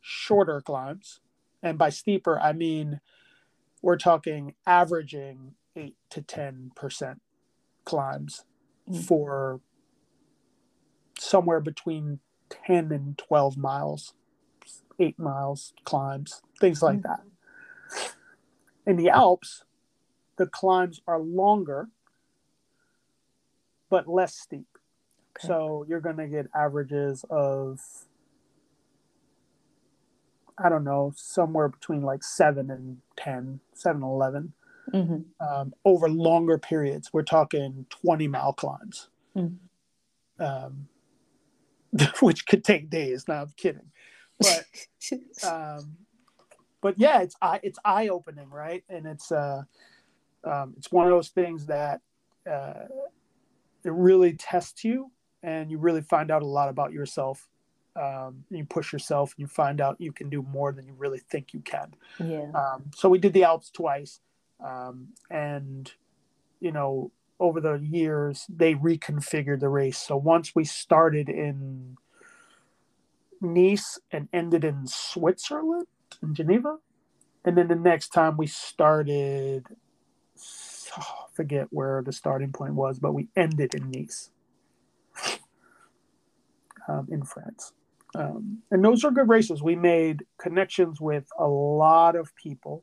shorter 0.00 0.60
climbs. 0.60 1.20
And 1.62 1.78
by 1.78 1.90
steeper, 1.90 2.38
I 2.40 2.52
mean 2.52 3.00
we're 3.82 3.96
talking 3.96 4.54
averaging 4.66 5.54
eight 5.76 5.96
to 6.10 6.22
10% 6.22 7.20
climbs 7.84 8.44
Mm. 8.88 9.02
for 9.04 9.60
somewhere 11.18 11.60
between 11.60 12.20
10 12.50 12.92
and 12.92 13.18
12 13.18 13.56
miles, 13.56 14.14
eight 14.98 15.18
miles 15.18 15.74
climbs, 15.84 16.40
things 16.60 16.82
like 16.82 16.98
Mm. 17.00 17.02
that. 17.02 17.22
In 18.86 18.96
the 18.96 19.10
Alps, 19.10 19.64
the 20.36 20.46
climbs 20.46 21.00
are 21.06 21.18
longer 21.18 21.88
but 23.90 24.08
less 24.08 24.36
steep. 24.36 24.66
Okay. 25.38 25.46
So 25.48 25.84
you're 25.88 26.00
going 26.00 26.16
to 26.16 26.26
get 26.28 26.46
averages 26.54 27.24
of, 27.30 27.80
I 30.58 30.68
don't 30.68 30.84
know, 30.84 31.12
somewhere 31.16 31.68
between 31.68 32.02
like 32.02 32.22
7 32.24 32.70
and 32.70 32.98
10, 33.16 33.60
7 33.74 34.02
and 34.02 34.10
11 34.10 34.52
Mhm. 34.92 35.24
um, 35.40 35.74
over 35.84 36.08
longer 36.08 36.58
periods. 36.58 37.12
We're 37.12 37.22
talking 37.22 37.86
20 37.90 38.28
mile 38.28 38.52
climbs, 38.52 39.08
Mm. 39.34 39.58
um, 40.38 40.88
which 42.20 42.46
could 42.46 42.64
take 42.64 42.88
days. 42.88 43.26
Now 43.28 43.42
I'm 43.42 43.52
kidding. 43.56 43.90
but 44.38 44.64
um, 45.44 45.96
but 46.80 46.98
yeah, 46.98 47.20
it's 47.22 47.34
it's 47.62 47.78
eye 47.84 48.08
opening, 48.08 48.48
right? 48.50 48.84
And 48.88 49.06
it's 49.06 49.32
uh, 49.32 49.64
um, 50.44 50.74
it's 50.76 50.92
one 50.92 51.06
of 51.06 51.10
those 51.10 51.30
things 51.30 51.66
that 51.66 52.00
uh, 52.48 52.86
it 53.88 53.92
really 53.92 54.34
tests 54.34 54.84
you, 54.84 55.10
and 55.42 55.70
you 55.70 55.78
really 55.78 56.02
find 56.02 56.30
out 56.30 56.42
a 56.42 56.46
lot 56.46 56.68
about 56.68 56.92
yourself. 56.92 57.48
Um, 57.94 58.44
you 58.50 58.64
push 58.64 58.92
yourself, 58.92 59.34
and 59.36 59.42
you 59.42 59.46
find 59.46 59.80
out 59.80 60.00
you 60.00 60.12
can 60.12 60.28
do 60.28 60.42
more 60.42 60.72
than 60.72 60.86
you 60.86 60.94
really 60.96 61.20
think 61.30 61.54
you 61.54 61.60
can. 61.60 61.94
Yeah. 62.22 62.50
Um, 62.54 62.90
so 62.94 63.08
we 63.08 63.18
did 63.18 63.32
the 63.32 63.44
Alps 63.44 63.70
twice, 63.70 64.20
um, 64.64 65.08
and 65.30 65.90
you 66.60 66.72
know, 66.72 67.10
over 67.38 67.60
the 67.60 67.74
years 67.74 68.46
they 68.48 68.74
reconfigured 68.74 69.60
the 69.60 69.68
race. 69.68 69.98
So 69.98 70.16
once 70.16 70.54
we 70.54 70.64
started 70.64 71.28
in 71.28 71.96
Nice 73.40 73.98
and 74.10 74.28
ended 74.32 74.64
in 74.64 74.86
Switzerland, 74.86 75.86
in 76.22 76.34
Geneva, 76.34 76.78
and 77.44 77.56
then 77.56 77.68
the 77.68 77.76
next 77.76 78.08
time 78.08 78.36
we 78.36 78.46
started, 78.46 79.66
oh, 80.98 81.25
forget 81.36 81.68
where 81.70 82.02
the 82.02 82.12
starting 82.12 82.52
point 82.52 82.74
was, 82.74 82.98
but 82.98 83.12
we 83.12 83.28
ended 83.36 83.74
in 83.74 83.90
Nice, 83.90 84.30
um, 86.88 87.06
in 87.10 87.24
France. 87.24 87.72
Um, 88.14 88.62
and 88.70 88.84
those 88.84 89.04
are 89.04 89.10
good 89.10 89.28
races. 89.28 89.62
We 89.62 89.76
made 89.76 90.24
connections 90.38 91.00
with 91.00 91.28
a 91.38 91.46
lot 91.46 92.16
of 92.16 92.34
people 92.34 92.82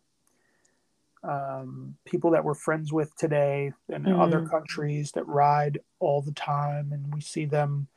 um, 1.24 1.96
people 2.06 2.32
that 2.32 2.44
we're 2.44 2.54
friends 2.54 2.92
with 2.92 3.16
today 3.16 3.72
in 3.90 4.04
mm. 4.04 4.20
other 4.20 4.46
countries 4.46 5.12
that 5.14 5.26
ride 5.28 5.80
all 6.00 6.22
the 6.22 6.34
time, 6.34 6.92
and 6.92 7.14
we 7.14 7.22
see 7.22 7.46
them 7.46 7.88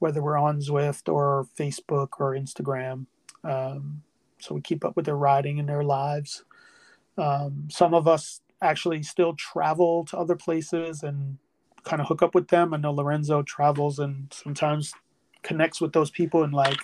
whether 0.00 0.20
we're 0.20 0.38
on 0.38 0.58
Zwift 0.58 1.12
or 1.12 1.46
Facebook 1.56 2.08
or 2.18 2.34
Instagram. 2.34 3.06
Um, 3.44 4.02
so 4.40 4.54
we 4.54 4.60
keep 4.60 4.84
up 4.84 4.96
with 4.96 5.04
their 5.04 5.16
riding 5.16 5.60
and 5.60 5.68
their 5.68 5.84
lives. 5.84 6.42
Um, 7.16 7.68
some 7.70 7.94
of 7.94 8.08
us 8.08 8.40
actually 8.62 9.02
still 9.02 9.34
travel 9.34 10.04
to 10.06 10.16
other 10.16 10.36
places 10.36 11.02
and 11.02 11.38
kind 11.82 12.00
of 12.00 12.08
hook 12.08 12.22
up 12.22 12.34
with 12.34 12.48
them. 12.48 12.72
I 12.72 12.76
know 12.76 12.92
Lorenzo 12.92 13.42
travels 13.42 13.98
and 13.98 14.32
sometimes 14.32 14.94
connects 15.42 15.80
with 15.80 15.92
those 15.92 16.10
people 16.10 16.44
in 16.44 16.52
like 16.52 16.78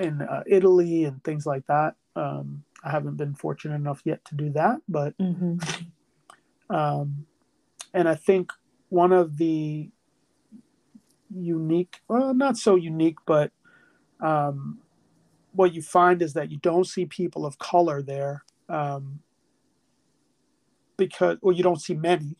in 0.00 0.22
uh, 0.22 0.44
Italy 0.46 1.04
and 1.04 1.22
things 1.24 1.44
like 1.44 1.66
that. 1.66 1.96
Um, 2.14 2.62
I 2.84 2.90
haven't 2.90 3.16
been 3.16 3.34
fortunate 3.34 3.74
enough 3.74 4.02
yet 4.04 4.24
to 4.26 4.36
do 4.36 4.50
that, 4.50 4.78
but 4.88 5.18
mm-hmm. 5.18 5.56
um, 6.74 7.26
and 7.92 8.08
I 8.08 8.14
think 8.14 8.52
one 8.88 9.12
of 9.12 9.36
the 9.36 9.90
unique, 11.34 12.00
well, 12.08 12.32
not 12.34 12.56
so 12.56 12.76
unique, 12.76 13.18
but 13.26 13.50
um, 14.20 14.78
what 15.52 15.74
you 15.74 15.82
find 15.82 16.22
is 16.22 16.34
that 16.34 16.50
you 16.50 16.58
don't 16.58 16.86
see 16.86 17.06
people 17.06 17.44
of 17.44 17.58
color 17.58 18.02
there 18.02 18.44
um, 18.68 19.20
because, 20.98 21.38
well, 21.40 21.56
you 21.56 21.62
don't 21.62 21.80
see 21.80 21.94
many, 21.94 22.36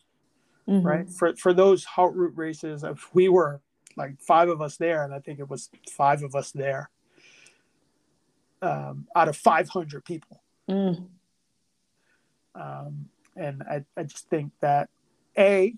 mm-hmm. 0.69 0.87
right? 0.87 1.11
For 1.11 1.35
for 1.37 1.55
those 1.55 1.85
Haute 1.85 2.15
Route 2.15 2.37
races, 2.37 2.85
if 2.85 3.09
we 3.15 3.31
were 3.31 3.63
like 3.97 4.21
five 4.21 4.51
of 4.51 4.61
us 4.61 4.77
there, 4.77 5.05
and 5.05 5.15
I 5.15 5.21
think 5.21 5.39
it 5.39 5.49
was 5.49 5.71
five 5.91 6.23
of 6.23 6.35
us 6.35 6.53
there 6.53 6.91
um, 8.63 9.07
out 9.15 9.29
of 9.29 9.37
500 9.37 10.05
people. 10.05 10.43
Mm. 10.69 11.07
Um, 12.55 13.09
and 13.37 13.63
I, 13.63 13.85
I 13.97 14.03
just 14.03 14.29
think 14.29 14.53
that 14.61 14.89
a 15.37 15.75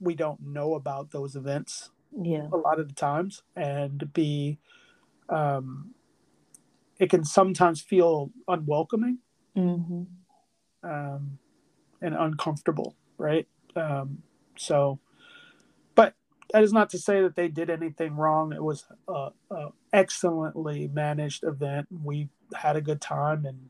we 0.00 0.14
don't 0.14 0.40
know 0.40 0.74
about 0.74 1.12
those 1.12 1.36
events 1.36 1.90
yeah 2.20 2.48
a 2.52 2.56
lot 2.56 2.80
of 2.80 2.88
the 2.88 2.94
times 2.94 3.42
and 3.54 4.12
b 4.12 4.58
um, 5.28 5.94
it 6.98 7.08
can 7.08 7.24
sometimes 7.24 7.80
feel 7.80 8.30
unwelcoming 8.48 9.18
mm-hmm. 9.56 10.02
um, 10.82 11.38
and 12.04 12.14
uncomfortable 12.14 12.94
right 13.18 13.48
um, 13.76 14.22
so 14.56 14.98
but 15.94 16.14
that 16.52 16.62
is 16.62 16.72
not 16.72 16.90
to 16.90 16.98
say 16.98 17.20
that 17.22 17.36
they 17.36 17.48
did 17.48 17.70
anything 17.70 18.16
wrong. 18.16 18.52
It 18.52 18.62
was 18.62 18.86
a, 19.08 19.30
a 19.50 19.68
excellently 19.92 20.88
managed 20.88 21.44
event. 21.44 21.88
We 21.90 22.28
had 22.54 22.76
a 22.76 22.80
good 22.80 23.00
time, 23.00 23.44
and 23.44 23.68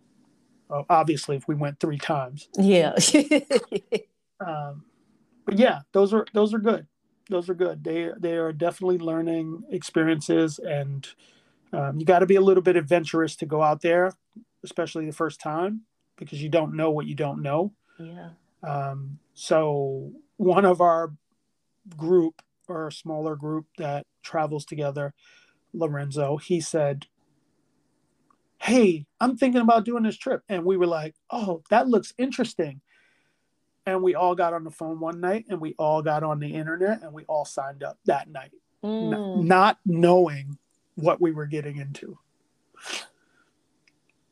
uh, 0.71 0.83
obviously, 0.91 1.37
if 1.37 1.47
we 1.49 1.55
went 1.55 1.81
three 1.81 1.99
times, 1.99 2.49
yeah. 2.59 2.95
um, 4.47 4.85
but 5.45 5.59
yeah, 5.59 5.81
those 5.93 6.13
are 6.13 6.27
those 6.35 6.53
are 6.53 6.59
good. 6.59 6.87
Those 7.31 7.49
are 7.49 7.55
good. 7.55 7.85
They 7.85 8.11
they 8.19 8.37
are 8.37 8.53
definitely 8.53 8.99
learning 8.99 9.65
experiences, 9.71 10.59
and 10.59 11.07
um, 11.73 11.99
you 11.99 12.05
got 12.05 12.19
to 12.19 12.27
be 12.27 12.37
a 12.37 12.41
little 12.41 12.63
bit 12.63 12.77
adventurous 12.77 13.37
to 13.37 13.47
go 13.47 13.63
out 13.63 13.83
there, 13.83 14.13
especially 14.63 15.07
the 15.07 15.13
first 15.13 15.41
time, 15.41 15.83
because 16.19 16.43
you 16.43 16.49
don't 16.49 16.75
know 16.75 16.91
what 16.91 17.07
you 17.07 17.15
don't 17.15 17.41
know. 17.41 17.73
Yeah. 17.99 18.31
Um, 18.63 19.19
so 19.35 20.13
one 20.37 20.65
of 20.65 20.81
our 20.81 21.13
group 21.97 22.43
or 22.69 22.89
a 22.89 22.93
smaller 22.93 23.37
group 23.37 23.67
that 23.79 24.07
travels 24.23 24.65
together, 24.65 25.13
Lorenzo, 25.73 26.37
he 26.37 26.61
said, 26.61 27.07
Hey, 28.59 29.05
I'm 29.21 29.37
thinking 29.37 29.61
about 29.61 29.85
doing 29.85 30.05
this 30.05 30.17
trip. 30.17 30.43
And 30.49 30.65
we 30.65 30.77
were 30.77 30.87
like, 30.87 31.15
Oh, 31.31 31.63
that 31.71 31.89
looks 31.89 32.15
interesting. 32.19 32.81
And 33.87 34.03
we 34.03 34.15
all 34.15 34.35
got 34.35 34.55
on 34.55 34.65
the 34.65 34.71
phone 34.71 34.99
one 34.99 35.21
night 35.21 35.45
and 35.51 35.61
we 35.61 35.75
all 35.79 36.01
got 36.01 36.23
on 36.23 36.41
the 36.41 36.55
internet 36.55 37.03
and 37.03 37.13
we 37.13 37.25
all 37.25 37.45
signed 37.45 37.83
up 37.83 37.99
that 38.07 38.31
night, 38.31 38.53
mm. 38.83 39.13
N- 39.13 39.47
not 39.47 39.79
knowing 39.85 40.57
what 40.95 41.21
we 41.21 41.33
were 41.33 41.47
getting 41.47 41.77
into. 41.77 42.19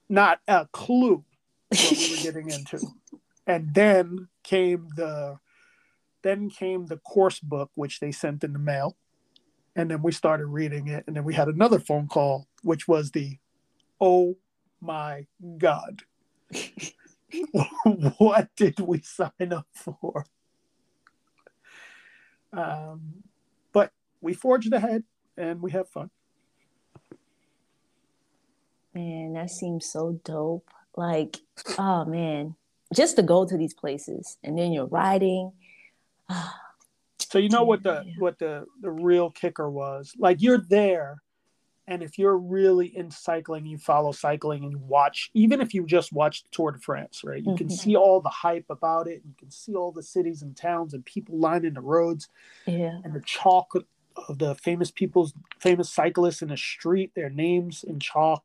Not 0.09 0.41
a 0.49 0.67
clue 0.73 1.25
what 1.71 1.99
we 1.99 2.11
were 2.11 2.23
getting 2.23 2.49
into. 2.49 2.81
And 3.47 3.75
then 3.75 4.29
came 4.43 4.89
the 4.95 5.39
then 6.23 6.51
came 6.51 6.87
the 6.87 6.99
course 6.99 7.41
book, 7.41 7.71
which 7.75 8.01
they 8.01 8.13
sent 8.13 8.45
in 8.45 8.53
the 8.53 8.59
mail. 8.59 8.97
And 9.75 9.91
then 9.91 10.03
we 10.03 10.13
started 10.13 10.47
reading 10.47 10.89
it. 10.89 11.05
And 11.07 11.17
then 11.17 11.25
we 11.25 11.35
had 11.35 11.49
another 11.49 11.81
phone 11.81 12.07
call, 12.07 12.47
which 12.63 12.87
was 12.87 13.11
the, 13.11 13.39
oh 14.01 14.37
my 14.81 15.27
God, 15.59 16.03
what 18.19 18.49
did 18.57 18.79
we 18.81 19.01
sign 19.01 19.53
up 19.53 19.67
for? 19.75 20.27
Um, 22.53 23.25
but 23.73 23.93
we 24.21 24.35
forged 24.35 24.73
ahead 24.73 25.05
and 25.37 25.63
we 25.63 25.71
have 25.73 25.89
fun. 25.89 26.11
Man, 28.95 29.33
that 29.33 29.51
seems 29.51 29.87
so 29.87 30.21
dope. 30.25 30.69
Like, 30.95 31.39
oh 31.79 32.05
man, 32.05 32.57
just 32.93 33.17
to 33.17 33.23
go 33.23 33.45
to 33.47 33.57
these 33.57 33.75
places 33.75 34.39
and 34.43 34.59
then 34.59 34.73
you're 34.73 34.87
riding 34.87 35.53
so 37.33 37.39
you 37.39 37.49
know 37.49 37.65
what 37.65 37.83
the 37.83 38.05
what 38.19 38.39
the 38.39 38.67
the 38.83 38.91
real 38.91 39.31
kicker 39.31 39.71
was? 39.71 40.13
Like 40.19 40.43
you're 40.43 40.59
there 40.59 41.17
and 41.89 42.03
if 42.03 42.19
you're 42.19 42.37
really 42.37 42.95
into 42.95 43.17
cycling, 43.17 43.67
you 43.67 43.79
follow 43.79 44.13
cycling 44.13 44.63
and 44.65 44.73
you 44.73 44.79
watch, 44.79 45.31
even 45.35 45.61
if 45.61 45.75
you 45.75 45.87
just 45.87 46.13
watch 46.13 46.43
the 46.43 46.49
Tour 46.53 46.73
de 46.73 46.79
France, 46.79 47.23
right? 47.25 47.39
You 47.39 47.53
mm-hmm. 47.53 47.57
can 47.57 47.71
see 47.71 47.97
all 47.97 48.21
the 48.21 48.29
hype 48.29 48.67
about 48.69 49.09
it. 49.09 49.23
You 49.27 49.35
can 49.39 49.51
see 49.51 49.75
all 49.75 49.93
the 49.93 50.03
cities 50.03 50.43
and 50.43 50.57
towns 50.57 50.95
and 50.95 51.05
people 51.05 51.39
lining 51.39 51.75
the 51.75 51.81
roads. 51.81 52.29
Yeah. 52.67 52.99
And 53.03 53.15
the 53.15 53.23
chalk 53.23 53.73
of 54.29 54.39
the 54.39 54.55
famous 54.55 54.91
people's 54.91 55.33
famous 55.59 55.91
cyclists 55.91 56.43
in 56.43 56.49
the 56.49 56.57
street, 56.57 57.13
their 57.17 57.31
names 57.31 57.83
in 57.83 57.99
chalk. 57.99 58.45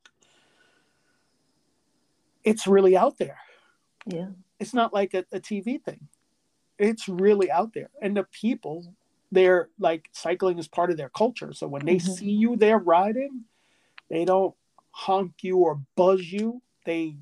It's 2.44 2.66
really 2.66 2.96
out 2.96 3.18
there. 3.18 3.40
Yeah. 4.08 4.30
It's 4.60 4.74
not 4.74 4.94
like 4.94 5.14
a, 5.14 5.26
a 5.32 5.40
TV 5.40 5.82
thing. 5.82 6.08
It's 6.80 7.08
really 7.08 7.52
out 7.52 7.74
there. 7.74 7.90
And 8.02 8.16
the 8.16 8.24
people 8.24 8.94
they're 9.32 9.70
like 9.78 10.08
cycling 10.14 10.58
is 10.58 10.68
part 10.68 10.90
of 10.90 10.98
their 10.98 11.10
culture. 11.10 11.52
So 11.54 11.68
when 11.68 11.86
they 11.86 11.98
mm-hmm. 11.98 12.14
see 12.14 12.32
you 12.32 12.56
there 12.56 12.78
riding 12.78 13.44
they 14.10 14.26
don't 14.26 14.56
honk 14.92 15.34
you 15.42 15.58
or 15.58 15.82
buzz 15.96 16.22
you. 16.22 16.62
They 16.86 17.18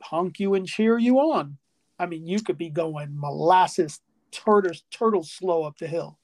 honk 0.00 0.38
you 0.38 0.54
and 0.54 0.66
cheer 0.66 0.98
you 0.98 1.18
on. 1.18 1.58
I 1.98 2.06
mean 2.06 2.26
you 2.26 2.40
could 2.40 2.58
be 2.58 2.70
going 2.70 3.08
molasses 3.18 4.00
turtles 4.30 4.84
turtle 4.90 5.24
slow 5.24 5.64
up 5.64 5.78
the 5.78 5.86
hill. 5.86 6.18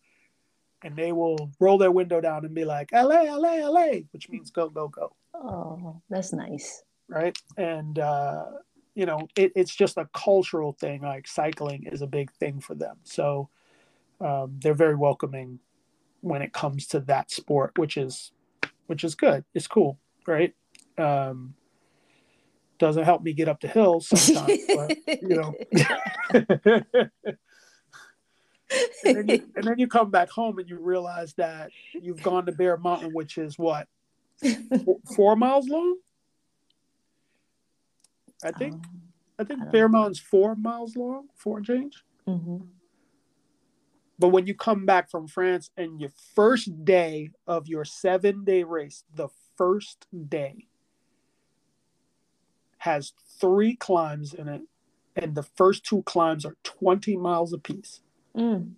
And 0.83 0.95
they 0.97 1.13
will 1.13 1.51
roll 1.59 1.79
their 1.79 1.91
window 1.91 2.21
down 2.21 2.45
and 2.45 2.55
be 2.55 2.67
like 2.67 2.91
la 2.93 3.03
la 3.03 3.69
la 3.69 3.87
which 4.11 4.29
means 4.29 4.51
go 4.51 4.69
go 4.69 4.89
go. 4.89 5.17
Oh 5.35 6.03
that's 6.11 6.33
nice. 6.33 6.83
Right? 7.09 7.37
And 7.57 7.99
uh 7.99 8.45
you 8.95 9.07
know 9.07 9.29
it, 9.37 9.53
it's 9.55 9.75
just 9.75 9.97
a 9.97 10.09
cultural 10.15 10.73
thing 10.73 11.03
like 11.03 11.27
cycling 11.27 11.87
is 11.91 12.03
a 12.03 12.07
big 12.07 12.33
thing 12.33 12.61
for 12.61 12.75
them. 12.75 12.97
So 13.05 13.49
um, 14.21 14.59
they're 14.63 14.75
very 14.75 14.95
welcoming 14.95 15.59
when 16.21 16.43
it 16.43 16.53
comes 16.53 16.87
to 16.89 17.01
that 17.01 17.31
sport 17.31 17.73
which 17.77 17.97
is 17.97 18.33
which 18.87 19.05
is 19.05 19.15
good. 19.15 19.45
It's 19.55 19.67
cool 19.67 19.99
right? 20.27 20.55
Um, 20.97 21.55
doesn't 22.79 23.05
help 23.05 23.23
me 23.23 23.33
get 23.33 23.49
up 23.49 23.61
the 23.61 23.69
hills 23.69 24.09
sometimes 24.09 24.61
but 24.69 24.97
you 25.23 25.37
know. 25.37 25.55
And, 29.05 29.17
then 29.17 29.29
you, 29.29 29.53
and 29.55 29.65
then 29.65 29.79
you 29.79 29.87
come 29.87 30.11
back 30.11 30.31
home 30.31 30.59
and 30.59 30.69
you 30.69 30.79
realize 30.79 31.35
that 31.35 31.71
you've 31.93 32.23
gone 32.23 32.47
to 32.47 32.53
bear 32.53 32.77
mountain 32.77 33.13
which 33.13 33.39
is 33.39 33.59
what 33.59 33.87
four 35.15 35.37
miles 35.37 35.69
long. 35.69 35.97
I 38.45 38.53
think. 38.53 38.75
Um, 38.75 38.83
I 39.39 39.45
think 39.45 39.63
I 39.63 39.65
Bear 39.67 39.89
Mountain's 39.89 40.21
four 40.21 40.55
miles 40.55 40.95
long, 40.97 41.29
four 41.35 41.57
and 41.57 41.67
change. 41.67 42.05
mhm. 42.29 42.69
But 44.17 44.29
when 44.29 44.47
you 44.47 44.55
come 44.55 44.87
back 44.87 45.11
from 45.11 45.27
France 45.27 45.71
and 45.77 46.01
your 46.01 46.13
first 46.37 46.85
day 46.85 47.31
of 47.49 47.67
your 47.67 47.85
seven 47.85 48.45
day 48.45 48.63
race, 48.63 49.03
the 49.13 49.29
first 49.57 50.07
day 50.29 50.69
has 52.79 53.13
three 53.41 53.75
climbs 53.75 54.35
in 54.35 54.47
it, 54.47 54.63
and 55.17 55.35
the 55.35 55.43
first 55.43 55.85
two 55.85 56.03
climbs 56.03 56.45
are 56.45 56.57
20 56.63 57.17
miles 57.17 57.53
apiece. 57.53 58.03
Mm. 58.37 58.75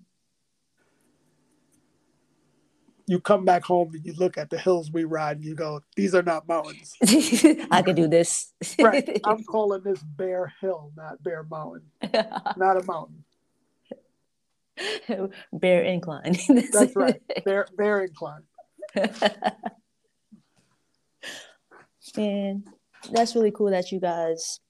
You 3.07 3.20
come 3.20 3.44
back 3.44 3.62
home 3.62 3.94
and 3.94 4.04
you 4.04 4.14
look 4.14 4.36
at 4.36 4.50
the 4.50 4.59
hills 4.59 4.90
we 4.90 5.04
ride 5.04 5.36
and 5.36 5.44
you 5.44 5.54
go, 5.54 5.80
These 5.94 6.14
are 6.14 6.22
not 6.22 6.48
mountains. 6.48 6.94
I 7.70 7.82
can 7.82 7.94
do 7.94 8.09
this. 8.09 8.52
right. 8.80 9.20
I'm 9.24 9.44
calling 9.44 9.82
this 9.82 10.02
Bear 10.02 10.52
Hill, 10.61 10.90
not 10.96 11.22
Bear 11.22 11.44
Mountain. 11.44 11.82
Not 12.57 12.76
a 12.76 12.84
mountain. 12.84 13.24
Bear 15.52 15.82
incline. 15.84 16.36
That's 16.72 16.96
right. 16.96 17.22
Bear, 17.44 17.66
bear 17.76 18.04
incline. 18.04 18.42
And 22.16 22.66
that's 23.11 23.34
really 23.34 23.50
cool 23.50 23.70
that 23.70 23.92
you 23.92 24.00
guys 24.00 24.61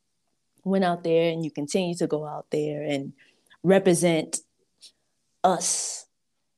went 0.64 0.84
out 0.84 1.04
there 1.04 1.30
and 1.30 1.44
you 1.44 1.50
continue 1.50 1.94
to 1.94 2.06
go 2.06 2.26
out 2.26 2.46
there 2.50 2.82
and 2.82 3.12
represent 3.62 4.40
us 5.44 6.06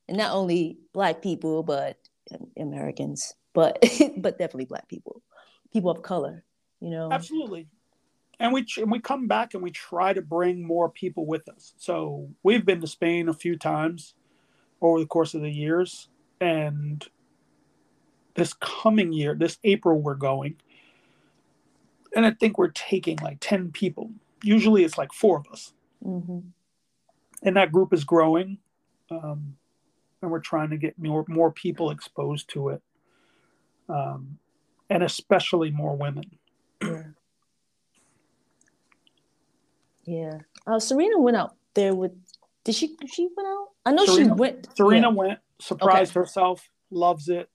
and 0.09 0.17
not 0.17 0.33
only 0.33 0.79
black 0.99 1.23
people 1.23 1.63
but 1.63 1.97
americans 2.59 3.35
but 3.55 3.79
but 4.17 4.37
definitely 4.37 4.65
black 4.65 4.89
people 4.89 5.23
people 5.73 5.93
of 5.93 6.03
color 6.03 6.43
you 6.81 6.91
know 6.91 7.09
Absolutely. 7.13 7.69
And 8.41 8.53
we 8.53 8.67
and 8.77 8.91
we 8.91 8.99
come 8.99 9.29
back 9.29 9.55
and 9.55 9.63
we 9.63 9.71
try 9.71 10.13
to 10.13 10.23
bring 10.23 10.65
more 10.65 10.89
people 10.89 11.25
with 11.25 11.49
us. 11.49 11.73
So 11.77 12.29
we've 12.43 12.65
been 12.65 12.81
to 12.81 12.87
Spain 12.87 13.29
a 13.29 13.35
few 13.35 13.57
times 13.57 14.15
over 14.81 14.99
the 15.01 15.07
course 15.07 15.35
of 15.35 15.43
the 15.43 15.51
years, 15.51 16.09
and 16.41 17.05
this 18.35 18.53
coming 18.55 19.13
year, 19.13 19.35
this 19.35 19.59
April, 19.65 20.01
we're 20.01 20.15
going, 20.15 20.57
and 22.15 22.25
I 22.25 22.31
think 22.31 22.59
we're 22.59 22.69
taking 22.69 23.19
like 23.19 23.39
ten 23.41 23.73
people. 23.73 24.13
Usually, 24.45 24.85
it's 24.85 24.99
like 24.99 25.13
four 25.13 25.39
of 25.39 25.47
us, 25.53 25.73
hmm 26.03 26.41
and 27.43 27.57
that 27.57 27.71
group 27.71 27.93
is 27.93 28.03
growing, 28.03 28.59
um, 29.13 29.57
and 30.23 30.31
we're 30.31 30.41
trying 30.41 30.71
to 30.71 30.77
get 30.77 30.99
more 30.99 31.25
more 31.29 31.51
people 31.51 31.91
exposed 31.91 32.49
to 32.51 32.71
it, 32.71 32.83
um, 33.89 34.39
and 34.91 35.03
especially 35.03 35.71
more 35.71 35.97
women. 35.97 36.25
yeah 36.83 37.03
yeah 40.05 40.39
uh, 40.67 40.79
serena 40.79 41.19
went 41.19 41.37
out 41.37 41.55
there 41.75 41.95
with 41.95 42.13
did 42.65 42.75
she 42.75 42.97
she 43.13 43.29
went 43.37 43.49
out 43.49 43.69
i 43.85 43.91
know 43.91 44.07
Serena- 44.07 44.25
she 44.25 44.31
went 44.31 44.69
Serena 44.77 45.09
yeah. 45.09 45.15
went, 45.15 45.39
surprised 45.59 46.15
herself, 46.15 46.71
loves 46.91 47.29
it, 47.29 47.51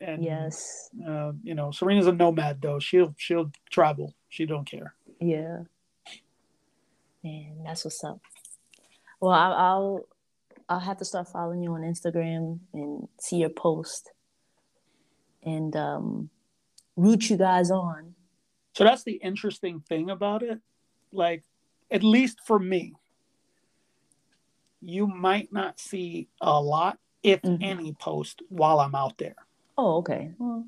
and 0.00 0.22
yes 0.24 0.90
uh, 1.06 1.32
you 1.42 1.54
know, 1.54 1.70
Serena's 1.70 2.06
a 2.06 2.12
nomad 2.12 2.60
though. 2.60 2.78
She'll 2.78 3.14
she'll 3.16 3.50
travel. 3.70 4.14
She 4.28 4.46
don't 4.46 4.68
care. 4.68 4.94
Yeah. 5.20 5.58
Man, 7.22 7.62
that's 7.64 7.84
what's 7.84 8.02
up. 8.02 8.20
Well, 9.20 9.32
I'll, 9.32 9.52
I'll 9.52 10.06
I'll 10.70 10.78
have 10.78 10.98
to 10.98 11.04
start 11.04 11.26
following 11.28 11.64
you 11.64 11.74
on 11.74 11.80
Instagram 11.82 12.60
and 12.72 13.08
see 13.18 13.38
your 13.38 13.48
post 13.50 14.10
and 15.42 15.74
um 15.74 16.30
root 16.96 17.28
you 17.28 17.36
guys 17.36 17.72
on. 17.72 18.14
So 18.76 18.84
that's 18.84 19.02
the 19.02 19.14
interesting 19.14 19.80
thing 19.80 20.10
about 20.10 20.44
it. 20.44 20.60
Like, 21.12 21.42
at 21.90 22.04
least 22.04 22.38
for 22.46 22.58
me, 22.60 22.94
you 24.80 25.08
might 25.08 25.52
not 25.52 25.80
see 25.80 26.28
a 26.40 26.60
lot, 26.62 26.98
if 27.24 27.42
Mhm. 27.42 27.58
any, 27.62 27.92
post 27.94 28.40
while 28.48 28.78
I'm 28.80 28.94
out 28.94 29.18
there 29.18 29.34
Oh, 29.76 29.96
okay. 29.98 30.32
Well, 30.38 30.64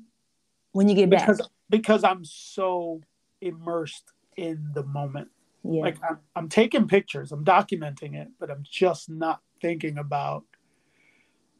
when 0.73 0.89
you 0.89 0.95
get 0.95 1.09
back. 1.09 1.21
because 1.27 1.49
because 1.69 2.03
I'm 2.03 2.25
so 2.25 3.01
immersed 3.41 4.11
in 4.35 4.71
the 4.73 4.83
moment. 4.83 5.29
Yeah. 5.63 5.81
Like 5.81 5.97
I'm, 6.07 6.19
I'm 6.35 6.49
taking 6.49 6.87
pictures, 6.87 7.31
I'm 7.31 7.45
documenting 7.45 8.15
it, 8.15 8.29
but 8.39 8.51
I'm 8.51 8.63
just 8.69 9.09
not 9.09 9.41
thinking 9.61 9.97
about 9.97 10.43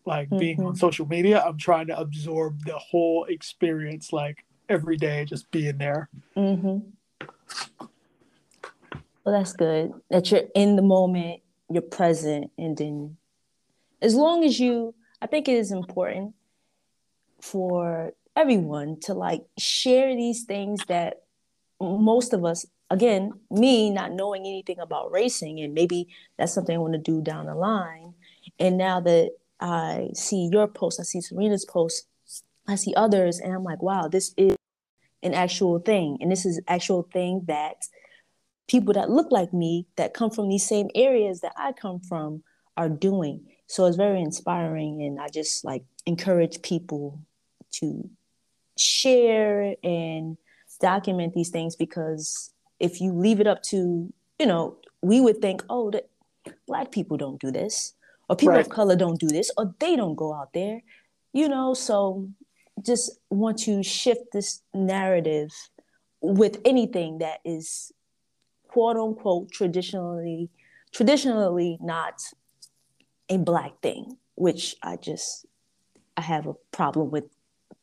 like 0.06 0.30
being 0.30 0.60
on 0.64 0.74
Mhm. 0.74 0.78
social 0.78 1.08
media. 1.08 1.42
I'm 1.42 1.58
trying 1.58 1.88
to 1.88 1.98
absorb 1.98 2.66
the 2.66 2.78
whole 2.78 3.26
experience, 3.30 4.12
like 4.12 4.46
every 4.68 4.98
day, 4.98 5.24
just 5.24 5.50
being 5.52 5.78
there. 5.78 6.10
Mm-hmm. 6.36 6.80
Well, 9.24 9.40
that's 9.40 9.54
good 9.54 9.94
that 10.10 10.30
you're 10.32 10.42
in 10.54 10.76
the 10.76 10.82
moment, 10.82 11.42
you're 11.70 11.82
present, 11.82 12.52
and 12.58 12.76
then 12.78 13.18
as 14.02 14.16
long 14.16 14.44
as 14.44 14.60
you, 14.60 14.94
I 15.22 15.28
think 15.28 15.48
it 15.48 15.56
is 15.56 15.72
important 15.72 16.36
for 17.42 18.12
everyone 18.36 19.00
to 19.02 19.14
like 19.14 19.44
share 19.58 20.14
these 20.14 20.44
things 20.44 20.84
that 20.88 21.24
most 21.80 22.34
of 22.34 22.44
us, 22.44 22.66
again, 22.94 23.34
me 23.50 23.90
not 23.90 24.12
knowing 24.12 24.46
anything 24.46 24.80
about 24.80 25.12
racing, 25.12 25.60
and 25.60 25.74
maybe 25.74 26.08
that's 26.38 26.54
something 26.54 26.76
I 26.76 26.80
want 26.80 26.94
to 26.94 27.00
do 27.00 27.22
down 27.22 27.48
the 27.48 27.56
line. 27.56 28.14
And 28.60 28.78
now 28.78 29.00
that 29.02 29.32
I 29.60 30.12
see 30.14 30.50
your 30.52 30.68
post, 30.68 31.00
I 31.00 31.04
see 31.04 31.20
Serena's 31.20 31.66
post, 31.66 32.08
I 32.68 32.76
see 32.76 32.94
others, 32.96 33.40
and 33.40 33.52
I'm 33.52 33.64
like, 33.64 33.82
wow, 33.82 34.08
this 34.08 34.34
is 34.38 34.56
an 35.24 35.34
actual 35.34 35.80
thing. 35.80 36.20
And 36.22 36.32
this 36.32 36.46
is 36.46 36.62
actual 36.68 37.10
thing 37.12 37.46
that 37.48 37.88
people 38.68 38.94
that 38.94 39.10
look 39.10 39.32
like 39.32 39.54
me 39.54 39.88
that 39.96 40.14
come 40.14 40.30
from 40.30 40.48
these 40.48 40.68
same 40.68 40.90
areas 40.94 41.42
that 41.42 41.54
I 41.58 41.72
come 41.72 42.00
from 42.00 42.44
are 42.78 42.90
doing. 42.90 43.46
So 43.68 43.86
it's 43.86 43.98
very 43.98 44.22
inspiring 44.22 45.02
and 45.02 45.20
I 45.20 45.30
just 45.30 45.66
like 45.66 45.84
encourage 46.06 46.62
people 46.62 47.20
to 47.74 48.08
share 48.78 49.76
and 49.84 50.38
document 50.80 51.34
these 51.34 51.50
things 51.50 51.76
because 51.76 52.53
if 52.84 53.00
you 53.02 53.14
leave 53.14 53.40
it 53.40 53.48
up 53.48 53.64
to, 53.64 54.12
you 54.40 54.46
know, 54.46 54.78
we 55.02 55.22
would 55.22 55.40
think, 55.42 55.64
oh, 55.70 55.90
that 55.92 56.10
black 56.68 56.92
people 56.92 57.16
don't 57.18 57.40
do 57.40 57.50
this 57.52 57.94
or 58.30 58.36
people 58.36 58.56
Right. 58.56 58.66
of 58.66 58.70
color 58.70 58.96
don't 58.96 59.20
do 59.20 59.28
this 59.28 59.50
or 59.58 59.74
they 59.80 59.96
don't 59.96 60.16
go 60.16 60.34
out 60.34 60.52
there. 60.54 60.82
You 61.32 61.48
know, 61.48 61.74
so 61.74 62.28
just 62.86 63.20
want 63.30 63.58
to 63.60 63.82
shift 63.84 64.32
this 64.34 64.62
narrative 64.74 65.52
with 66.22 66.58
anything 66.66 67.20
that 67.20 67.40
is 67.46 67.92
quote 68.68 68.98
unquote 68.98 69.52
traditionally 69.52 70.50
traditionally 70.92 71.78
not 71.82 72.22
a 73.30 73.38
black 73.38 73.74
thing 73.82 74.18
which 74.36 74.76
i 74.82 74.96
just 74.96 75.46
i 76.18 76.22
have 76.22 76.48
a 76.48 76.54
problem 76.72 77.12
with 77.12 77.26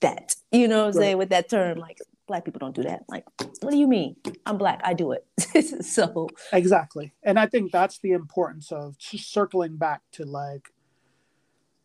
that 0.00 0.34
you 0.50 0.66
know 0.66 0.78
what 0.78 0.94
i'm 0.94 0.98
Right. 0.98 1.04
saying 1.04 1.18
with 1.18 1.30
that 1.30 1.48
term 1.48 1.78
like 1.78 1.98
black 2.30 2.44
people 2.44 2.60
don't 2.60 2.76
do 2.76 2.84
that 2.84 3.02
like 3.08 3.24
what 3.60 3.70
do 3.72 3.76
you 3.76 3.88
mean 3.88 4.14
i'm 4.46 4.56
black 4.56 4.80
i 4.84 4.94
do 4.94 5.10
it 5.10 5.26
so 5.84 6.28
Exactly. 6.52 7.12
And 7.24 7.40
I 7.40 7.46
think 7.46 7.72
that's 7.72 7.98
the 7.98 8.12
importance 8.12 8.70
of 8.70 8.94
circling 9.00 9.76
back 9.78 10.02
to 10.12 10.24
like 10.24 10.68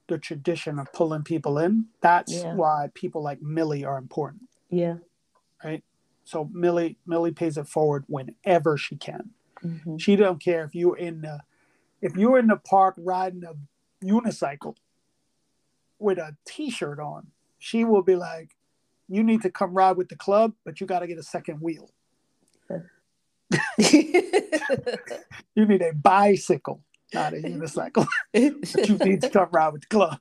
the 0.08 0.20
tradition 0.20 0.78
of 0.78 0.94
pulling 0.94 1.24
people 1.24 1.58
in. 1.58 1.86
That's 2.02 2.32
Yeah. 2.32 2.54
why 2.54 2.90
people 2.94 3.24
like 3.24 3.42
Millie 3.42 3.84
are 3.84 3.98
important. 3.98 4.44
yeah 4.70 4.98
Right. 5.64 5.84
So 6.26 6.48
Millie 6.54 7.00
Millie 7.08 7.32
pays 7.32 7.58
it 7.58 7.68
forward 7.68 8.04
whenever 8.08 8.78
she 8.78 8.96
can. 8.98 9.32
Mhm. 9.64 10.00
She 10.00 10.16
don't 10.16 10.40
care 10.40 10.64
if 10.64 10.76
you're 10.76 10.98
in 11.08 11.22
the 11.22 11.40
if 12.02 12.16
you're 12.16 12.38
in 12.38 12.48
the 12.48 12.58
park 12.58 12.94
riding 13.00 13.44
a 13.44 13.56
unicycle 14.06 14.76
with 15.98 16.20
a 16.20 16.36
t-shirt 16.46 17.00
on, 17.00 17.32
she 17.58 17.84
will 17.84 18.04
be 18.04 18.16
like, 18.16 18.56
"You 19.08 19.24
need 19.24 19.42
to 19.44 19.50
come 19.50 19.74
ride 19.74 19.98
with 19.98 20.10
the 20.10 20.16
club, 20.16 20.54
but 20.64 20.80
you 20.82 20.88
got 20.88 21.00
to 21.00 21.08
get 21.08 21.18
a 21.18 21.24
second 21.24 21.62
wheel. 21.62 21.92
You 25.58 25.66
need 25.66 25.82
a 25.82 25.94
bicycle, 25.94 26.84
not 27.14 27.34
a 27.34 27.38
unicycle. 27.38 28.06
but 28.34 28.90
you 28.90 28.98
need 28.98 29.22
to 29.22 29.30
come 29.30 29.48
ride 29.52 29.74
with 29.74 29.82
the 29.84 29.88
club." 29.88 30.20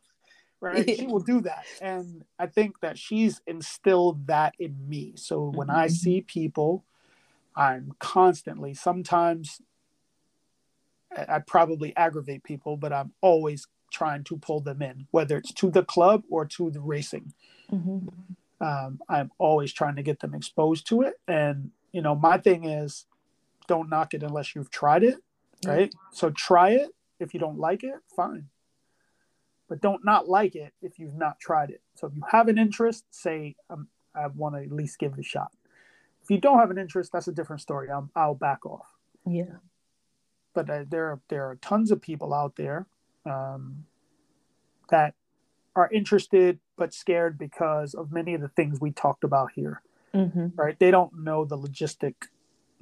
Right? 0.61 0.89
She 0.89 1.07
will 1.07 1.20
do 1.20 1.41
that, 1.43 1.64
and 1.82 2.24
I 2.39 2.47
think 2.47 2.80
that 2.80 2.97
she's 2.99 3.43
instilled 3.47 4.28
that 4.28 4.55
in 4.59 4.89
me. 4.89 5.12
So 5.16 5.51
when 5.51 5.68
I 5.68 5.87
Mhm. 5.89 5.91
see 5.91 6.20
people, 6.22 6.85
I'm 7.57 7.93
constantly 7.99 8.74
sometimes 8.74 9.61
I 11.16 11.37
I 11.37 11.39
probably 11.41 11.95
aggravate 11.97 12.45
people, 12.45 12.76
but 12.76 12.93
I'm 12.93 13.12
always 13.20 13.66
trying 13.93 14.24
to 14.24 14.37
pull 14.39 14.61
them 14.61 14.82
in, 14.82 15.07
whether 15.11 15.37
it's 15.37 15.53
to 15.53 15.70
the 15.70 15.85
club 15.85 16.24
or 16.30 16.47
to 16.47 16.70
the 16.70 16.80
racing. 16.80 17.35
Mhm. 17.70 18.09
Um, 18.61 19.00
I'm 19.09 19.30
always 19.38 19.72
trying 19.72 19.96
to 19.96 20.02
get 20.02 20.20
them 20.20 20.34
exposed 20.34 20.86
to 20.88 21.02
it. 21.02 21.14
And, 21.26 21.70
you 21.92 22.02
know, 22.02 22.14
my 22.14 22.38
thing 22.38 22.64
is 22.64 23.07
don't 23.66 23.90
knock 23.90 24.14
it 24.14 24.22
unless 24.22 24.55
you've 24.55 24.70
tried 24.70 25.02
it, 25.02 25.16
right? 25.66 25.92
So 26.12 26.30
try 26.30 26.70
it. 26.70 26.90
If 27.18 27.34
you 27.34 27.40
don't 27.40 27.59
like 27.59 27.84
it, 27.84 27.94
fine. 28.14 28.48
But 29.68 29.80
don't 29.80 30.05
not 30.05 30.28
like 30.28 30.55
it 30.55 30.72
if 30.82 30.98
you've 30.98 31.14
not 31.14 31.40
tried 31.40 31.70
it. 31.70 31.80
So 31.94 32.07
if 32.07 32.14
you 32.14 32.22
have 32.30 32.48
an 32.48 32.59
interest, 32.59 33.05
say, 33.11 33.57
um, 33.70 33.88
I 34.14 34.26
want 34.28 34.55
to 34.55 34.62
at 34.62 34.70
least 34.70 34.98
give 34.98 35.14
it 35.14 35.18
a 35.18 35.22
shot. 35.22 35.52
If 36.22 36.30
you 36.30 36.38
don't 36.38 36.59
have 36.59 36.70
an 36.70 36.78
interest, 36.78 37.12
that's 37.12 37.28
a 37.28 37.32
different 37.32 37.62
story. 37.62 37.90
I'll, 37.90 38.09
I'll 38.14 38.34
back 38.34 38.64
off. 38.64 38.86
Yeah. 39.26 39.57
But 40.55 40.70
uh, 40.70 40.84
there 40.88 41.07
are 41.07 41.20
there 41.28 41.48
are 41.50 41.57
tons 41.57 41.90
of 41.90 42.00
people 42.00 42.32
out 42.32 42.57
there 42.57 42.86
um, 43.26 43.84
that 44.90 45.14
are 45.77 45.91
interested 45.93 46.59
but 46.77 46.95
scared 46.95 47.39
because 47.39 47.95
of 47.95 48.12
many 48.12 48.35
of 48.35 48.41
the 48.41 48.49
things 48.49 48.81
we 48.81 48.91
talked 48.91 49.25
about 49.25 49.53
here. 49.55 49.83
Mm-hmm. 50.14 50.49
Right? 50.55 50.79
They 50.79 50.91
don't 50.91 51.25
know 51.25 51.45
the 51.45 51.59
logistic 51.59 52.14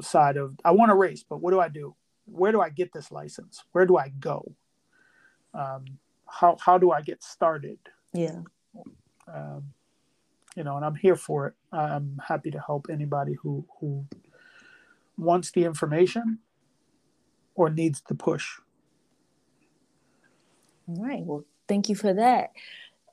side 0.01 0.37
of 0.37 0.59
I 0.65 0.73
want 0.73 0.91
to 0.91 0.95
race, 0.95 1.25
but 1.29 1.41
what 1.41 1.51
do 1.51 1.61
I 1.61 1.69
do? 1.69 1.95
Where 2.27 2.53
do 2.53 2.61
I 2.61 2.69
get 2.69 2.93
this 2.93 3.11
license? 3.11 3.65
Where 3.73 3.87
do 3.87 3.97
I 3.97 4.09
go? 4.09 4.55
Um, 5.55 5.85
how 6.29 6.57
how 6.61 6.79
do 6.79 6.91
I 6.91 7.01
get 7.01 7.23
started? 7.23 7.79
Yeah. 8.13 8.41
Um, 9.33 9.73
you 10.57 10.65
know, 10.65 10.77
and 10.77 10.85
I'm 10.85 10.95
here 10.95 11.17
for 11.17 11.49
it. 11.49 11.55
I'm 11.73 12.21
happy 12.27 12.51
to 12.51 12.61
help 12.61 12.89
anybody 12.91 13.35
who 13.35 13.67
who 13.81 14.07
wants 15.17 15.51
the 15.51 15.65
information 15.65 16.39
or 17.55 17.71
needs 17.71 18.03
the 18.09 18.15
push. 18.15 18.59
All 20.89 21.03
right. 21.03 21.23
Well, 21.23 21.45
thank 21.69 21.89
you 21.89 21.95
for 21.95 22.13
that. 22.15 22.53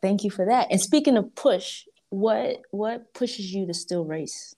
Thank 0.01 0.23
you 0.23 0.31
for 0.31 0.45
that. 0.45 0.67
And 0.71 0.79
speaking 0.79 1.17
of 1.17 1.35
push, 1.35 1.85
what 2.09 2.57
what 2.71 3.13
pushes 3.13 3.53
you 3.53 3.67
to 3.67 3.73
still 3.73 4.05
race? 4.05 4.55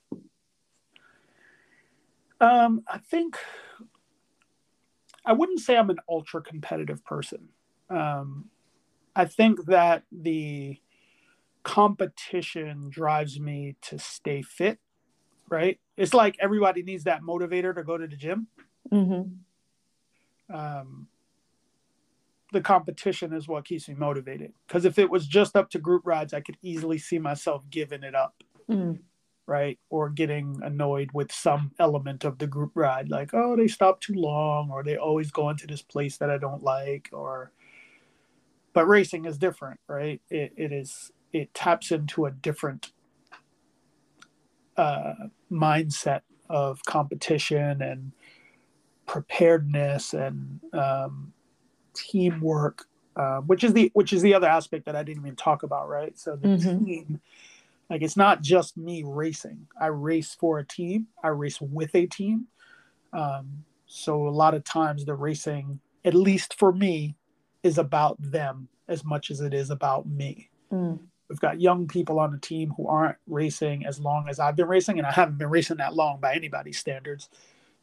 Um, 2.39 2.83
I 2.87 2.97
think 2.97 3.37
I 5.25 5.33
wouldn't 5.33 5.59
say 5.59 5.77
I'm 5.77 5.89
an 5.89 5.99
ultra 6.09 6.41
competitive 6.41 7.03
person. 7.05 7.49
Um, 7.89 8.49
I 9.15 9.25
think 9.25 9.65
that 9.65 10.03
the 10.11 10.79
competition 11.63 12.89
drives 12.89 13.39
me 13.39 13.75
to 13.81 13.99
stay 13.99 14.41
fit, 14.41 14.79
right? 15.49 15.79
It's 15.97 16.13
like 16.13 16.37
everybody 16.39 16.81
needs 16.81 17.03
that 17.03 17.21
motivator 17.21 17.75
to 17.75 17.83
go 17.83 17.97
to 17.97 18.07
the 18.07 18.15
gym. 18.15 18.47
Mm-hmm. 18.91 20.55
Um, 20.55 21.07
the 22.51 22.61
competition 22.61 23.33
is 23.33 23.47
what 23.47 23.65
keeps 23.65 23.87
me 23.87 23.95
motivated. 23.95 24.53
Because 24.67 24.85
if 24.85 24.99
it 24.99 25.09
was 25.09 25.27
just 25.27 25.55
up 25.55 25.69
to 25.71 25.79
group 25.79 26.05
rides, 26.05 26.33
I 26.33 26.41
could 26.41 26.57
easily 26.61 26.97
see 26.97 27.19
myself 27.19 27.63
giving 27.69 28.03
it 28.03 28.15
up, 28.15 28.43
Mm. 28.69 28.99
right? 29.47 29.79
Or 29.89 30.09
getting 30.09 30.59
annoyed 30.61 31.11
with 31.13 31.31
some 31.31 31.71
element 31.79 32.23
of 32.25 32.37
the 32.37 32.47
group 32.47 32.71
ride, 32.75 33.09
like, 33.09 33.33
oh, 33.33 33.55
they 33.55 33.67
stop 33.67 34.01
too 34.01 34.15
long, 34.15 34.69
or 34.71 34.83
they 34.83 34.97
always 34.97 35.31
go 35.31 35.49
into 35.49 35.67
this 35.67 35.81
place 35.81 36.17
that 36.17 36.29
I 36.29 36.37
don't 36.37 36.63
like, 36.63 37.09
or. 37.13 37.51
But 38.73 38.87
racing 38.87 39.25
is 39.25 39.37
different, 39.37 39.79
right? 39.87 40.21
It, 40.29 40.53
it 40.55 40.71
is 40.71 41.11
it 41.33 41.53
taps 41.53 41.91
into 41.91 42.25
a 42.25 42.31
different 42.31 42.91
uh, 44.77 45.13
mindset 45.51 46.21
of 46.49 46.83
competition 46.85 47.81
and 47.81 48.11
preparedness 49.05 50.13
and 50.13 50.59
um, 50.73 51.33
teamwork, 51.93 52.85
uh, 53.15 53.39
which 53.41 53.63
is 53.63 53.73
the 53.73 53.91
which 53.93 54.13
is 54.13 54.21
the 54.21 54.33
other 54.33 54.47
aspect 54.47 54.85
that 54.85 54.95
I 54.95 55.03
didn't 55.03 55.23
even 55.23 55.35
talk 55.35 55.63
about, 55.63 55.89
right? 55.89 56.17
So 56.17 56.35
the 56.35 56.47
Mhm. 56.47 56.85
team, 56.85 57.21
like 57.89 58.01
it's 58.01 58.17
not 58.17 58.41
just 58.41 58.77
me 58.77 59.03
racing. 59.03 59.67
I 59.79 59.87
race 59.87 60.33
for 60.33 60.59
a 60.59 60.65
team. 60.65 61.07
I 61.23 61.29
race 61.29 61.59
with 61.59 61.93
a 61.95 62.05
team. 62.05 62.47
Um, 63.13 63.65
so 63.85 64.27
a 64.27 64.29
lot 64.29 64.53
of 64.53 64.63
times 64.63 65.03
the 65.05 65.15
racing, 65.15 65.79
at 66.05 66.13
least 66.13 66.57
for 66.57 66.71
me, 66.71 67.15
is 67.63 67.77
about 67.77 68.17
them 68.21 68.69
as 68.87 69.03
much 69.03 69.29
as 69.29 69.41
it 69.41 69.53
is 69.53 69.69
about 69.69 70.07
me. 70.07 70.49
Mm. 70.71 70.99
We've 71.27 71.39
got 71.39 71.61
young 71.61 71.87
people 71.87 72.19
on 72.19 72.31
the 72.31 72.37
team 72.37 72.71
who 72.75 72.87
aren't 72.87 73.17
racing 73.27 73.85
as 73.85 73.99
long 73.99 74.27
as 74.27 74.39
I've 74.39 74.55
been 74.55 74.67
racing, 74.67 74.97
and 74.97 75.07
I 75.07 75.11
haven't 75.11 75.37
been 75.37 75.49
racing 75.49 75.77
that 75.77 75.93
long 75.93 76.19
by 76.19 76.35
anybody's 76.35 76.77
standards. 76.77 77.29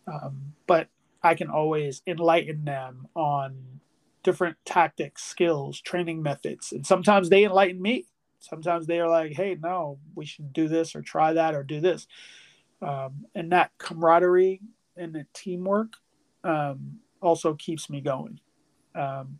Um, 0.06 0.54
but 0.66 0.88
I 1.22 1.34
can 1.34 1.48
always 1.48 2.02
enlighten 2.06 2.64
them 2.64 3.08
on 3.14 3.80
different 4.22 4.56
tactics, 4.64 5.24
skills, 5.24 5.80
training 5.80 6.22
methods, 6.22 6.72
and 6.72 6.86
sometimes 6.86 7.28
they 7.28 7.44
enlighten 7.44 7.80
me. 7.80 8.06
Sometimes 8.40 8.86
they 8.86 9.00
are 9.00 9.08
like, 9.08 9.32
"Hey, 9.32 9.56
no, 9.60 9.98
we 10.14 10.26
should 10.26 10.52
do 10.52 10.68
this 10.68 10.94
or 10.94 11.02
try 11.02 11.32
that 11.32 11.54
or 11.54 11.62
do 11.62 11.80
this," 11.80 12.06
um, 12.82 13.26
and 13.34 13.52
that 13.52 13.72
camaraderie 13.78 14.60
and 14.96 15.14
the 15.14 15.26
teamwork 15.32 15.94
um, 16.44 17.00
also 17.20 17.54
keeps 17.54 17.90
me 17.90 18.00
going. 18.00 18.40
Um, 18.94 19.38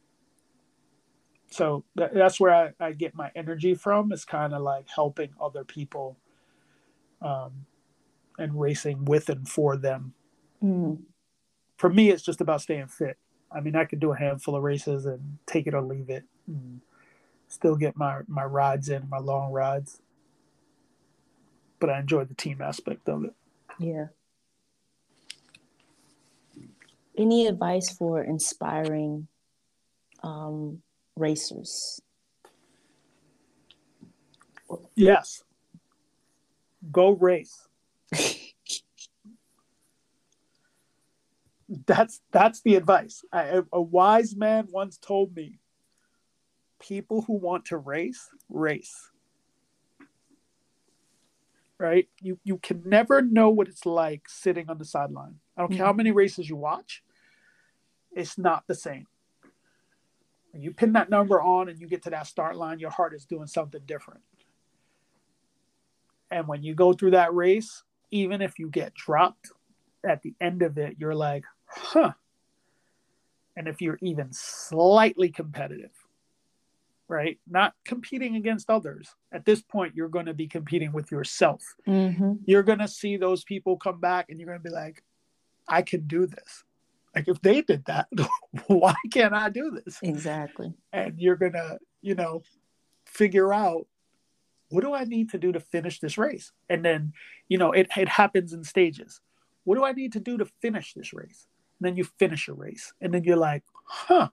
so 1.51 1.85
that, 1.95 2.15
that's 2.15 2.39
where 2.39 2.55
I, 2.55 2.73
I 2.81 2.93
get 2.93 3.15
my 3.15 3.31
energy 3.35 3.75
from 3.75 4.13
is 4.13 4.25
kind 4.25 4.53
of 4.53 4.63
like 4.63 4.87
helping 4.89 5.31
other 5.41 5.65
people 5.65 6.19
um, 7.23 7.67
and 8.39 8.59
racing 8.59 9.05
with 9.05 9.29
and 9.29 9.49
for 9.49 9.77
them 9.77 10.15
Mm. 10.63 10.99
for 11.77 11.89
me 11.89 12.11
it's 12.11 12.25
just 12.25 12.41
about 12.41 12.61
staying 12.61 12.89
fit 12.89 13.17
i 13.53 13.61
mean 13.61 13.75
i 13.77 13.85
could 13.85 14.01
do 14.01 14.13
a 14.13 14.17
handful 14.19 14.55
of 14.57 14.63
races 14.63 15.07
and 15.07 15.39
take 15.47 15.67
it 15.67 15.75
or 15.75 15.81
leave 15.83 16.11
it 16.11 16.25
and 16.47 16.81
still 17.49 17.77
get 17.77 17.97
my 17.97 18.21
my 18.29 18.45
rides 18.45 18.89
in 18.89 19.09
my 19.09 19.19
long 19.19 19.53
rides 19.53 20.01
but 21.81 21.89
i 21.91 21.99
enjoy 21.99 22.25
the 22.25 22.35
team 22.35 22.61
aspect 22.61 23.09
of 23.09 23.25
it 23.25 23.35
Yeah. 23.79 24.07
Any 27.17 27.49
advice 27.49 27.91
for 27.91 28.23
inspiring 28.23 29.27
um, 30.23 30.83
racers? 31.17 32.01
yes 34.95 35.43
go 36.93 37.11
race 37.11 37.67
that's 41.87 42.21
that's 42.33 42.63
the 42.63 42.77
advice. 42.77 43.25
I, 43.33 43.63
a 43.73 43.81
wise 43.81 44.35
man 44.35 44.69
once 44.71 44.97
told 44.97 45.37
me 45.37 45.59
people 46.81 47.23
who 47.23 47.35
want 47.35 47.67
to 47.67 47.77
race 47.77 48.29
race. 48.49 49.11
Right? 51.79 52.09
You 52.21 52.39
you 52.43 52.59
can 52.59 52.83
never 52.87 53.23
know 53.23 53.51
what 53.51 53.69
it's 53.69 53.87
like 53.87 54.29
sitting 54.29 54.69
on 54.69 54.79
the 54.79 54.85
sideline. 54.85 55.37
I 55.57 55.61
don't 55.61 55.71
care 55.71 55.85
how 55.85 55.93
mm-hmm. 55.93 55.99
many 55.99 56.11
races 56.13 56.49
you 56.49 56.57
watch 56.57 57.03
it's 58.13 58.39
not 58.39 58.65
the 58.67 58.75
same. 58.75 59.07
When 60.53 60.63
you 60.63 60.73
pin 60.73 60.95
that 60.95 61.11
number 61.11 61.41
on 61.41 61.69
and 61.69 61.79
you 61.79 61.87
get 61.87 62.03
to 62.05 62.11
that 62.11 62.27
start 62.27 62.57
line 62.57 62.79
your 62.79 62.91
heart 62.91 63.15
is 63.15 63.27
doing 63.27 63.47
something 63.47 63.83
different. 63.87 64.23
And 66.31 66.49
when 66.49 66.63
you 66.63 66.75
go 66.75 66.93
through 66.93 67.13
that 67.13 67.35
race 67.35 67.83
even 68.11 68.41
if 68.41 68.59
you 68.59 68.71
get 68.71 68.95
dropped 68.95 69.53
at 70.03 70.23
the 70.23 70.35
end 70.41 70.63
of 70.63 70.79
it 70.79 70.97
you're 70.99 71.15
like 71.15 71.45
huh. 71.69 72.13
And 73.57 73.67
if 73.69 73.81
you're 73.81 73.99
even 74.01 74.29
slightly 74.33 75.31
competitive, 75.31 75.91
right? 77.09 77.39
Not 77.49 77.75
competing 77.85 78.37
against 78.37 78.71
others. 78.71 79.15
At 79.33 79.45
this 79.45 79.63
point, 79.63 79.95
you're 79.97 80.09
going 80.09 80.27
to 80.27 80.35
be 80.35 80.47
competing 80.47 80.93
with 80.93 81.11
yourself. 81.11 81.63
Mm-hmm. 81.87 82.35
You're 82.45 82.63
going 82.63 82.79
to 82.79 82.89
see 82.89 83.17
those 83.17 83.43
people 83.43 83.77
come 83.77 83.99
back 83.99 84.27
and 84.29 84.39
you're 84.39 84.49
going 84.49 84.63
to 84.63 84.69
be 84.69 84.75
like, 84.75 85.03
I 85.67 85.83
can 85.83 86.07
do 86.07 86.27
this. 86.27 86.65
Like 87.15 87.27
if 87.27 87.41
they 87.41 87.63
did 87.63 87.87
that, 87.87 88.09
why 88.67 88.95
can't 89.11 89.35
I 89.35 89.49
do 89.49 89.81
this? 89.85 89.99
Exactly. 90.03 90.73
And 90.93 91.19
you're 91.19 91.37
going 91.37 91.55
to, 91.55 91.79
you 92.03 92.15
know, 92.15 92.43
figure 93.07 93.53
out 93.53 93.87
what 94.69 94.85
do 94.85 94.95
I 94.95 95.05
need 95.05 95.31
to 95.31 95.39
do 95.39 95.51
to 95.53 95.61
finish 95.61 95.99
this 95.99 96.19
race? 96.19 96.53
And 96.69 96.85
then, 96.85 97.15
you 97.49 97.57
know, 97.57 97.73
it, 97.73 97.89
it 97.97 98.09
happens 98.09 98.53
in 98.53 98.63
stages. 98.65 99.21
What 99.65 99.77
do 99.77 99.85
I 99.85 99.93
need 99.93 100.13
to 100.13 100.21
do 100.21 100.37
to 100.39 100.47
finish 100.61 100.93
this 100.95 101.13
race? 101.13 101.47
And 101.79 101.87
then 101.87 101.97
you 101.97 102.05
finish 102.05 102.49
a 102.49 102.53
race. 102.53 102.93
And 103.01 103.13
then 103.15 103.25
you're 103.25 103.37
like, 103.37 103.63
huh, 103.85 104.29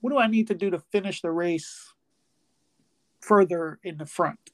what 0.00 0.10
do 0.10 0.18
I 0.18 0.26
need 0.26 0.48
to 0.48 0.54
do 0.54 0.70
to 0.70 0.78
finish 0.78 1.20
the 1.20 1.30
race 1.30 1.92
further 3.20 3.78
in 3.82 3.98
the 3.98 4.06
front? 4.06 4.52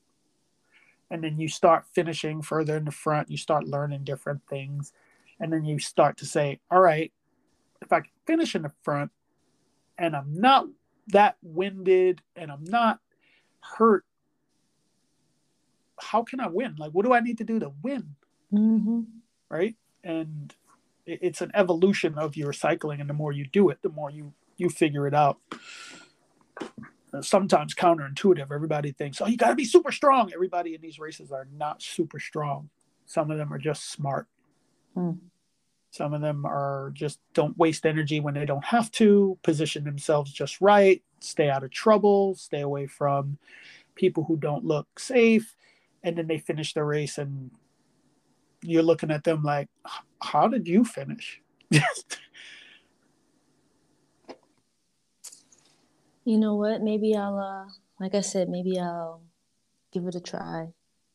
And 1.10 1.22
then 1.22 1.38
you 1.38 1.48
start 1.48 1.84
finishing 1.92 2.42
further 2.42 2.76
in 2.76 2.84
the 2.84 2.90
front. 2.90 3.30
You 3.30 3.36
start 3.36 3.68
learning 3.68 4.04
different 4.04 4.40
things. 4.48 4.92
And 5.38 5.52
then 5.52 5.64
you 5.64 5.78
start 5.78 6.16
to 6.18 6.26
say, 6.26 6.60
all 6.70 6.80
right, 6.80 7.12
if 7.82 7.92
I 7.92 8.00
can 8.00 8.10
finish 8.26 8.54
in 8.54 8.62
the 8.62 8.72
front 8.82 9.10
and 9.98 10.16
I'm 10.16 10.32
not 10.32 10.66
that 11.08 11.36
winded 11.42 12.22
and 12.34 12.50
I'm 12.50 12.64
not 12.64 13.00
hurt, 13.60 14.04
how 16.00 16.22
can 16.22 16.40
I 16.40 16.46
win? 16.46 16.76
Like, 16.78 16.92
what 16.92 17.04
do 17.04 17.12
I 17.12 17.20
need 17.20 17.38
to 17.38 17.44
do 17.44 17.58
to 17.58 17.72
win? 17.82 18.14
Mm-hmm. 18.52 19.00
Right. 19.48 19.76
And 20.02 20.54
it's 21.06 21.40
an 21.40 21.50
evolution 21.54 22.16
of 22.16 22.36
your 22.36 22.52
cycling. 22.52 23.00
And 23.00 23.08
the 23.08 23.14
more 23.14 23.32
you 23.32 23.46
do 23.46 23.68
it, 23.70 23.82
the 23.82 23.88
more 23.88 24.10
you, 24.10 24.32
you 24.56 24.68
figure 24.68 25.06
it 25.06 25.14
out. 25.14 25.38
Uh, 26.60 27.20
Sometimes 27.20 27.74
counterintuitive. 27.74 28.50
Everybody 28.52 28.92
thinks, 28.92 29.20
oh, 29.20 29.26
you 29.26 29.36
got 29.36 29.50
to 29.50 29.54
be 29.54 29.64
super 29.64 29.92
strong. 29.92 30.32
Everybody 30.32 30.74
in 30.74 30.80
these 30.80 30.98
races 30.98 31.30
are 31.32 31.46
not 31.56 31.82
super 31.82 32.18
strong. 32.18 32.70
Some 33.06 33.30
of 33.30 33.38
them 33.38 33.52
are 33.52 33.58
just 33.58 33.90
smart. 33.90 34.26
Hmm. 34.94 35.12
Some 35.90 36.14
of 36.14 36.22
them 36.22 36.46
are 36.46 36.90
just 36.94 37.20
don't 37.34 37.56
waste 37.58 37.84
energy 37.84 38.18
when 38.18 38.32
they 38.32 38.46
don't 38.46 38.64
have 38.64 38.90
to, 38.92 39.38
position 39.42 39.84
themselves 39.84 40.32
just 40.32 40.58
right, 40.62 41.02
stay 41.20 41.50
out 41.50 41.64
of 41.64 41.70
trouble, 41.70 42.34
stay 42.34 42.60
away 42.62 42.86
from 42.86 43.36
people 43.94 44.24
who 44.24 44.38
don't 44.38 44.64
look 44.64 44.98
safe, 44.98 45.54
and 46.02 46.16
then 46.16 46.28
they 46.28 46.38
finish 46.38 46.72
the 46.72 46.82
race 46.82 47.18
and 47.18 47.50
you're 48.62 48.82
looking 48.82 49.10
at 49.10 49.24
them 49.24 49.42
like 49.42 49.68
how 50.22 50.48
did 50.48 50.68
you 50.68 50.84
finish? 50.84 51.40
You 56.24 56.38
know 56.38 56.54
what? 56.54 56.82
Maybe 56.82 57.16
i'll 57.16 57.38
uh 57.38 57.72
like 58.00 58.14
i 58.14 58.20
said 58.20 58.48
maybe 58.48 58.78
i'll 58.78 59.22
give 59.92 60.06
it 60.06 60.14
a 60.14 60.20
try. 60.20 60.68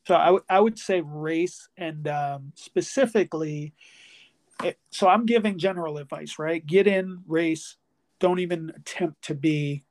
So 0.07 0.15
I, 0.15 0.25
w- 0.27 0.43
I 0.49 0.59
would 0.59 0.79
say 0.79 1.01
race 1.01 1.67
and 1.77 2.07
um, 2.07 2.53
specifically 2.55 3.73
it, 4.63 4.79
so 4.89 5.07
i'm 5.07 5.25
giving 5.25 5.57
general 5.59 5.97
advice 5.97 6.39
right? 6.39 6.65
Get 6.65 6.87
in 6.87 7.23
race 7.27 7.77
don't 8.19 8.39
even 8.39 8.71
attempt 8.75 9.21
to 9.23 9.35
be 9.35 9.83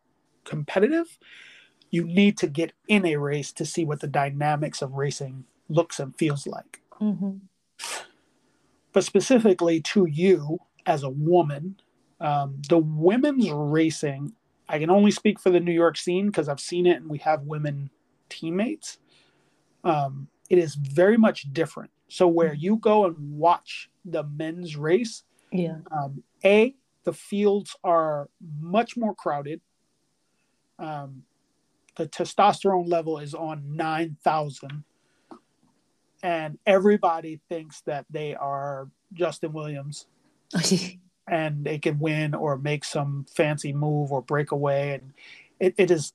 competitive. 0.44 1.18
You 1.90 2.04
need 2.04 2.38
to 2.38 2.48
get 2.48 2.72
in 2.88 3.06
a 3.06 3.16
race 3.16 3.52
to 3.52 3.64
see 3.64 3.84
what 3.84 4.00
the 4.00 4.08
dynamics 4.08 4.82
of 4.82 4.94
racing 4.94 5.44
looks 5.68 6.00
and 6.00 6.16
feels 6.16 6.46
like 6.46 6.80
mm-hmm. 7.00 7.36
but 8.92 9.04
specifically 9.04 9.80
to 9.80 10.06
you 10.06 10.58
as 10.84 11.02
a 11.02 11.10
woman 11.10 11.76
um, 12.20 12.60
the 12.68 12.78
women's 12.78 13.50
racing 13.50 14.32
i 14.68 14.78
can 14.78 14.90
only 14.90 15.10
speak 15.10 15.38
for 15.38 15.50
the 15.50 15.60
new 15.60 15.72
york 15.72 15.96
scene 15.96 16.26
because 16.26 16.48
i've 16.48 16.60
seen 16.60 16.86
it 16.86 16.96
and 16.96 17.08
we 17.08 17.18
have 17.18 17.42
women 17.42 17.90
teammates. 18.28 18.98
Um, 19.84 20.28
it 20.50 20.58
is 20.58 20.74
very 20.74 21.16
much 21.16 21.52
different. 21.52 21.90
So 22.08 22.28
where 22.28 22.54
you 22.54 22.76
go 22.76 23.04
and 23.04 23.16
watch 23.38 23.90
the 24.04 24.22
men's 24.24 24.76
race 24.76 25.24
yeah. 25.50 25.78
um, 25.90 26.22
a 26.44 26.74
the 27.04 27.12
fields 27.12 27.76
are 27.84 28.28
much 28.60 28.96
more 28.96 29.14
crowded. 29.14 29.60
Um, 30.78 31.22
the 31.96 32.06
testosterone 32.06 32.88
level 32.88 33.18
is 33.18 33.32
on 33.32 33.76
9000 33.76 34.84
and 36.26 36.58
everybody 36.66 37.40
thinks 37.48 37.82
that 37.82 38.04
they 38.10 38.34
are 38.34 38.88
justin 39.12 39.52
williams. 39.52 40.06
And 41.28 41.64
they 41.64 41.80
can 41.80 41.98
win 41.98 42.36
or 42.36 42.56
make 42.56 42.84
some 42.84 43.26
fancy 43.28 43.72
move 43.72 44.12
or 44.12 44.22
break 44.22 44.52
away. 44.52 44.92
And 44.94 45.12
it, 45.58 45.74
it 45.76 45.90
is 45.90 46.12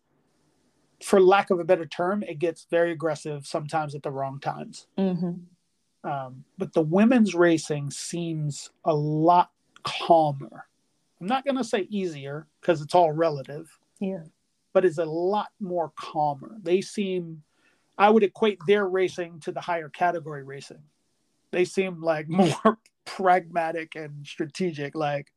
for 1.04 1.20
lack 1.20 1.50
of 1.50 1.60
a 1.60 1.66
better 1.66 1.86
term 1.86 2.24
it 2.24 2.40
gets 2.40 2.66
very 2.72 2.94
aggressive 2.94 3.46
sometimes 3.46 3.94
at 3.94 4.04
the 4.04 4.10
wrong 4.10 4.40
times. 4.40 4.88
Mm-hmm. 4.98 6.10
um, 6.10 6.46
but 6.58 6.72
the 6.72 6.82
women's 6.82 7.36
racing 7.36 7.92
seems 7.92 8.70
a 8.86 8.94
lot 8.94 9.52
calmer. 9.84 10.68
I'm 11.20 11.28
not 11.28 11.44
going 11.44 11.58
to 11.58 11.64
say 11.66 11.88
easier 11.90 12.48
because 12.62 12.82
it's 12.82 12.96
all 12.96 13.12
relative. 13.12 13.70
Yeah. 14.00 14.24
But 14.74 14.86
it's 14.86 14.98
a 14.98 15.06
lot 15.06 15.50
more 15.60 15.92
calmer. 16.00 16.56
They 16.64 16.80
seem, 16.80 17.44
I 18.02 18.10
would 18.10 18.24
equate 18.24 18.58
their 18.66 18.88
racing 18.88 19.42
to 19.42 19.52
the 19.52 19.62
higher 19.62 19.88
category 19.88 20.44
racing. 20.44 20.82
They 21.52 21.66
seem 21.66 22.02
like 22.02 22.28
more 22.30 22.80
pragmatic 23.06 23.96
and 23.96 24.26
strategic. 24.26 24.96
Like 24.96 25.32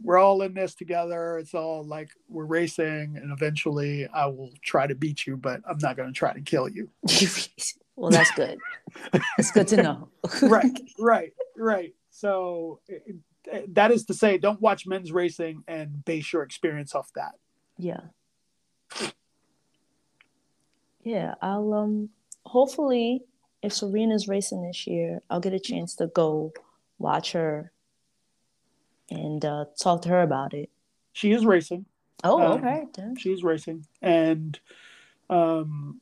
we're 0.00 0.18
all 0.18 0.42
in 0.42 0.54
this 0.54 0.76
together. 0.76 1.38
It's 1.38 1.52
all 1.52 1.82
like 1.84 2.10
we're 2.28 2.44
racing, 2.44 3.18
and 3.20 3.32
eventually 3.32 4.06
I 4.06 4.26
will 4.26 4.52
try 4.62 4.86
to 4.86 4.94
beat 4.94 5.26
you, 5.26 5.36
but 5.36 5.62
I'm 5.68 5.78
not 5.78 5.96
going 5.96 6.08
to 6.08 6.16
try 6.16 6.32
to 6.32 6.40
kill 6.40 6.68
you. 6.68 6.90
well, 7.96 8.12
that's 8.12 8.30
good. 8.30 8.60
it's 9.36 9.50
good 9.50 9.66
to 9.68 9.82
know. 9.82 10.08
right, 10.42 10.80
right, 10.96 11.32
right. 11.56 11.92
So 12.10 12.78
it, 12.86 13.74
that 13.74 13.90
is 13.90 14.04
to 14.04 14.14
say, 14.14 14.38
don't 14.38 14.60
watch 14.60 14.86
men's 14.86 15.10
racing 15.10 15.64
and 15.66 16.04
base 16.04 16.32
your 16.32 16.44
experience 16.44 16.94
off 16.94 17.10
that. 17.16 17.32
Yeah. 17.78 18.00
Yeah, 21.06 21.34
I'll 21.40 21.72
um 21.72 22.08
hopefully 22.44 23.22
if 23.62 23.72
Serena's 23.72 24.26
racing 24.26 24.66
this 24.66 24.88
year, 24.88 25.22
I'll 25.30 25.38
get 25.38 25.52
a 25.52 25.60
chance 25.60 25.94
to 25.96 26.08
go 26.08 26.52
watch 26.98 27.30
her 27.30 27.70
and 29.08 29.44
uh, 29.44 29.66
talk 29.80 30.02
to 30.02 30.08
her 30.08 30.22
about 30.22 30.52
it. 30.52 30.68
She 31.12 31.30
is 31.30 31.46
racing. 31.46 31.86
Oh, 32.24 32.42
um, 32.42 32.58
okay. 32.58 32.86
She's 33.18 33.44
racing, 33.44 33.86
and 34.02 34.58
um, 35.30 36.00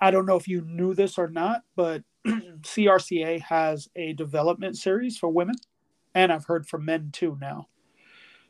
I 0.00 0.12
don't 0.12 0.26
know 0.26 0.36
if 0.36 0.46
you 0.46 0.60
knew 0.60 0.94
this 0.94 1.18
or 1.18 1.28
not, 1.28 1.62
but 1.74 2.04
CRCA 2.24 3.40
has 3.40 3.88
a 3.96 4.12
development 4.12 4.76
series 4.76 5.18
for 5.18 5.28
women, 5.28 5.56
and 6.14 6.32
I've 6.32 6.44
heard 6.44 6.68
from 6.68 6.84
men 6.84 7.10
too 7.12 7.36
now. 7.40 7.66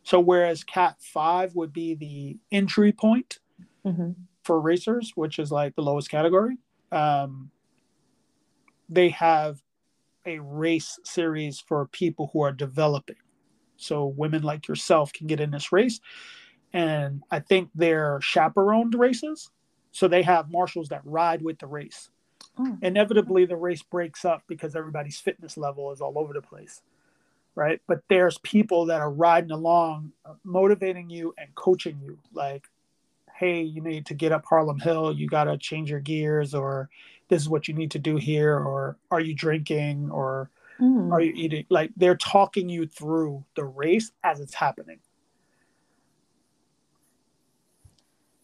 So 0.03 0.21
whereas 0.21 0.63
Cat 0.63 0.97
Five 1.01 1.55
would 1.55 1.73
be 1.73 1.95
the 1.95 2.37
entry 2.53 2.93
point 2.93 3.39
mm-hmm. 3.83 4.11
For 4.45 4.61
racers, 4.61 5.13
which 5.15 5.39
is 5.39 5.51
like 5.51 5.75
the 5.75 5.83
lowest 5.83 6.11
category, 6.11 6.57
um, 6.93 7.51
they 8.89 9.09
have 9.11 9.63
a 10.27 10.39
race 10.39 10.99
series 11.05 11.61
for 11.61 11.87
people 11.87 12.31
who 12.33 12.43
are 12.43 12.53
developing. 12.53 13.17
So 13.77 14.07
women 14.07 14.43
like 14.43 14.69
yourself 14.69 15.13
can 15.13 15.27
get 15.27 15.41
in 15.41 15.51
this 15.51 15.73
race, 15.73 16.01
and 16.73 17.23
I 17.31 17.41
think 17.41 17.71
they're 17.75 18.21
chaperoned 18.23 18.95
races. 18.95 19.51
So 19.91 20.09
they 20.09 20.23
have 20.23 20.51
marshals 20.51 20.89
that 20.89 21.03
ride 21.05 21.43
with 21.43 21.59
the 21.59 21.67
race. 21.67 22.11
Oh. 22.59 22.79
Inevitably, 22.83 23.47
the 23.47 23.57
race 23.57 23.83
breaks 23.83 24.25
up 24.25 24.43
because 24.49 24.77
everybody's 24.77 25.19
fitness 25.19 25.57
level 25.57 25.93
is 25.93 26.01
all 26.01 26.19
over 26.19 26.33
the 26.33 26.43
place 26.43 26.83
right? 27.55 27.81
But 27.87 28.01
there's 28.09 28.39
people 28.39 28.87
that 28.87 29.01
are 29.01 29.11
riding 29.11 29.51
along, 29.51 30.13
motivating 30.43 31.11
you 31.11 31.35
and 31.39 31.55
coaching 31.55 32.01
you. 32.03 32.19
Like, 32.33 32.69
hey, 33.35 33.63
you 33.63 33.81
need 33.81 34.07
to 34.07 34.15
get 34.15 34.33
up 34.33 34.45
Harlem 34.47 34.79
Hill. 34.79 35.13
You 35.13 35.27
got 35.27 35.45
to 35.45 35.59
change 35.59 35.91
your 35.91 36.01
gears, 36.01 36.55
or 36.55 36.89
this 37.29 37.43
is 37.43 37.49
what 37.49 37.69
you 37.69 37.75
need 37.75 37.91
to 37.93 37.99
do 37.99 38.17
here, 38.17 38.57
or 38.57 38.97
are 39.11 39.21
you 39.21 39.35
drinking, 39.35 40.11
or 40.11 40.51
mm. 40.81 41.13
are 41.13 41.21
you 41.21 41.33
eating? 41.35 41.67
Like, 41.69 41.91
they're 41.97 42.17
talking 42.17 42.69
you 42.69 42.87
through 42.87 43.45
the 43.57 43.65
race 43.65 44.13
as 44.23 44.41
it's 44.41 44.55
happening. 44.55 45.01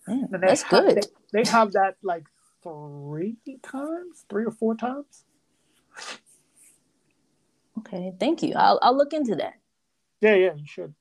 Yeah, 0.09 0.25
that's 0.31 0.63
have, 0.63 0.85
good. 0.85 0.97
They, 1.33 1.43
they 1.43 1.51
have 1.51 1.73
that 1.73 1.97
like 2.03 2.25
three 2.63 3.37
times, 3.63 4.25
three 4.29 4.45
or 4.45 4.51
four 4.51 4.75
times. 4.75 5.25
Okay, 7.79 8.13
thank 8.19 8.43
you. 8.43 8.55
I'll 8.57 8.81
I'll 8.83 8.97
look 8.97 9.13
into 9.13 9.37
that. 9.37 9.55
Yeah, 10.21 10.35
yeah, 10.35 10.55
you 10.55 10.67
should. 10.67 10.95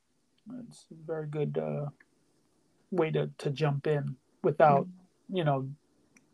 It's 0.69 0.85
a 0.91 1.05
very 1.05 1.27
good 1.27 1.57
uh, 1.57 1.87
way 2.91 3.11
to 3.11 3.29
to 3.39 3.49
jump 3.51 3.87
in 3.87 4.15
without, 4.43 4.85
mm-hmm. 4.85 5.37
you 5.37 5.43
know, 5.43 5.69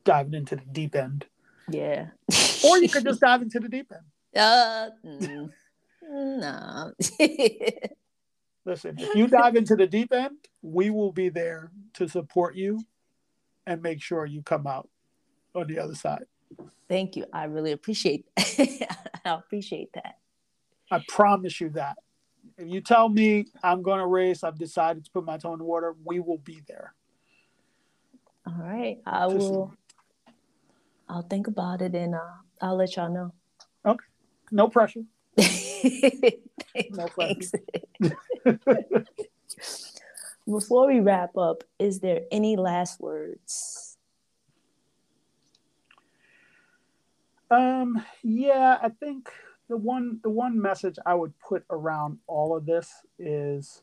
diving 0.04 0.34
into 0.34 0.56
the 0.56 0.66
deep 0.72 0.96
end. 0.96 1.26
Yeah. 1.70 2.08
or 2.64 2.78
you 2.78 2.90
could 2.90 3.04
just 3.04 3.22
dive 3.22 3.42
into 3.42 3.60
the 3.60 3.70
deep 3.70 3.92
end. 3.92 4.04
Uh, 4.36 4.90
mm, 5.06 5.50
no. 6.02 6.92
Listen, 8.66 9.00
if 9.00 9.16
you 9.16 9.28
dive 9.28 9.56
into 9.56 9.78
the 9.78 9.88
deep 9.88 10.12
end, 10.12 10.36
we 10.62 10.90
will 10.90 11.14
be 11.14 11.30
there 11.30 11.72
to 11.94 12.10
support 12.10 12.54
you 12.54 12.84
and 13.66 13.82
make 13.82 14.02
sure 14.02 14.26
you 14.26 14.42
come 14.42 14.68
out 14.68 14.90
on 15.54 15.68
the 15.68 15.80
other 15.80 15.96
side. 15.96 16.26
Thank 16.90 17.16
you. 17.16 17.26
I 17.32 17.46
really 17.46 17.72
appreciate 17.72 18.26
I 18.38 18.88
appreciate 19.26 19.94
that. 19.94 20.18
I 20.92 21.02
promise 21.08 21.60
you 21.62 21.70
that. 21.70 21.98
If 22.58 22.70
you 22.70 22.82
tell 22.82 23.10
me 23.10 23.48
I'm 23.64 23.82
going 23.82 24.00
to 24.00 24.06
race, 24.06 24.44
I've 24.44 24.58
decided 24.58 25.06
to 25.06 25.12
put 25.12 25.26
my 25.26 25.38
toe 25.38 25.54
in 25.54 25.60
the 25.60 25.66
water, 25.66 25.96
we 26.04 26.20
will 26.20 26.38
be 26.38 26.62
there. 26.68 26.94
All 28.48 28.56
right. 28.58 29.00
I 29.06 29.28
will. 29.28 29.74
I'll 31.10 31.24
think 31.24 31.48
about 31.48 31.82
it 31.82 31.94
and 31.96 32.16
uh, 32.16 32.20
I'll 32.62 32.78
let 32.78 32.96
y'all 32.96 33.12
know. 33.12 33.34
Okay. 33.86 34.06
No 34.52 34.68
pressure. 34.70 35.04
no 35.38 37.08
pressure. 37.08 37.60
Before 40.48 40.88
we 40.88 41.00
wrap 41.00 41.38
up, 41.38 41.64
is 41.80 42.00
there 42.00 42.22
any 42.32 42.56
last 42.56 43.00
words? 43.00 43.98
Um, 47.50 48.04
yeah, 48.24 48.78
I 48.82 48.90
think 48.90 49.30
the 49.70 49.78
one 49.78 50.20
the 50.24 50.30
one 50.30 50.62
message 50.62 50.98
I 51.06 51.16
would 51.16 51.34
put 51.40 51.64
around 51.70 52.20
all 52.28 52.56
of 52.56 52.66
this 52.66 52.92
is, 53.18 53.82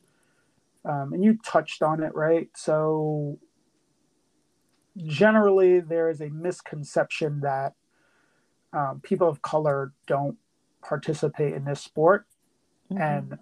um, 0.84 1.12
and 1.12 1.24
you 1.24 1.38
touched 1.44 1.82
on 1.82 2.02
it, 2.02 2.14
right? 2.14 2.48
So 2.54 3.38
generally, 4.96 5.80
there 5.80 6.08
is 6.10 6.20
a 6.20 6.28
misconception 6.28 7.40
that 7.40 7.74
um, 8.72 9.00
people 9.02 9.28
of 9.28 9.42
color 9.42 9.92
don't 10.06 10.36
participate 10.82 11.54
in 11.54 11.64
this 11.64 11.80
sport, 11.80 12.26
mm-hmm. 12.90 13.02
and 13.02 13.38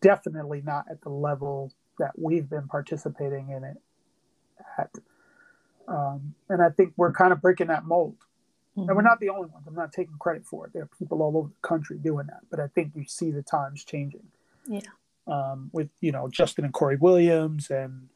definitely 0.00 0.62
not 0.64 0.84
at 0.90 1.02
the 1.02 1.10
level 1.10 1.72
that 1.98 2.12
we've 2.16 2.48
been 2.48 2.68
participating 2.68 3.50
in 3.50 3.64
it 3.64 3.76
at. 4.78 4.90
Um, 5.88 6.34
and 6.50 6.62
I 6.62 6.68
think 6.68 6.92
we're 6.96 7.12
kind 7.12 7.32
of 7.32 7.40
breaking 7.40 7.68
that 7.68 7.84
mold. 7.86 8.16
Mm-hmm. 8.78 8.88
And 8.88 8.96
we're 8.96 9.02
not 9.02 9.20
the 9.20 9.30
only 9.30 9.48
ones. 9.48 9.66
I'm 9.66 9.74
not 9.74 9.92
taking 9.92 10.14
credit 10.18 10.46
for 10.46 10.66
it. 10.66 10.72
There 10.72 10.82
are 10.82 10.90
people 10.98 11.22
all 11.22 11.36
over 11.36 11.48
the 11.48 11.68
country 11.68 11.98
doing 11.98 12.26
that. 12.28 12.40
But 12.50 12.60
I 12.60 12.68
think 12.68 12.92
you 12.94 13.04
see 13.06 13.30
the 13.30 13.42
times 13.42 13.84
changing. 13.84 14.28
Yeah. 14.66 14.80
Um, 15.26 15.70
with 15.72 15.90
you 16.00 16.12
know 16.12 16.28
Justin 16.28 16.64
and 16.64 16.72
Cory 16.72 16.96
Williams 16.96 17.70
and 17.70 18.08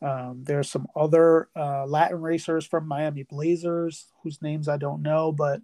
Um, 0.00 0.44
there's 0.44 0.70
some 0.70 0.86
other 0.94 1.48
uh, 1.56 1.84
Latin 1.86 2.20
racers 2.20 2.64
from 2.64 2.86
Miami 2.86 3.24
Blazers 3.24 4.06
whose 4.22 4.40
names 4.40 4.68
I 4.68 4.76
don't 4.76 5.02
know, 5.02 5.32
but 5.32 5.60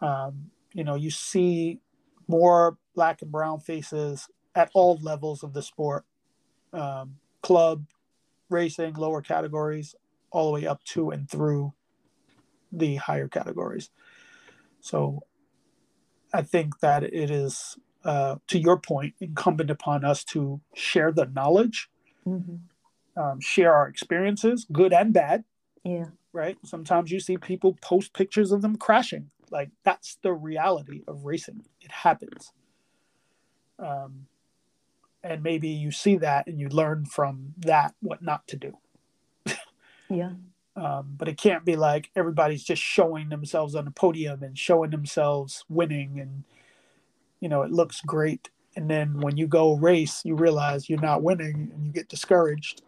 um, 0.00 0.50
you 0.74 0.82
know, 0.82 0.96
you 0.96 1.10
see 1.10 1.78
more 2.26 2.76
black 2.94 3.22
and 3.22 3.30
brown 3.30 3.60
faces 3.60 4.28
at 4.54 4.70
all 4.74 4.98
levels 5.00 5.44
of 5.44 5.52
the 5.52 5.62
sport, 5.62 6.04
um, 6.72 7.18
club, 7.40 7.84
racing, 8.50 8.94
lower 8.94 9.22
categories, 9.22 9.94
all 10.32 10.46
the 10.46 10.60
way 10.60 10.66
up 10.66 10.82
to 10.84 11.10
and 11.10 11.30
through 11.30 11.72
the 12.72 12.96
higher 12.96 13.28
categories. 13.28 13.90
So 14.80 15.20
I 16.32 16.42
think 16.42 16.80
that 16.80 17.04
it 17.04 17.30
is, 17.30 17.78
uh, 18.04 18.36
to 18.48 18.58
your 18.58 18.78
point, 18.78 19.14
incumbent 19.20 19.70
upon 19.70 20.04
us 20.04 20.24
to 20.24 20.60
share 20.74 21.12
the 21.12 21.26
knowledge, 21.26 21.88
mm-hmm. 22.26 23.20
um, 23.20 23.40
share 23.40 23.74
our 23.74 23.86
experiences, 23.88 24.66
good 24.72 24.92
and 24.92 25.12
bad. 25.12 25.44
Yeah. 25.84 26.06
Right. 26.32 26.56
Sometimes 26.64 27.10
you 27.10 27.20
see 27.20 27.36
people 27.36 27.76
post 27.82 28.14
pictures 28.14 28.52
of 28.52 28.62
them 28.62 28.76
crashing. 28.76 29.30
Like 29.50 29.70
that's 29.84 30.16
the 30.22 30.32
reality 30.32 31.02
of 31.06 31.24
racing. 31.24 31.64
It 31.82 31.92
happens. 31.92 32.52
Um, 33.78 34.26
and 35.22 35.42
maybe 35.42 35.68
you 35.68 35.90
see 35.90 36.16
that 36.16 36.46
and 36.46 36.58
you 36.58 36.68
learn 36.68 37.04
from 37.04 37.54
that 37.58 37.94
what 38.00 38.22
not 38.22 38.46
to 38.48 38.56
do. 38.56 38.78
yeah. 40.08 40.32
Um, 40.74 41.14
but 41.18 41.28
it 41.28 41.36
can't 41.36 41.64
be 41.64 41.76
like 41.76 42.10
everybody's 42.16 42.64
just 42.64 42.82
showing 42.82 43.28
themselves 43.28 43.74
on 43.74 43.84
the 43.84 43.90
podium 43.90 44.42
and 44.42 44.58
showing 44.58 44.90
themselves 44.90 45.64
winning 45.68 46.18
and 46.18 46.44
you 47.40 47.48
know 47.48 47.62
it 47.62 47.70
looks 47.70 48.00
great. 48.00 48.48
And 48.74 48.88
then 48.88 49.20
when 49.20 49.36
you 49.36 49.46
go 49.46 49.74
race 49.74 50.22
you 50.24 50.34
realize 50.34 50.88
you're 50.88 51.00
not 51.00 51.22
winning 51.22 51.70
and 51.74 51.86
you 51.86 51.92
get 51.92 52.08
discouraged. 52.08 52.82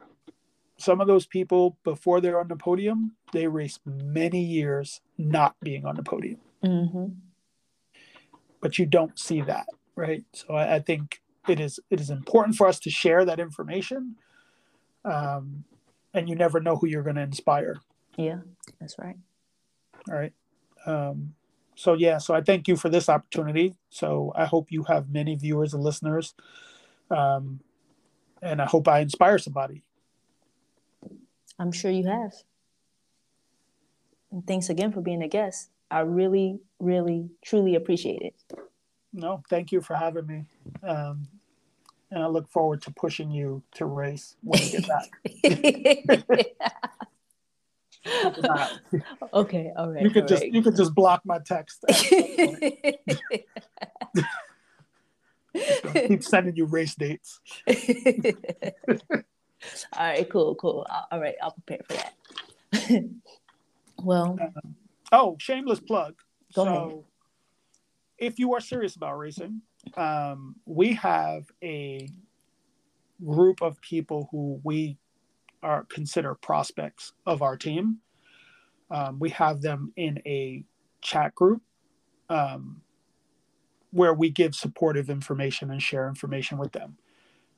Some 0.77 1.01
of 1.01 1.07
those 1.07 1.27
people 1.27 1.77
before 1.85 2.21
they're 2.21 2.41
on 2.41 2.49
the 2.49 2.57
podium 2.57 3.13
they 3.33 3.47
race 3.47 3.79
many 3.85 4.43
years 4.43 5.01
not 5.19 5.57
being 5.61 5.85
on 5.85 5.97
the 5.97 6.03
podium. 6.03 6.41
Mm-hmm. 6.65 7.09
but 8.63 8.79
you 8.79 8.87
don't 8.87 9.19
see 9.19 9.43
that 9.43 9.67
right? 9.97 10.25
So 10.33 10.55
I, 10.55 10.77
I, 10.77 10.79
think 10.81 11.21
it 11.49 11.61
is 11.61 11.81
it 11.91 12.01
is 12.01 12.11
important 12.11 12.57
for 12.57 12.67
us 12.67 12.79
to 12.81 12.91
share 12.91 13.25
that 13.25 13.41
information. 13.41 14.17
Um, 15.05 15.65
and 16.15 16.29
you 16.29 16.37
never 16.37 16.61
know 16.61 16.77
who 16.77 16.87
you're 16.87 17.03
going 17.03 17.17
to 17.17 17.23
inspire. 17.23 17.77
Yeah, 18.17 18.39
that's 18.81 18.99
right. 18.99 19.17
All 20.09 20.17
right. 20.17 20.33
Um, 20.87 21.35
so 21.75 21.95
yeah, 21.95 22.19
so 22.19 22.35
I 22.35 22.41
thank 22.41 22.69
you 22.69 22.77
for 22.77 22.89
this 22.89 23.09
opportunity. 23.09 23.75
So 23.91 24.33
I 24.37 24.45
hope 24.45 24.71
you 24.71 24.85
have 24.85 25.11
many 25.11 25.35
viewers 25.35 25.75
and 25.75 25.83
listeners, 25.83 26.35
um, 27.11 27.61
and 28.41 28.63
I 28.63 28.67
hope 28.67 28.87
I 28.87 29.01
inspire 29.01 29.39
somebody. 29.39 29.83
I'm 31.59 31.73
sure 31.73 31.91
you 31.91 32.07
have. 32.07 32.33
And 34.31 34.47
thanks 34.47 34.69
again 34.69 34.93
for 34.93 35.01
being 35.01 35.23
a 35.23 35.29
guest. 35.29 35.71
I 35.91 36.01
really, 36.01 36.61
really, 36.81 37.31
truly 37.45 37.75
appreciate 37.75 38.23
it. 38.23 38.35
No, 39.13 39.43
thank 39.49 39.71
you 39.71 39.81
for 39.81 39.95
having 39.95 40.27
me. 40.27 40.45
Um, 40.83 41.29
and 42.15 42.23
I 42.23 42.29
look 42.29 42.49
forward 42.49 42.81
to 42.83 42.93
pushing 42.93 43.31
you 43.31 43.63
to 43.75 43.87
race 43.87 44.37
when 44.43 44.63
you 44.63 44.71
get 44.81 44.89
back. 44.89 45.11
okay, 49.35 49.73
all 49.77 49.91
right. 49.91 50.03
You 50.03 50.11
could 50.11 50.29
just 50.29 50.43
right. 50.43 50.53
you 50.53 50.63
could 50.63 50.77
just 50.77 50.95
block 50.95 51.23
my 51.25 51.41
text. 51.41 51.85
keep 56.07 56.23
sending 56.23 56.57
you 56.57 56.67
race 56.67 56.95
dates. 56.95 57.41
all 57.69 57.75
right, 59.99 60.29
cool, 60.31 60.55
cool. 60.55 60.87
All 61.11 61.21
right, 61.21 61.35
I'll 61.43 61.53
prepare 61.53 61.81
for 61.89 61.95
that. 61.95 62.15
well, 64.03 64.39
um, 64.41 64.77
oh, 65.13 65.37
shameless 65.39 65.81
plug. 65.81 66.15
So, 66.51 66.67
ahead. 66.67 67.05
if 68.19 68.39
you 68.39 68.55
are 68.55 68.61
serious 68.61 68.95
about 68.97 69.19
racing, 69.19 69.63
um, 69.97 70.57
we 70.67 70.95
have 70.95 71.51
a 71.63 72.09
group 73.25 73.63
of 73.63 73.81
people 73.81 74.29
who 74.31 74.61
we 74.65 74.99
are 75.63 75.85
consider 75.85 76.35
prospects 76.35 77.13
of 77.27 77.43
our 77.43 77.57
team. 77.57 77.99
Um, 78.91 79.19
we 79.19 79.31
have 79.31 79.63
them 79.63 79.93
in 79.97 80.21
a 80.27 80.65
chat 81.01 81.35
group 81.35 81.63
um, 82.29 82.83
where 83.91 84.13
we 84.15 84.31
give 84.31 84.55
supportive 84.55 85.09
information 85.09 85.71
and 85.71 85.83
share 85.83 86.09
information 86.09 86.59
with 86.59 86.73
them. 86.73 86.97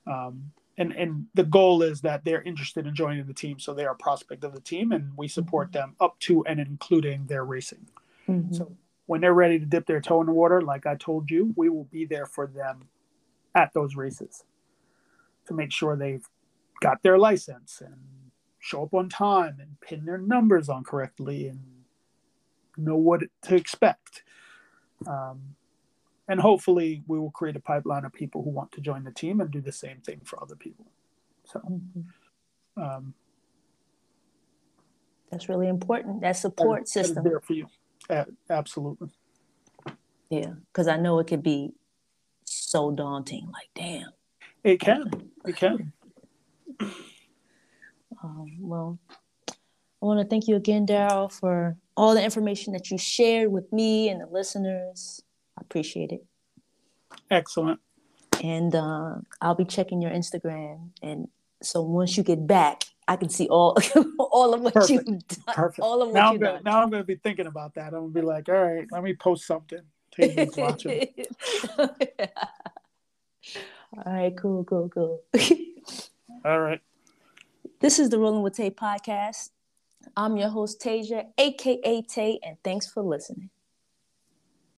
Um, 0.07 0.53
and 0.79 0.93
and 0.93 1.27
the 1.35 1.45
goal 1.45 1.83
is 1.83 2.03
that 2.03 2.25
they're 2.25 2.43
interested 2.43 2.87
in 2.87 2.95
joining 2.95 3.27
the 3.27 3.35
team, 3.35 3.59
so 3.59 3.73
they 3.73 3.85
are 3.85 3.93
a 3.93 3.97
prospect 3.97 4.45
of 4.45 4.53
the 4.53 4.61
team, 4.61 4.93
and 4.93 5.13
we 5.17 5.27
support 5.27 5.69
mm-hmm. 5.69 5.79
them 5.79 5.97
up 6.01 6.19
to 6.21 6.45
and 6.45 6.61
including 6.61 7.27
their 7.27 7.45
racing. 7.45 7.89
Mm-hmm. 8.29 8.55
So 8.55 8.77
when 9.07 9.21
they're 9.21 9.35
ready 9.35 9.59
to 9.59 9.65
dip 9.65 9.87
their 9.87 10.01
toe 10.01 10.21
in 10.21 10.27
the 10.27 10.33
water, 10.33 10.61
like 10.61 10.87
I 10.87 10.97
told 10.97 11.31
you, 11.31 11.55
we 11.57 11.69
will 11.69 11.85
be 11.85 12.05
there 12.05 12.27
for 12.27 12.47
them 12.47 12.89
at 13.55 13.73
those 13.73 13.97
races 13.97 14.45
to 15.47 15.55
make 15.55 15.73
sure 15.73 15.97
they've 15.97 16.29
got 16.81 17.03
their 17.03 17.19
license 17.19 17.81
and 17.81 17.97
show 18.59 18.83
up 18.83 18.95
on 18.95 19.09
time 19.09 19.59
and 19.61 19.81
pin 19.81 20.05
their 20.05 20.19
numbers 20.19 20.69
on 20.69 20.83
correctly 20.83 21.49
and 21.49 21.61
know 22.77 22.97
what 22.97 23.23
to 23.43 23.55
expect. 23.55 24.25
Um, 25.07 25.55
and 26.29 26.41
hopefully, 26.41 27.05
we 27.07 27.19
will 27.19 27.31
create 27.31 27.55
a 27.55 27.61
pipeline 27.61 28.05
of 28.05 28.13
people 28.13 28.43
who 28.43 28.51
want 28.51 28.73
to 28.73 28.81
join 28.81 29.05
the 29.05 29.13
team 29.13 29.41
and 29.41 29.51
do 29.51 29.61
the 29.61 29.73
same 29.73 29.99
thing 29.99 30.21
for 30.25 30.43
other 30.43 30.57
people. 30.57 30.87
So, 31.45 31.61
mm-hmm. 31.61 32.83
um, 32.83 33.15
that's 35.31 35.49
really 35.49 35.69
important. 35.69 36.21
That 36.23 36.37
support 36.37 36.83
that, 36.83 36.89
system 36.89 37.23
that 37.23 37.31
there 37.31 37.41
for 37.41 37.53
you. 37.53 37.69
Absolutely. 38.51 39.09
Yeah, 40.31 40.55
because 40.73 40.89
I 40.89 40.97
know 40.97 41.19
it 41.19 41.27
could 41.27 41.43
be 41.43 41.73
so 42.45 42.91
daunting. 42.91 43.49
Like, 43.53 43.69
damn. 43.75 44.11
It 44.65 44.81
can. 44.81 45.31
It 45.45 45.57
can. 45.57 45.93
Um, 48.23 48.57
well, 48.61 48.99
I 49.49 49.55
want 50.07 50.21
to 50.21 50.27
thank 50.27 50.49
you 50.49 50.57
again, 50.57 50.87
Daryl, 50.87 51.31
for 51.31 51.77
all 51.97 52.15
the 52.15 52.23
information 52.23 52.73
that 52.73 52.91
you 52.91 52.99
shared 52.99 53.53
with 53.53 53.73
me 53.73 54.09
and 54.09 54.21
the 54.21 54.27
listeners. 54.27 55.23
I 55.57 55.63
appreciate 55.63 56.11
it. 56.11 56.25
Excellent. 57.31 57.81
And 58.43 58.75
uh, 58.75 59.17
I'll 59.41 59.55
be 59.55 59.65
checking 59.65 60.03
your 60.03 60.11
Instagram, 60.11 60.91
and 61.03 61.29
so 61.63 61.81
once 61.81 62.17
you 62.17 62.23
get 62.23 62.47
back, 62.47 62.85
I 63.09 63.17
can 63.17 63.29
see 63.29 63.49
all 63.49 63.77
all 64.19 64.55
of 64.55 64.61
what 64.61 64.75
Perfect. 64.75 65.09
you've 65.09 65.29
done. 65.29 65.55
Perfect. 65.55 65.81
All 65.81 66.03
of 66.03 66.09
what 66.09 66.15
now 66.15 66.33
you've 66.33 66.43
I'm 66.43 66.47
gonna, 66.47 66.53
done. 66.55 66.63
Now 66.65 66.83
I'm 66.83 66.91
going 66.91 67.03
to 67.03 67.07
be 67.07 67.17
thinking 67.17 67.47
about 67.47 67.75
that. 67.75 67.89
I'm 67.89 67.93
going 67.93 68.15
to 68.15 68.21
be 68.21 68.27
like, 68.27 68.49
all 68.49 68.55
right, 68.55 68.87
let 68.91 69.03
me 69.03 69.15
post 69.15 69.47
something. 69.47 69.81
watching. 70.57 71.09
all 71.79 71.89
right, 74.05 74.37
cool, 74.37 74.65
cool, 74.65 74.89
cool. 74.89 75.23
all 76.45 76.61
right. 76.61 76.81
This 77.81 77.99
is 77.99 78.09
the 78.09 78.19
Rolling 78.19 78.43
with 78.43 78.55
Tay 78.57 78.71
podcast. 78.71 79.51
I'm 80.17 80.37
your 80.37 80.49
host, 80.49 80.81
Tasia, 80.81 81.27
aka 81.39 82.03
Tay, 82.03 82.41
and 82.43 82.57
thanks 82.65 82.87
for 82.87 83.03
listening. 83.03 83.51